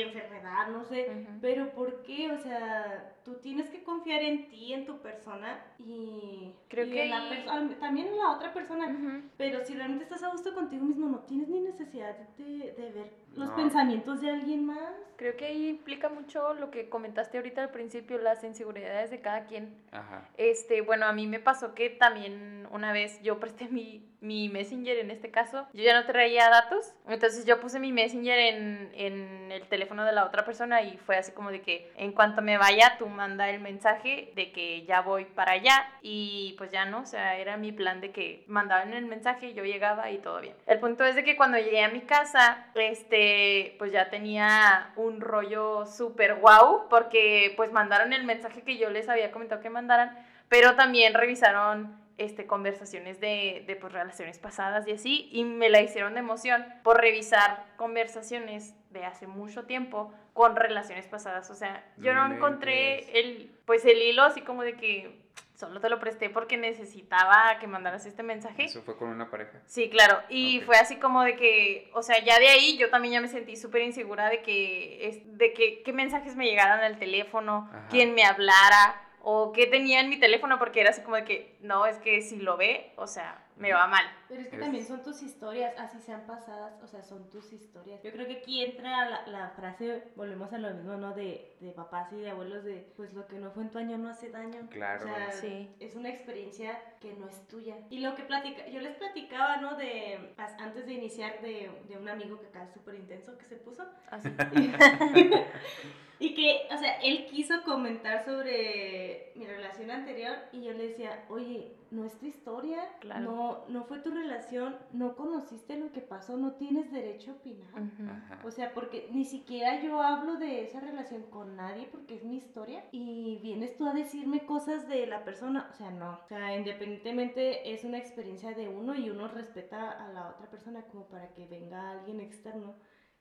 enfermedad, 0.47 0.67
no 0.67 0.83
sé. 0.83 1.07
Ujú. 1.09 1.39
Pero 1.41 1.71
¿por 1.73 2.03
qué? 2.03 2.31
O 2.31 2.37
sea, 2.37 3.16
tú 3.27 3.35
tienes 3.41 3.69
que 3.69 3.83
confiar 3.83 4.21
en 4.23 4.47
ti, 4.47 4.71
en 4.71 4.85
tu 4.85 4.99
persona 5.01 5.59
y, 5.79 6.55
Creo 6.69 6.85
y 6.85 6.91
que 6.91 7.03
en 7.03 7.09
la 7.09 7.29
perso- 7.29 7.77
también 7.77 8.07
en 8.07 8.17
la 8.17 8.31
otra 8.31 8.53
persona. 8.53 8.87
Ujú. 8.87 9.21
Pero 9.37 9.65
si 9.65 9.73
realmente 9.75 10.05
estás 10.05 10.23
a 10.23 10.29
gusto 10.29 10.55
contigo 10.55 10.85
mismo, 10.85 11.09
no 11.09 11.19
tienes 11.19 11.49
ni 11.49 11.59
necesidad 11.59 12.15
de, 12.37 12.71
de 12.71 12.91
ver 12.93 13.11
los 13.35 13.49
No. 13.49 13.55
pensamientos 13.57 14.21
de 14.21 14.31
alguien 14.31 14.65
más. 14.65 14.93
Creo 15.17 15.35
que 15.35 15.45
ahí 15.45 15.67
implica 15.67 16.07
mucho 16.07 16.53
lo 16.53 16.71
que 16.71 16.87
comentaste 16.87 17.37
ahorita 17.37 17.61
al 17.63 17.71
principio, 17.71 18.17
las 18.17 18.43
inseguridades 18.45 19.11
de 19.11 19.19
cada 19.19 19.45
quien. 19.45 19.75
Ajá. 19.91 20.29
Este, 20.37 20.79
bueno, 20.81 21.05
a 21.05 21.11
mí 21.11 21.27
me 21.27 21.39
pasó 21.41 21.73
que 21.75 21.89
también 21.89 22.65
una 22.71 22.93
vez 22.93 23.21
yo 23.23 23.39
presté 23.39 23.67
mi, 23.67 24.07
mi 24.21 24.47
Messenger 24.49 24.97
en 24.99 25.11
este 25.11 25.31
caso, 25.31 25.67
yo 25.73 25.83
ya 25.83 25.99
no 25.99 26.05
traía 26.05 26.49
datos, 26.49 26.93
entonces 27.07 27.45
yo 27.45 27.59
puse 27.59 27.79
mi 27.79 27.91
Messenger 27.91 28.37
en, 28.39 28.91
en 28.93 29.51
el 29.51 29.67
teléfono 29.67 30.05
de 30.05 30.11
la 30.13 30.25
otra 30.25 30.45
persona 30.45 30.81
y 30.83 30.97
fue 30.97 31.17
así 31.17 31.31
como 31.31 31.51
de 31.51 31.61
que 31.61 31.91
en 31.95 32.11
cuanto 32.13 32.41
me 32.41 32.57
vaya 32.57 32.95
tú 32.99 33.07
manda 33.17 33.49
el 33.49 33.59
mensaje 33.59 34.31
de 34.35 34.53
que 34.53 34.85
ya 34.85 35.01
voy 35.01 35.25
para 35.25 35.53
allá 35.53 35.85
y 36.01 36.55
pues 36.57 36.71
ya 36.71 36.85
no, 36.85 37.01
o 37.01 37.05
sea, 37.05 37.35
era 37.35 37.57
mi 37.57 37.71
plan 37.73 37.99
de 37.99 38.11
que 38.11 38.45
mandaban 38.47 38.93
el 38.93 39.05
mensaje, 39.05 39.53
yo 39.53 39.65
llegaba 39.65 40.09
y 40.11 40.19
todo 40.19 40.39
bien. 40.39 40.55
El 40.67 40.79
punto 40.79 41.03
es 41.03 41.15
de 41.15 41.25
que 41.25 41.35
cuando 41.35 41.57
llegué 41.57 41.83
a 41.83 41.89
mi 41.89 42.01
casa, 42.01 42.67
este, 42.75 43.75
pues 43.79 43.91
ya 43.91 44.09
tenía 44.09 44.93
un 44.95 45.19
rollo 45.19 45.85
súper 45.85 46.35
guau 46.35 46.87
porque 46.89 47.53
pues 47.57 47.71
mandaron 47.71 48.13
el 48.13 48.23
mensaje 48.23 48.61
que 48.61 48.77
yo 48.77 48.89
les 48.89 49.09
había 49.09 49.31
comentado 49.31 49.61
que 49.61 49.69
mandaran 49.69 50.15
pero 50.49 50.75
también 50.75 51.13
revisaron 51.13 52.06
este, 52.17 52.47
conversaciones 52.47 53.19
de, 53.19 53.63
de 53.67 53.75
pues, 53.75 53.93
relaciones 53.93 54.39
pasadas 54.39 54.87
y 54.87 54.91
así, 54.91 55.29
y 55.31 55.43
me 55.43 55.69
la 55.69 55.81
hicieron 55.81 56.13
de 56.13 56.19
emoción 56.19 56.65
por 56.83 56.99
revisar 56.99 57.65
conversaciones 57.75 58.73
de 58.89 59.05
hace 59.05 59.27
mucho 59.27 59.65
tiempo 59.65 60.13
con 60.33 60.55
relaciones 60.55 61.07
pasadas. 61.07 61.49
O 61.49 61.55
sea, 61.55 61.85
yo 61.97 62.13
no 62.13 62.33
encontré 62.33 63.19
el, 63.19 63.51
pues, 63.65 63.85
el 63.85 64.01
hilo 64.01 64.23
así 64.23 64.41
como 64.41 64.63
de 64.63 64.75
que 64.75 65.27
solo 65.55 65.79
te 65.79 65.89
lo 65.89 65.99
presté 65.99 66.29
porque 66.29 66.55
necesitaba 66.55 67.57
que 67.59 67.65
mandaras 67.65 68.05
este 68.05 68.21
mensaje. 68.21 68.65
Eso 68.65 68.83
fue 68.83 68.95
con 68.95 69.09
una 69.09 69.29
pareja. 69.31 69.59
Sí, 69.65 69.89
claro. 69.89 70.21
Y 70.29 70.61
fue 70.61 70.77
así 70.77 70.97
como 70.97 71.23
de 71.23 71.35
que, 71.35 71.89
o 71.93 72.03
sea, 72.03 72.23
ya 72.23 72.37
de 72.39 72.47
ahí 72.47 72.77
yo 72.77 72.89
también 72.91 73.15
ya 73.15 73.21
me 73.21 73.27
sentí 73.27 73.55
súper 73.55 73.81
insegura 73.81 74.29
de 74.29 74.41
que, 74.43 75.23
de 75.25 75.53
que 75.53 75.81
qué 75.81 75.93
mensajes 75.93 76.35
me 76.35 76.45
llegaran 76.45 76.81
al 76.81 76.99
teléfono, 76.99 77.67
Ajá. 77.71 77.87
quién 77.89 78.13
me 78.13 78.23
hablara 78.23 79.06
o 79.21 79.51
qué 79.51 79.67
tenía 79.67 79.99
en 80.01 80.09
mi 80.09 80.19
teléfono 80.19 80.57
porque 80.59 80.81
era 80.81 80.91
así 80.91 81.01
como 81.01 81.15
de 81.15 81.25
que, 81.25 81.57
no, 81.61 81.85
es 81.85 81.97
que 81.97 82.21
si 82.21 82.37
lo 82.37 82.55
ve, 82.57 82.93
o 82.97 83.07
sea, 83.07 83.43
me 83.57 83.73
va 83.73 83.87
mal. 83.87 84.05
Pero 84.29 84.41
es 84.41 84.47
que 84.49 84.55
Es- 84.55 84.61
también 84.61 84.85
son 84.85 85.03
tus 85.03 85.21
historias, 85.23 85.73
así 85.77 85.99
sean 85.99 86.25
pasadas, 86.27 86.81
o 86.83 86.87
sea, 86.87 87.01
son 87.03 87.29
tus 87.29 87.51
historias. 87.51 88.01
Yo 88.03 88.11
creo 88.11 88.27
que 88.27 88.37
aquí 88.37 88.63
entra 88.63 89.09
la, 89.09 89.27
la 89.27 89.49
frase, 89.49 90.03
volvemos 90.15 90.51
a 90.53 90.57
lo 90.59 90.69
mismo, 90.73 90.95
¿no? 90.95 91.13
De, 91.13 91.56
de 91.59 91.71
papás 91.71 92.11
y 92.13 92.17
de 92.17 92.29
abuelos 92.29 92.63
de, 92.63 92.87
pues 92.95 93.13
lo 93.13 93.25
que 93.27 93.37
no 93.39 93.51
fue 93.51 93.63
en 93.63 93.69
tu 93.71 93.77
año 93.79 93.97
no 93.97 94.09
hace 94.09 94.29
daño. 94.29 94.67
Claro. 94.69 95.05
O 95.05 95.07
sea, 95.07 95.31
Sí. 95.31 95.69
es 95.79 95.95
una 95.95 96.09
experiencia 96.09 96.79
que 97.01 97.13
no 97.13 97.27
es 97.27 97.47
tuya. 97.47 97.75
Y 97.89 97.99
lo 97.99 98.15
que 98.15 98.23
platica, 98.23 98.67
yo 98.67 98.79
les 98.79 98.95
platicaba, 98.95 99.57
¿no? 99.57 99.75
De, 99.75 100.33
antes 100.59 100.85
de 100.85 100.93
iniciar, 100.93 101.41
de, 101.41 101.69
de 101.89 101.97
un 101.97 102.07
amigo 102.09 102.39
que 102.39 102.47
acá 102.47 102.63
es 102.63 102.71
súper 102.73 102.95
intenso 102.95 103.37
que 103.37 103.45
se 103.45 103.55
puso. 103.55 103.83
Así. 104.11 104.29
y 106.19 106.33
que, 106.33 106.61
o 106.73 106.77
sea, 106.77 106.99
él 107.01 107.27
quiso 107.27 107.61
comentar 107.63 108.25
sobre 108.25 109.31
mi 109.35 109.45
relación 109.45 109.91
anterior 109.91 110.35
y 110.51 110.63
yo 110.63 110.73
le 110.73 110.89
decía, 110.89 111.25
oye, 111.29 111.73
no 111.91 112.03
es 112.05 112.17
tu 112.17 112.25
historia, 112.25 112.79
Claro. 112.99 113.21
no, 113.21 113.65
no 113.69 113.83
fue 113.85 113.99
tu 113.99 114.09
relación, 114.11 114.75
no 114.93 115.15
conociste 115.15 115.77
lo 115.77 115.91
que 115.91 116.01
pasó, 116.01 116.35
no 116.35 116.53
tienes 116.53 116.91
derecho 116.91 117.31
a 117.31 117.33
opinar. 117.35 117.69
Ujú. 117.71 118.09
Ajá. 118.09 118.39
O 118.43 118.51
sea, 118.51 118.73
porque 118.73 119.07
ni 119.11 119.25
siquiera 119.25 119.79
yo 119.81 120.01
hablo 120.01 120.35
de 120.37 120.63
esa 120.63 120.79
relación 120.79 121.21
con 121.29 121.46
nadie 121.47 121.87
porque 121.91 122.15
es 122.15 122.23
mi 122.23 122.37
historia 122.37 122.83
y 122.91 123.39
vienes 123.41 123.75
tú 123.77 123.87
a 123.87 123.93
decirme 123.93 124.45
cosas 124.45 124.87
de 124.87 125.05
la 125.07 125.23
persona, 125.23 125.69
o 125.71 125.73
sea, 125.73 125.89
no. 125.91 126.19
O 126.23 126.27
sea, 126.27 126.55
independientemente 126.55 127.73
es 127.73 127.83
una 127.83 127.97
experiencia 127.97 128.51
de 128.53 128.67
uno 128.67 128.95
y 128.95 129.09
uno 129.09 129.27
respeta 129.27 129.91
a 129.91 130.11
la 130.13 130.29
otra 130.29 130.49
persona 130.49 130.81
como 130.83 131.07
para 131.07 131.33
que 131.33 131.45
venga 131.47 131.91
alguien 131.91 132.19
externo 132.19 132.75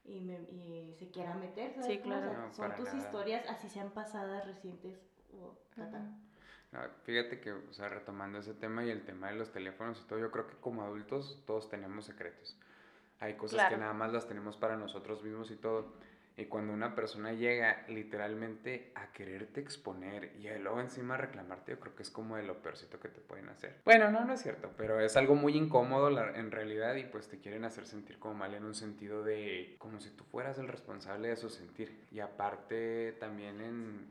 y, 0.05 0.21
me- 0.21 0.43
y 0.51 0.95
se 0.99 1.11
quiera 1.11 1.35
meter, 1.35 1.73
¿sabes? 1.75 1.87
Sí, 1.87 1.99
cómo? 1.99 2.15
O 2.15 2.19
claro. 2.19 2.31
sea, 2.33 2.47
No, 2.47 2.53
son 2.55 2.77
tus 2.77 2.87
nada. 2.87 2.99
historias, 2.99 3.49
así 3.49 3.69
sean 3.69 3.91
pasadas, 3.91 4.47
recientes 4.47 4.99
o. 5.33 5.57
Ujú. 5.81 5.97
No, 6.73 6.81
fíjate 7.05 7.41
que, 7.41 7.53
o 7.53 7.73
sea, 7.73 7.89
retomando 7.89 8.39
ese 8.39 8.55
tema 8.55 8.85
y 8.85 8.91
el 8.91 9.05
tema 9.05 9.29
de 9.29 9.37
los 9.37 9.53
teléfonos 9.53 10.01
y 10.05 10.09
todo, 10.09 10.19
yo 10.19 10.31
creo 10.31 10.47
que 10.47 10.57
como 10.57 10.83
adultos 10.83 11.43
todos 11.47 11.69
tenemos 11.69 12.05
secretos. 12.07 12.59
Hay 13.21 13.35
cosas 13.35 13.61
que 13.63 13.69
Claro. 13.69 13.79
nada 13.79 13.93
más 13.95 14.13
las 14.13 14.27
tenemos 14.29 14.57
para 14.57 14.77
nosotros 14.77 15.23
mismos 15.23 15.51
y 15.51 15.57
todo. 15.57 15.95
Y 16.39 16.45
cuando 16.47 16.75
una 16.75 16.95
persona 16.95 17.33
llega 17.33 17.85
literalmente 17.89 18.93
a 18.95 19.11
quererte 19.13 19.61
exponer 19.61 20.33
y 20.39 20.49
luego 20.59 20.81
encima 20.81 21.17
reclamarte, 21.17 21.73
yo 21.73 21.81
creo 21.81 21.97
que 21.97 22.03
es 22.03 22.11
como 22.11 22.37
de 22.37 22.43
lo 22.43 22.61
peorcito 22.61 23.01
que 23.01 23.09
te 23.09 23.21
pueden 23.23 23.49
hacer. 23.49 23.77
Bueno, 23.87 24.11
no, 24.11 24.25
no 24.27 24.35
es 24.35 24.43
cierto, 24.43 24.71
pero 24.77 25.01
es 25.01 25.17
algo 25.17 25.35
muy 25.35 25.57
incómodo 25.57 26.11
en 26.35 26.51
realidad 26.51 26.95
y 26.97 27.05
pues 27.05 27.29
te 27.29 27.39
quieren 27.39 27.65
hacer 27.65 27.87
sentir 27.87 28.19
como 28.19 28.35
mal 28.35 28.55
en 28.55 28.65
un 28.65 28.75
sentido 28.75 29.25
de 29.25 29.77
como 29.79 29.99
si 29.99 30.11
tú 30.11 30.25
fueras 30.25 30.59
el 30.59 30.69
responsable 30.69 31.29
de 31.29 31.37
su 31.37 31.49
sentir. 31.49 32.05
Y 32.13 32.21
aparte 32.21 33.13
también 33.19 33.63
en 33.63 34.07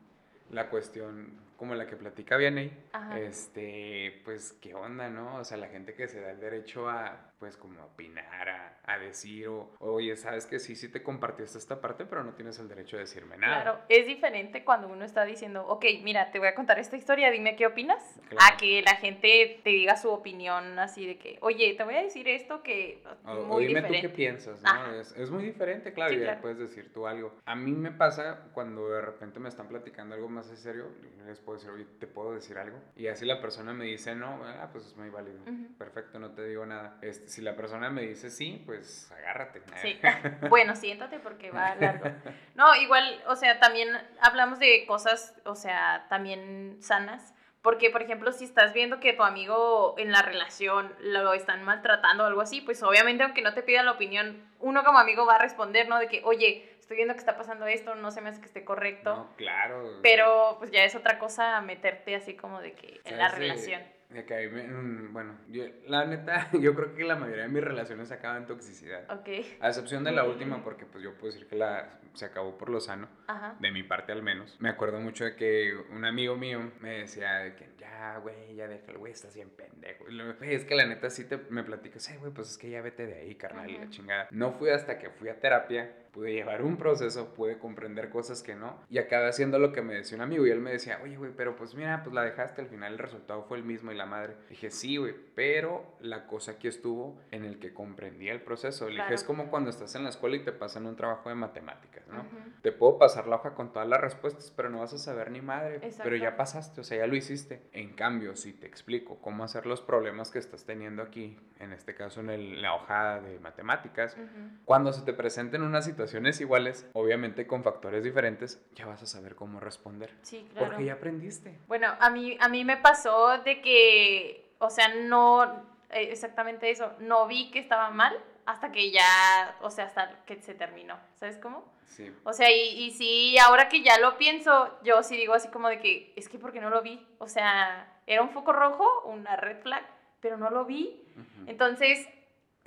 la 0.50 0.68
cuestión 0.68 1.46
como 1.56 1.74
la 1.74 1.86
que 1.86 1.96
platica 1.96 2.36
Vianney, 2.36 2.70
Ajá. 2.92 3.18
este, 3.18 4.20
pues, 4.24 4.52
¿qué 4.60 4.74
onda, 4.74 5.08
no? 5.08 5.36
O 5.36 5.44
sea, 5.44 5.56
la 5.56 5.68
gente 5.68 5.94
que 5.94 6.06
se 6.06 6.20
da 6.20 6.30
el 6.30 6.40
derecho 6.40 6.88
a, 6.88 7.32
pues, 7.38 7.56
como 7.56 7.80
a 7.80 7.84
opinar, 7.86 8.48
a, 8.48 8.78
a 8.84 8.98
decir, 8.98 9.48
o, 9.48 9.70
oye, 9.80 10.16
sabes 10.16 10.46
que 10.46 10.58
sí, 10.58 10.74
sí 10.74 10.90
te 10.90 11.02
compartiste 11.02 11.58
esta 11.58 11.80
parte, 11.80 12.06
pero 12.06 12.24
no 12.24 12.32
tienes 12.34 12.58
el 12.58 12.68
derecho 12.68 12.96
de 12.96 13.02
decirme 13.02 13.36
nada. 13.36 13.62
Claro, 13.62 13.80
es 13.88 14.06
diferente 14.06 14.64
cuando 14.64 14.88
uno 14.88 15.04
está 15.04 15.24
diciendo, 15.24 15.66
ok, 15.66 15.84
mira, 16.02 16.30
te 16.30 16.38
voy 16.38 16.48
a 16.48 16.54
contar 16.54 16.78
esta 16.78 16.96
historia, 16.96 17.30
dime 17.30 17.56
qué 17.56 17.66
opinas, 17.66 18.02
Claro. 18.28 18.54
a 18.54 18.56
que 18.56 18.82
la 18.82 18.96
gente 18.96 19.60
te 19.62 19.70
diga 19.70 19.96
su 19.96 20.10
opinión 20.10 20.78
así 20.78 21.06
de 21.06 21.18
que, 21.18 21.38
oye, 21.42 21.74
te 21.74 21.84
voy 21.84 21.94
a 21.96 22.02
decir 22.02 22.26
esto 22.28 22.62
que 22.62 23.02
O, 23.24 23.34
muy 23.44 23.66
dime 23.66 23.80
diferente. 23.82 24.08
tú 24.08 24.12
qué 24.12 24.16
piensas, 24.16 24.62
¿no? 24.62 24.92
Es, 24.94 25.12
es 25.16 25.30
muy 25.30 25.44
diferente, 25.44 25.92
claro, 25.92 26.10
Sí, 26.12 26.16
y 26.16 26.20
ya 26.20 26.24
claro. 26.26 26.40
puedes 26.40 26.58
decir 26.58 26.92
tú 26.92 27.06
algo. 27.06 27.34
A 27.44 27.54
mí 27.54 27.72
me 27.72 27.90
pasa 27.92 28.48
cuando 28.52 28.88
de 28.88 29.00
repente 29.00 29.40
me 29.40 29.48
están 29.48 29.68
platicando 29.68 30.14
algo 30.14 30.28
más 30.28 30.48
en 30.50 30.56
serio, 30.56 30.86
les 31.26 31.38
puedo 31.40 31.58
decir, 31.58 31.70
oye, 31.72 31.84
¿te 31.98 32.06
puedo 32.06 32.32
decir 32.34 32.56
algo? 32.58 32.78
Y 32.96 33.08
así 33.08 33.24
la 33.26 33.40
persona 33.40 33.72
me 33.72 33.84
dice 33.84 34.14
no, 34.14 34.40
ah, 34.44 34.68
pues 34.72 34.86
es 34.86 34.96
muy 34.96 35.10
válido. 35.10 35.38
Perfecto, 35.78 36.18
no 36.18 36.30
te 36.32 36.44
digo 36.46 36.64
nada. 36.66 36.98
Este, 37.02 37.25
si 37.26 37.42
la 37.42 37.56
persona 37.56 37.90
me 37.90 38.02
dice 38.02 38.30
sí, 38.30 38.62
pues 38.64 39.10
agárrate. 39.12 39.62
Sí. 39.82 39.98
Bueno, 40.48 40.76
siéntate 40.76 41.18
porque 41.18 41.50
va 41.50 41.74
largo. 41.80 42.10
No, 42.54 42.74
igual, 42.76 43.22
o 43.26 43.36
sea, 43.36 43.58
también 43.58 43.88
hablamos 44.20 44.58
de 44.58 44.84
cosas, 44.86 45.34
o 45.44 45.54
sea, 45.54 46.06
también 46.08 46.78
sanas. 46.80 47.34
Porque, 47.62 47.90
por 47.90 48.00
ejemplo, 48.00 48.30
si 48.30 48.44
estás 48.44 48.72
viendo 48.72 49.00
que 49.00 49.12
tu 49.12 49.24
amigo 49.24 49.96
en 49.98 50.12
la 50.12 50.22
relación 50.22 50.94
lo 51.00 51.32
están 51.32 51.64
maltratando 51.64 52.22
o 52.22 52.26
algo 52.28 52.40
así, 52.40 52.60
pues 52.60 52.80
obviamente 52.84 53.24
aunque 53.24 53.42
no 53.42 53.54
te 53.54 53.62
pida 53.64 53.82
la 53.82 53.90
opinión, 53.90 54.48
uno 54.60 54.84
como 54.84 55.00
amigo 55.00 55.26
va 55.26 55.34
a 55.34 55.38
responder, 55.38 55.88
¿no? 55.88 55.98
De 55.98 56.06
que, 56.06 56.22
oye, 56.22 56.76
estoy 56.78 56.98
viendo 56.98 57.14
que 57.14 57.18
está 57.18 57.36
pasando 57.36 57.66
esto, 57.66 57.96
no 57.96 58.12
se 58.12 58.20
me 58.20 58.28
hace 58.28 58.40
que 58.40 58.46
esté 58.46 58.64
correcto. 58.64 59.16
No, 59.16 59.36
claro. 59.36 59.98
Pero 60.00 60.54
pues 60.60 60.70
ya 60.70 60.84
es 60.84 60.94
otra 60.94 61.18
cosa 61.18 61.60
meterte 61.60 62.14
así 62.14 62.34
como 62.36 62.60
de 62.60 62.74
que 62.74 63.00
en 63.04 63.18
la 63.18 63.28
relación. 63.30 63.82
De 64.10 64.24
que 64.24 64.34
ahí 64.34 64.48
me- 64.48 64.62
mm, 64.68 65.12
bueno, 65.12 65.36
yo- 65.48 65.64
la 65.88 66.04
neta, 66.06 66.48
yo 66.60 66.74
creo 66.74 66.94
que 66.94 67.04
la 67.04 67.16
mayoría 67.16 67.42
de 67.44 67.48
mis 67.48 67.62
relaciones 67.62 68.10
acaban 68.12 68.42
en 68.42 68.46
toxicidad. 68.46 69.04
Ok, 69.10 69.28
A 69.60 69.68
excepción 69.68 70.04
de 70.04 70.12
la 70.12 70.24
última, 70.24 70.62
porque 70.62 70.86
pues 70.86 71.02
yo 71.02 71.12
puedo 71.14 71.32
decir 71.32 71.48
que 71.48 71.56
la, 71.56 71.98
se 72.14 72.24
acabó 72.24 72.56
por 72.56 72.70
lo 72.70 72.80
sano, 72.80 73.08
ajá. 73.26 73.56
de 73.60 73.70
mi 73.72 73.82
parte 73.82 74.12
al 74.12 74.22
menos. 74.22 74.56
Me 74.60 74.68
acuerdo 74.68 75.00
mucho 75.00 75.24
de 75.24 75.34
que 75.34 75.74
un 75.90 76.04
amigo 76.04 76.36
mío 76.36 76.70
me 76.80 76.98
decía 77.00 77.34
de 77.40 77.56
que 77.56 77.68
ya, 77.78 78.18
güey, 78.18 78.54
ya 78.54 78.68
déjalo, 78.68 79.00
güey, 79.00 79.12
estás 79.12 79.34
bien 79.34 79.50
pendejo. 79.50 80.08
Y 80.08 80.12
luego, 80.14 80.34
"Güey, 80.38 80.54
es 80.54 80.64
que 80.64 80.74
la 80.76 80.86
neta 80.86 81.10
sí 81.10 81.24
te, 81.24 81.36
me 81.50 81.62
platicas, 81.64 82.08
"Ay, 82.08 82.18
güey, 82.18 82.32
pues 82.32 82.50
es 82.52 82.58
que 82.58 82.70
ya 82.70 82.80
vete 82.82 83.06
de 83.06 83.14
ahí, 83.16 83.34
carnal, 83.34 83.68
y 83.68 83.76
la 83.78 83.90
chingada. 83.90 84.28
No 84.30 84.52
fui 84.52 84.70
hasta 84.70 84.98
que 84.98 85.10
fui 85.10 85.28
a 85.28 85.40
terapia, 85.40 85.92
pude 86.16 86.32
llevar 86.32 86.62
un 86.62 86.78
proceso, 86.78 87.34
pude 87.34 87.58
comprender 87.58 88.08
cosas 88.08 88.42
que 88.42 88.54
no, 88.54 88.78
y 88.88 88.96
acabé 88.96 89.28
haciendo 89.28 89.58
lo 89.58 89.70
que 89.72 89.82
me 89.82 89.92
decía 89.92 90.16
un 90.16 90.22
amigo, 90.22 90.46
y 90.46 90.50
él 90.50 90.60
me 90.60 90.70
decía, 90.72 90.98
oye, 91.04 91.14
güey, 91.18 91.30
pero 91.36 91.56
pues 91.56 91.74
mira, 91.74 92.00
pues 92.02 92.14
la 92.14 92.22
dejaste, 92.22 92.62
al 92.62 92.68
final 92.68 92.94
el 92.94 92.98
resultado 92.98 93.42
fue 93.42 93.58
el 93.58 93.64
mismo 93.64 93.92
y 93.92 93.96
la 93.96 94.06
madre. 94.06 94.34
Dije, 94.48 94.70
sí, 94.70 94.96
güey, 94.96 95.14
pero 95.34 95.84
la 96.00 96.26
cosa 96.26 96.52
aquí 96.52 96.68
estuvo 96.68 97.20
en 97.32 97.44
el 97.44 97.58
que 97.58 97.74
comprendí 97.74 98.30
el 98.30 98.40
proceso. 98.40 98.86
Le 98.86 98.92
dije, 98.92 99.02
Claro. 99.02 99.14
es 99.14 99.24
como 99.24 99.50
cuando 99.50 99.68
estás 99.68 99.94
en 99.94 100.04
la 100.04 100.08
escuela 100.08 100.36
y 100.36 100.40
te 100.42 100.52
pasan 100.52 100.86
un 100.86 100.96
trabajo 100.96 101.28
de 101.28 101.34
matemáticas, 101.34 102.06
¿no? 102.08 102.20
Ujú. 102.20 102.36
Te 102.62 102.72
puedo 102.72 102.96
pasar 102.96 103.26
la 103.26 103.36
hoja 103.36 103.52
con 103.54 103.70
todas 103.74 103.86
las 103.86 104.00
respuestas, 104.00 104.50
pero 104.56 104.70
no 104.70 104.78
vas 104.78 104.94
a 104.94 104.98
saber 104.98 105.30
ni 105.30 105.42
madre. 105.42 105.80
Pero 106.02 106.16
ya 106.16 106.38
pasaste, 106.38 106.80
o 106.80 106.84
sea, 106.84 106.96
ya 106.96 107.06
lo 107.06 107.14
hiciste. 107.14 107.68
En 107.72 107.92
cambio, 107.92 108.36
si 108.36 108.54
te 108.54 108.66
explico 108.66 109.18
cómo 109.20 109.44
hacer 109.44 109.66
los 109.66 109.82
problemas 109.82 110.30
que 110.30 110.38
estás 110.38 110.64
teniendo 110.64 111.02
aquí, 111.02 111.38
en 111.60 111.74
este 111.74 111.94
caso 111.94 112.20
en 112.20 112.30
el- 112.30 112.62
la 112.62 112.74
hoja 112.74 113.20
de 113.20 113.38
matemáticas, 113.38 114.14
Ujú. 114.16 114.48
cuando 114.64 114.92
se 114.94 115.02
te 115.02 115.12
presenten 115.12 115.62
unas 115.62 115.88
situaciones 116.06 116.40
iguales, 116.40 116.86
obviamente 116.92 117.46
con 117.46 117.64
factores 117.64 118.04
diferentes, 118.04 118.64
ya 118.74 118.86
vas 118.86 119.02
a 119.02 119.06
saber 119.06 119.34
cómo 119.34 119.58
responder. 119.58 120.14
Sí, 120.22 120.46
claro. 120.52 120.68
Porque 120.68 120.84
ya 120.84 120.94
aprendiste. 120.94 121.58
Bueno, 121.66 121.94
a 121.98 122.10
mí, 122.10 122.36
a 122.40 122.48
mí 122.48 122.64
me 122.64 122.76
pasó 122.76 123.38
de 123.38 123.60
que, 123.60 124.52
o 124.58 124.70
sea, 124.70 124.94
no, 124.94 125.44
eh, 125.90 126.08
exactamente 126.10 126.70
eso, 126.70 126.92
no 127.00 127.26
vi 127.26 127.50
que 127.50 127.58
estaba 127.58 127.90
mal 127.90 128.16
hasta 128.46 128.70
que 128.70 128.92
ya, 128.92 129.56
o 129.60 129.70
sea, 129.70 129.86
hasta 129.86 130.24
que 130.24 130.40
se 130.40 130.54
terminó, 130.54 130.96
¿sabes 131.16 131.36
cómo? 131.38 131.64
Sí. 131.86 132.12
O 132.22 132.32
sea, 132.32 132.52
y, 132.52 132.84
y 132.84 132.92
sí, 132.92 133.36
ahora 133.38 133.68
que 133.68 133.82
ya 133.82 133.98
lo 133.98 134.16
pienso, 134.16 134.78
yo 134.84 135.02
sí 135.02 135.16
digo 135.16 135.34
así 135.34 135.48
como 135.48 135.68
de 135.68 135.80
que, 135.80 136.12
es 136.14 136.28
que 136.28 136.38
porque 136.38 136.60
no 136.60 136.70
lo 136.70 136.82
vi, 136.82 137.04
o 137.18 137.26
sea, 137.26 138.00
era 138.06 138.22
un 138.22 138.30
foco 138.30 138.52
rojo, 138.52 138.86
una 139.06 139.34
red 139.34 139.60
flag, 139.62 139.84
pero 140.20 140.36
no 140.36 140.50
lo 140.50 140.64
vi. 140.64 141.02
Ujú. 141.16 141.50
Entonces, 141.50 142.06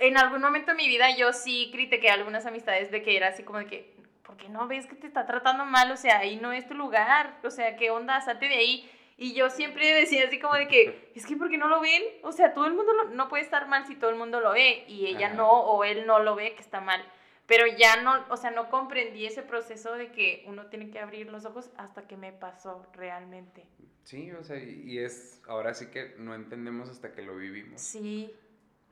en 0.00 0.16
algún 0.16 0.40
momento 0.40 0.72
de 0.72 0.76
mi 0.76 0.88
vida 0.88 1.14
yo 1.16 1.32
sí 1.32 1.68
critiqué 1.72 2.10
algunas 2.10 2.46
amistades 2.46 2.90
de 2.90 3.02
que 3.02 3.16
era 3.16 3.28
así 3.28 3.42
como 3.42 3.58
de 3.58 3.66
que, 3.66 3.94
¿por 4.22 4.36
qué 4.36 4.48
no 4.48 4.66
ves 4.66 4.86
que 4.86 4.96
te 4.96 5.06
está 5.06 5.26
tratando 5.26 5.64
mal? 5.64 5.90
O 5.92 5.96
sea, 5.96 6.18
ahí 6.18 6.36
no 6.36 6.52
es 6.52 6.66
tu 6.66 6.74
lugar, 6.74 7.38
o 7.44 7.50
sea, 7.50 7.76
¿qué 7.76 7.90
onda? 7.90 8.20
Salte 8.20 8.48
de 8.48 8.54
ahí. 8.54 8.90
Y 9.16 9.34
yo 9.34 9.50
siempre 9.50 9.86
decía 9.92 10.24
así 10.26 10.38
como 10.38 10.54
de 10.54 10.66
que, 10.66 11.10
es 11.14 11.26
que 11.26 11.36
¿por 11.36 11.50
qué 11.50 11.58
no 11.58 11.68
lo 11.68 11.80
ven? 11.80 12.02
O 12.22 12.32
sea, 12.32 12.54
todo 12.54 12.66
el 12.66 12.72
mundo 12.74 12.92
lo- 12.94 13.10
no 13.10 13.28
puede 13.28 13.42
estar 13.42 13.68
mal 13.68 13.86
si 13.86 13.94
todo 13.94 14.10
el 14.10 14.16
mundo 14.16 14.40
lo 14.40 14.52
ve 14.52 14.84
y 14.88 15.06
ella 15.06 15.26
Ajá. 15.28 15.36
no 15.36 15.50
o 15.50 15.84
él 15.84 16.06
no 16.06 16.18
lo 16.20 16.34
ve 16.34 16.54
que 16.54 16.62
está 16.62 16.80
mal. 16.80 17.04
Pero 17.46 17.66
ya 17.66 18.00
no, 18.02 18.24
o 18.30 18.36
sea, 18.36 18.52
no 18.52 18.70
comprendí 18.70 19.26
ese 19.26 19.42
proceso 19.42 19.94
de 19.94 20.12
que 20.12 20.44
uno 20.46 20.66
tiene 20.66 20.88
que 20.90 21.00
abrir 21.00 21.28
los 21.30 21.44
ojos 21.44 21.68
hasta 21.76 22.06
que 22.06 22.16
me 22.16 22.32
pasó 22.32 22.86
realmente. 22.94 23.66
Sí, 24.04 24.30
o 24.32 24.42
sea, 24.44 24.56
y 24.56 24.98
es, 24.98 25.42
ahora 25.48 25.74
sí 25.74 25.86
que 25.90 26.14
no 26.16 26.34
entendemos 26.34 26.88
hasta 26.88 27.12
que 27.12 27.22
lo 27.22 27.36
vivimos. 27.36 27.80
Sí, 27.80 28.32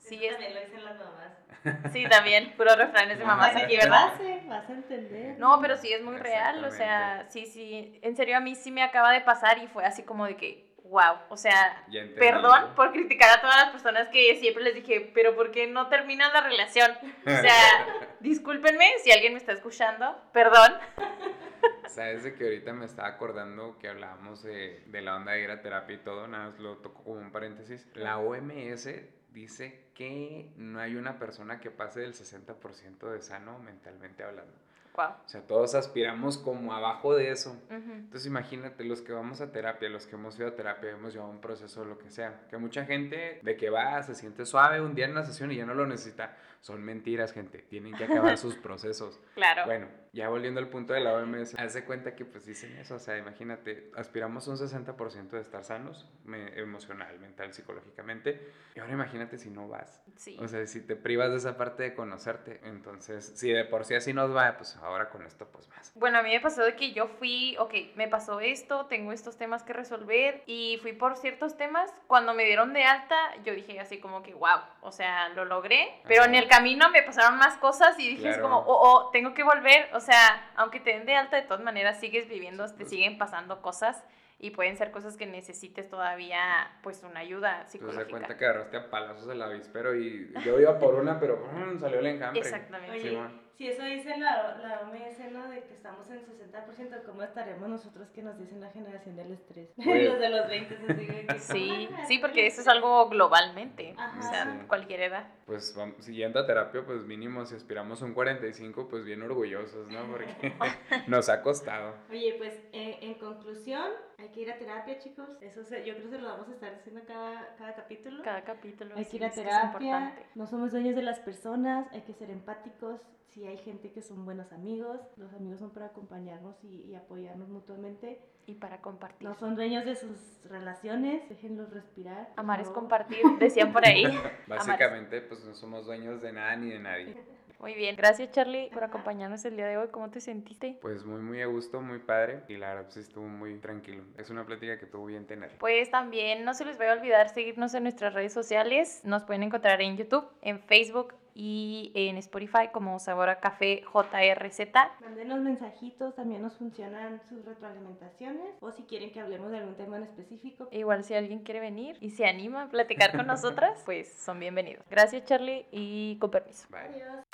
sí, 0.09 0.25
Eso 0.25 0.25
es, 0.25 0.31
también 0.33 0.55
lo 0.55 0.61
dicen 0.61 0.85
las 0.85 0.99
mamás. 0.99 1.39
sí, 1.93 2.07
también, 2.09 2.53
puros 2.57 2.77
refranes 2.77 3.19
de 3.19 3.25
Mamá, 3.25 3.49
mamás 3.49 3.63
aquí, 3.63 3.77
¿verdad? 3.77 4.13
Vas 4.47 4.69
a 4.69 4.73
entender. 4.73 5.39
No, 5.39 5.61
pero 5.61 5.77
sí 5.77 5.93
es 5.93 6.03
muy 6.03 6.17
real, 6.17 6.65
o 6.65 6.71
sea, 6.71 7.27
sí, 7.29 7.47
sí, 7.47 7.99
en 8.03 8.17
serio 8.17 8.37
a 8.37 8.41
mí 8.41 8.55
sí 8.55 8.71
me 8.71 8.83
acaba 8.83 9.13
de 9.13 9.21
pasar 9.21 9.59
y 9.59 9.67
fue 9.67 9.85
así 9.85 10.03
como 10.03 10.27
de 10.27 10.37
que, 10.37 10.69
wow, 10.85 11.17
o 11.29 11.37
sea, 11.37 11.85
perdón 12.17 12.75
por 12.75 12.93
criticar 12.93 13.39
a 13.39 13.41
todas 13.41 13.57
las 13.57 13.71
personas 13.71 14.09
que 14.09 14.37
siempre 14.37 14.65
les 14.65 14.75
dije, 14.75 15.11
pero 15.15 15.35
¿por 15.35 15.51
qué 15.51 15.67
no 15.67 15.89
terminan 15.89 16.33
la 16.33 16.41
relación? 16.43 16.91
O 17.27 17.31
sea, 17.31 17.87
discúlpenme 18.21 18.87
si 19.03 19.11
alguien 19.11 19.33
me 19.33 19.39
está 19.39 19.53
escuchando, 19.53 20.17
perdón. 20.33 20.75
Sabes 21.89 22.23
de 22.23 22.35
que 22.35 22.45
ahorita 22.45 22.73
me 22.73 22.85
estaba 22.85 23.09
acordando 23.09 23.79
que 23.79 23.89
hablábamos 23.89 24.43
de, 24.43 24.85
de 24.87 25.01
la 25.01 25.17
onda 25.17 25.33
de 25.33 25.43
ir 25.43 25.51
a 25.51 25.61
terapia 25.61 25.97
y 25.97 25.99
todo, 25.99 26.29
nada 26.29 26.51
más 26.51 26.59
lo 26.59 26.77
toco 26.77 27.03
como 27.03 27.19
un 27.19 27.33
paréntesis. 27.33 27.87
La 27.95 28.19
OMS 28.19 28.89
dice 29.33 29.91
que 29.95 30.53
no 30.57 30.81
hay 30.81 30.97
una 30.97 31.19
persona 31.19 31.61
que 31.61 31.71
pase 31.71 32.01
del 32.01 32.15
60% 32.15 33.11
de 33.11 33.23
sano 33.23 33.59
mentalmente 33.59 34.23
hablando. 34.23 34.55
Wow. 34.99 35.11
O 35.25 35.29
sea, 35.29 35.43
todos 35.43 35.77
aspiramos 35.77 36.39
como 36.39 36.75
abajo 36.75 37.15
de 37.15 37.31
eso. 37.31 37.57
Entonces 37.71 38.27
imagínate, 38.27 38.83
los 38.83 39.01
que 39.01 39.13
vamos 39.13 39.41
a 39.41 39.53
terapia, 39.53 39.89
los 39.89 40.07
que 40.09 40.17
hemos 40.17 40.37
ido 40.37 40.49
a 40.49 40.57
terapia, 40.57 40.91
hemos 40.91 41.13
llevado 41.13 41.31
un 41.31 41.41
proceso, 41.41 41.85
lo 41.85 41.99
que 41.99 42.11
sea. 42.11 42.47
Que 42.51 42.57
mucha 42.59 42.85
gente 42.85 43.39
de 43.43 43.57
que 43.57 43.71
va, 43.71 44.03
se 44.03 44.17
siente 44.17 44.45
suave 44.45 44.81
un 44.81 44.97
día 44.97 45.05
en 45.05 45.13
una 45.13 45.25
sesión 45.25 45.53
y 45.53 45.57
ya 45.57 45.65
no 45.67 45.75
lo 45.75 45.87
necesita. 45.87 46.37
Son 46.61 46.83
mentiras, 46.83 47.33
gente. 47.33 47.59
Tienen 47.59 47.95
que 47.95 48.05
acabar 48.05 48.37
sus 48.39 48.57
procesos. 48.57 49.21
Claro. 49.37 49.65
Bueno, 49.67 49.87
ya 50.13 50.29
volviendo 50.29 50.59
al 50.59 50.69
punto 50.69 50.93
de 50.95 50.99
la 51.01 51.13
OMS, 51.15 51.55
hace 51.57 51.85
cuenta 51.85 52.17
que 52.17 52.25
pues 52.25 52.45
dicen 52.45 52.73
eso, 52.79 52.97
o 52.97 52.99
sea, 52.99 53.17
imagínate, 53.17 53.93
aspiramos 53.95 54.49
un 54.49 54.57
60% 54.57 55.31
de 55.31 55.41
estar 55.41 55.63
sanos, 55.63 56.11
me- 56.25 56.59
emocional, 56.59 57.17
mental, 57.21 57.53
psicológicamente, 57.53 58.51
y 58.75 58.81
ahora 58.81 58.95
imagínate 58.95 59.39
si 59.39 59.51
no 59.51 59.69
vas, 59.69 60.03
Sí. 60.17 60.37
o 60.41 60.49
sea, 60.49 60.67
si 60.67 60.81
te 60.81 60.97
privas 60.97 61.31
de 61.31 61.37
esa 61.37 61.57
parte 61.57 61.85
de 61.85 61.95
conocerte, 61.95 62.61
entonces, 62.65 63.33
si 63.37 63.53
de 63.53 63.65
por 63.65 63.85
sí 63.85 63.95
así 63.95 64.13
nos 64.13 64.35
va, 64.35 64.57
pues 64.57 64.77
ahora 64.89 65.09
con 65.11 65.23
esto 65.27 65.47
pues 65.53 65.69
más. 65.69 65.93
Bueno, 65.95 66.19
a 66.19 66.23
mí 66.23 66.31
me 66.31 66.41
pasó 66.41 66.63
de 66.65 66.75
que 66.77 66.93
yo 66.93 67.07
fui, 67.07 67.57
ok, 67.59 67.73
me 67.95 68.09
pasó 68.09 68.41
esto, 68.41 68.87
tengo 68.87 69.13
estos 69.13 69.37
temas 69.37 69.63
que 69.63 69.73
resolver 69.73 70.43
y 70.47 70.79
fui 70.83 70.93
por 70.93 71.17
ciertos 71.17 71.57
temas. 71.57 71.93
Cuando 72.07 72.35
me 72.35 72.45
dieron 72.45 72.73
de 72.73 72.85
alta, 72.85 73.17
yo 73.45 73.55
dije 73.55 73.79
así 73.81 73.99
como 74.01 74.23
que, 74.23 74.35
wow, 74.35 74.59
o 74.81 74.91
sea, 74.93 75.29
lo 75.31 75.45
logré. 75.45 75.89
Pero 76.07 76.25
en 76.25 76.31
Ajá. 76.35 76.39
el 76.43 76.49
camino 76.49 76.91
me 76.91 77.03
pasaron 77.03 77.39
más 77.39 77.57
cosas 77.59 77.99
y 77.99 78.09
dije 78.09 78.29
así 78.31 78.39
Claro. 78.41 78.55
como, 78.55 78.59
oh, 78.71 78.91
oh, 79.07 79.11
tengo 79.11 79.35
que 79.35 79.43
volver. 79.45 79.89
O 79.95 80.01
sea, 80.01 80.51
aunque 80.57 80.81
te 80.81 80.91
den 80.91 81.07
de 81.07 81.15
alta, 81.15 81.37
de 81.37 81.43
todas 81.43 81.63
maneras 81.63 82.01
sigues 82.01 82.29
viviendo, 82.29 82.67
te 82.67 82.75
Pues- 82.79 82.91
siguen 82.91 83.19
pasando 83.19 83.63
cosas 83.63 84.05
y 84.41 84.51
pueden 84.53 84.77
ser 84.77 84.93
cosas 84.93 85.17
que 85.17 85.27
necesites 85.27 85.89
todavía, 85.91 86.71
pues, 86.85 87.03
una 87.03 87.21
ayuda 87.21 87.57
Pues 87.59 87.67
se 87.73 87.79
psicológica. 87.79 88.09
cuenta 88.11 88.37
que 88.37 88.45
agarraste 88.47 88.77
a 88.77 88.89
palazos 88.89 89.29
el 89.29 89.43
avispero 89.43 89.97
y 89.97 90.33
yo 90.45 90.61
iba 90.61 90.79
por 90.79 90.95
una, 90.95 91.19
pero 91.19 91.39
mm, 91.53 91.81
salió 91.81 91.99
el 91.99 92.07
enjambre. 92.07 92.41
Exactamente. 92.41 92.93
Oye, 92.99 93.11
Simón. 93.11 93.48
Si 93.59 93.67
eso 93.67 93.83
dice 93.83 94.17
la, 94.17 94.57
la 94.63 94.81
OMS, 94.83 95.33
¿no? 95.33 95.49
De 95.51 95.65
que 95.65 95.75
estamos 95.75 96.09
en 96.11 96.21
60%, 96.25 97.03
¿cómo 97.05 97.23
estaremos 97.25 97.69
nosotros 97.69 98.09
que 98.11 98.23
nos 98.23 98.39
dicen 98.39 98.61
la 98.61 98.71
generación 98.71 99.17
del 99.17 99.33
estrés? 99.33 99.69
Oye. 99.79 100.05
Los 100.09 100.21
de 100.21 100.29
los 100.31 100.49
20 100.49 100.77
se 100.79 100.95
siguen 100.97 101.27
que 101.27 101.39
Sí, 101.41 101.89
sí, 102.07 102.19
porque 102.21 102.47
eso 102.47 102.61
es 102.61 102.69
algo 102.69 103.09
globalmente, 103.09 103.95
Ajá. 103.99 104.19
o 104.19 104.23
sea, 104.23 104.45
Sí. 104.45 104.67
cualquier 104.69 105.01
edad. 105.03 105.27
Pues 105.45 105.75
vamos, 105.77 105.97
siguiendo 106.05 106.39
a 106.39 106.47
terapia, 106.47 106.85
pues 106.87 107.05
mínimo 107.05 107.45
si 107.47 107.57
aspiramos 107.57 108.01
a 108.01 108.05
un 108.05 108.15
45, 108.15 108.89
pues 108.89 109.05
bien 109.05 109.23
orgullosos, 109.23 109.89
¿no? 109.89 110.07
Porque 110.07 110.29
nos 111.09 111.29
ha 111.29 111.43
costado. 111.43 111.95
Oye, 112.11 112.37
pues 112.39 112.55
eh, 112.73 112.99
en 113.03 113.15
conclusión, 113.15 113.91
hay 114.19 114.29
que 114.29 114.43
ir 114.43 114.53
a 114.53 114.59
terapia, 114.59 114.99
chicos. 114.99 115.29
Eso 115.41 115.65
se- 115.65 115.85
yo 115.85 115.95
creo 115.95 116.05
que 116.11 116.17
se 116.17 116.23
lo 116.23 116.29
vamos 116.29 116.49
a 116.49 116.53
estar 116.53 116.73
haciendo 116.75 117.03
cada, 117.07 117.57
cada 117.57 117.75
capítulo. 117.75 118.23
Cada 118.23 118.43
capítulo 118.43 118.95
Hay 118.97 119.05
que 119.05 119.17
ir 119.17 119.25
a 119.25 119.31
terapia, 119.31 119.65
importante. 119.99 120.27
no 120.37 120.47
somos 120.47 120.71
dueños 120.71 120.95
de 120.95 121.03
las 121.03 121.19
personas, 121.19 121.87
hay 121.93 122.03
que 122.03 122.13
ser 122.15 122.31
empáticos. 122.31 123.01
Si 123.39 123.47
hay 123.47 123.57
gente 123.59 123.93
que 123.93 124.03
son 124.03 124.25
buenos 124.25 124.53
amigos, 124.53 124.99
los 125.17 125.33
amigos 125.33 125.61
son 125.61 125.71
para 125.71 125.87
acompañarnos 125.87 126.57
y, 126.65 126.83
y 126.91 126.97
apoyarnos 126.97 127.49
mutuamente. 127.49 128.19
Y 128.47 128.55
para 128.55 128.81
compartir. 128.81 129.29
No 129.29 129.37
son 129.37 129.55
dueños 129.55 129.85
de 129.85 129.95
sus 129.95 130.41
relaciones, 130.45 131.29
déjenlos 131.29 131.71
respirar. 131.71 132.33
Amar 132.35 132.61
es 132.61 132.69
compartir, 132.69 133.23
decían 133.39 133.73
por 133.73 133.87
ahí. 133.87 134.05
Básicamente, 134.49 135.21
pues 135.21 135.45
no 135.45 135.55
somos 135.55 135.87
dueños 135.87 136.21
de 136.21 136.33
nada 136.33 136.57
ni 136.57 136.71
de 136.71 136.81
nadie. 136.81 137.17
Muy 137.61 137.75
bien. 137.75 137.95
Gracias, 137.95 138.33
Charlie, 138.33 138.71
por 138.73 138.83
acompañarnos 138.83 139.45
el 139.45 139.55
día 139.55 139.67
de 139.67 139.77
hoy. 139.77 139.89
¿Cómo 139.93 140.11
te 140.11 140.21
sentiste? 140.21 140.77
Pues 140.81 141.05
muy, 141.05 141.21
muy 141.21 141.41
a 141.41 141.47
gusto, 141.47 141.81
muy 141.81 141.99
padre. 142.01 142.43
Y 142.49 142.57
la 142.57 142.71
verdad, 142.71 142.85
pues 142.87 142.97
estuvo 142.97 143.27
muy 143.27 143.59
tranquilo. 143.59 144.03
Es 144.17 144.31
una 144.31 144.47
plática 144.47 144.79
que 144.79 144.87
estuvo 144.87 145.07
bien 145.07 145.27
tener. 145.27 145.59
Pues 145.59 145.91
también 145.91 146.45
no 146.45 146.55
se 146.55 146.65
les 146.65 146.77
vaya 146.77 146.93
a 146.93 146.97
olvidar 146.97 147.29
seguirnos 147.29 147.75
en 147.75 147.85
nuestras 147.85 148.15
redes 148.15 148.33
sociales. 148.33 149.01
Nos 149.05 149.23
pueden 149.23 149.45
encontrar 149.45 149.81
en 149.81 149.97
YouTube, 149.97 150.27
en 150.43 150.61
Facebook 150.61 151.15
y 151.39 151.93
en 151.95 152.17
Spotify 152.19 152.69
como 152.73 152.99
Sabor 152.99 153.29
a 153.29 153.39
Café 153.39 153.83
JRZ. 153.83 154.59
Mándenos 155.01 155.41
mensajitos, 155.41 156.17
también 156.17 156.43
nos 156.43 156.57
funcionan 156.57 157.21
sus 157.29 157.45
retroalimentaciones 157.45 158.57
o 158.59 158.73
si 158.73 158.83
quieren 158.83 159.13
que 159.13 159.21
hablemos 159.21 159.53
de 159.53 159.59
algún 159.59 159.77
tema 159.77 159.99
en 159.99 160.03
específico. 160.03 160.69
Igual 160.73 161.05
si 161.05 161.15
alguien 161.15 161.45
quiere 161.45 161.61
venir 161.61 161.97
y 162.01 162.11
se 162.11 162.27
anima 162.27 162.65
a 162.65 162.69
platicar 162.69 163.17
con 163.17 163.27
nosotras, 163.29 163.81
pues 163.85 164.13
son 164.13 164.41
bienvenidos. 164.41 164.85
Gracias, 164.91 165.25
Charlie, 165.27 165.67
y 165.71 166.19
con 166.19 166.33
permiso. 166.33 166.67
Bye. 166.71 167.03
Adiós. 167.03 167.28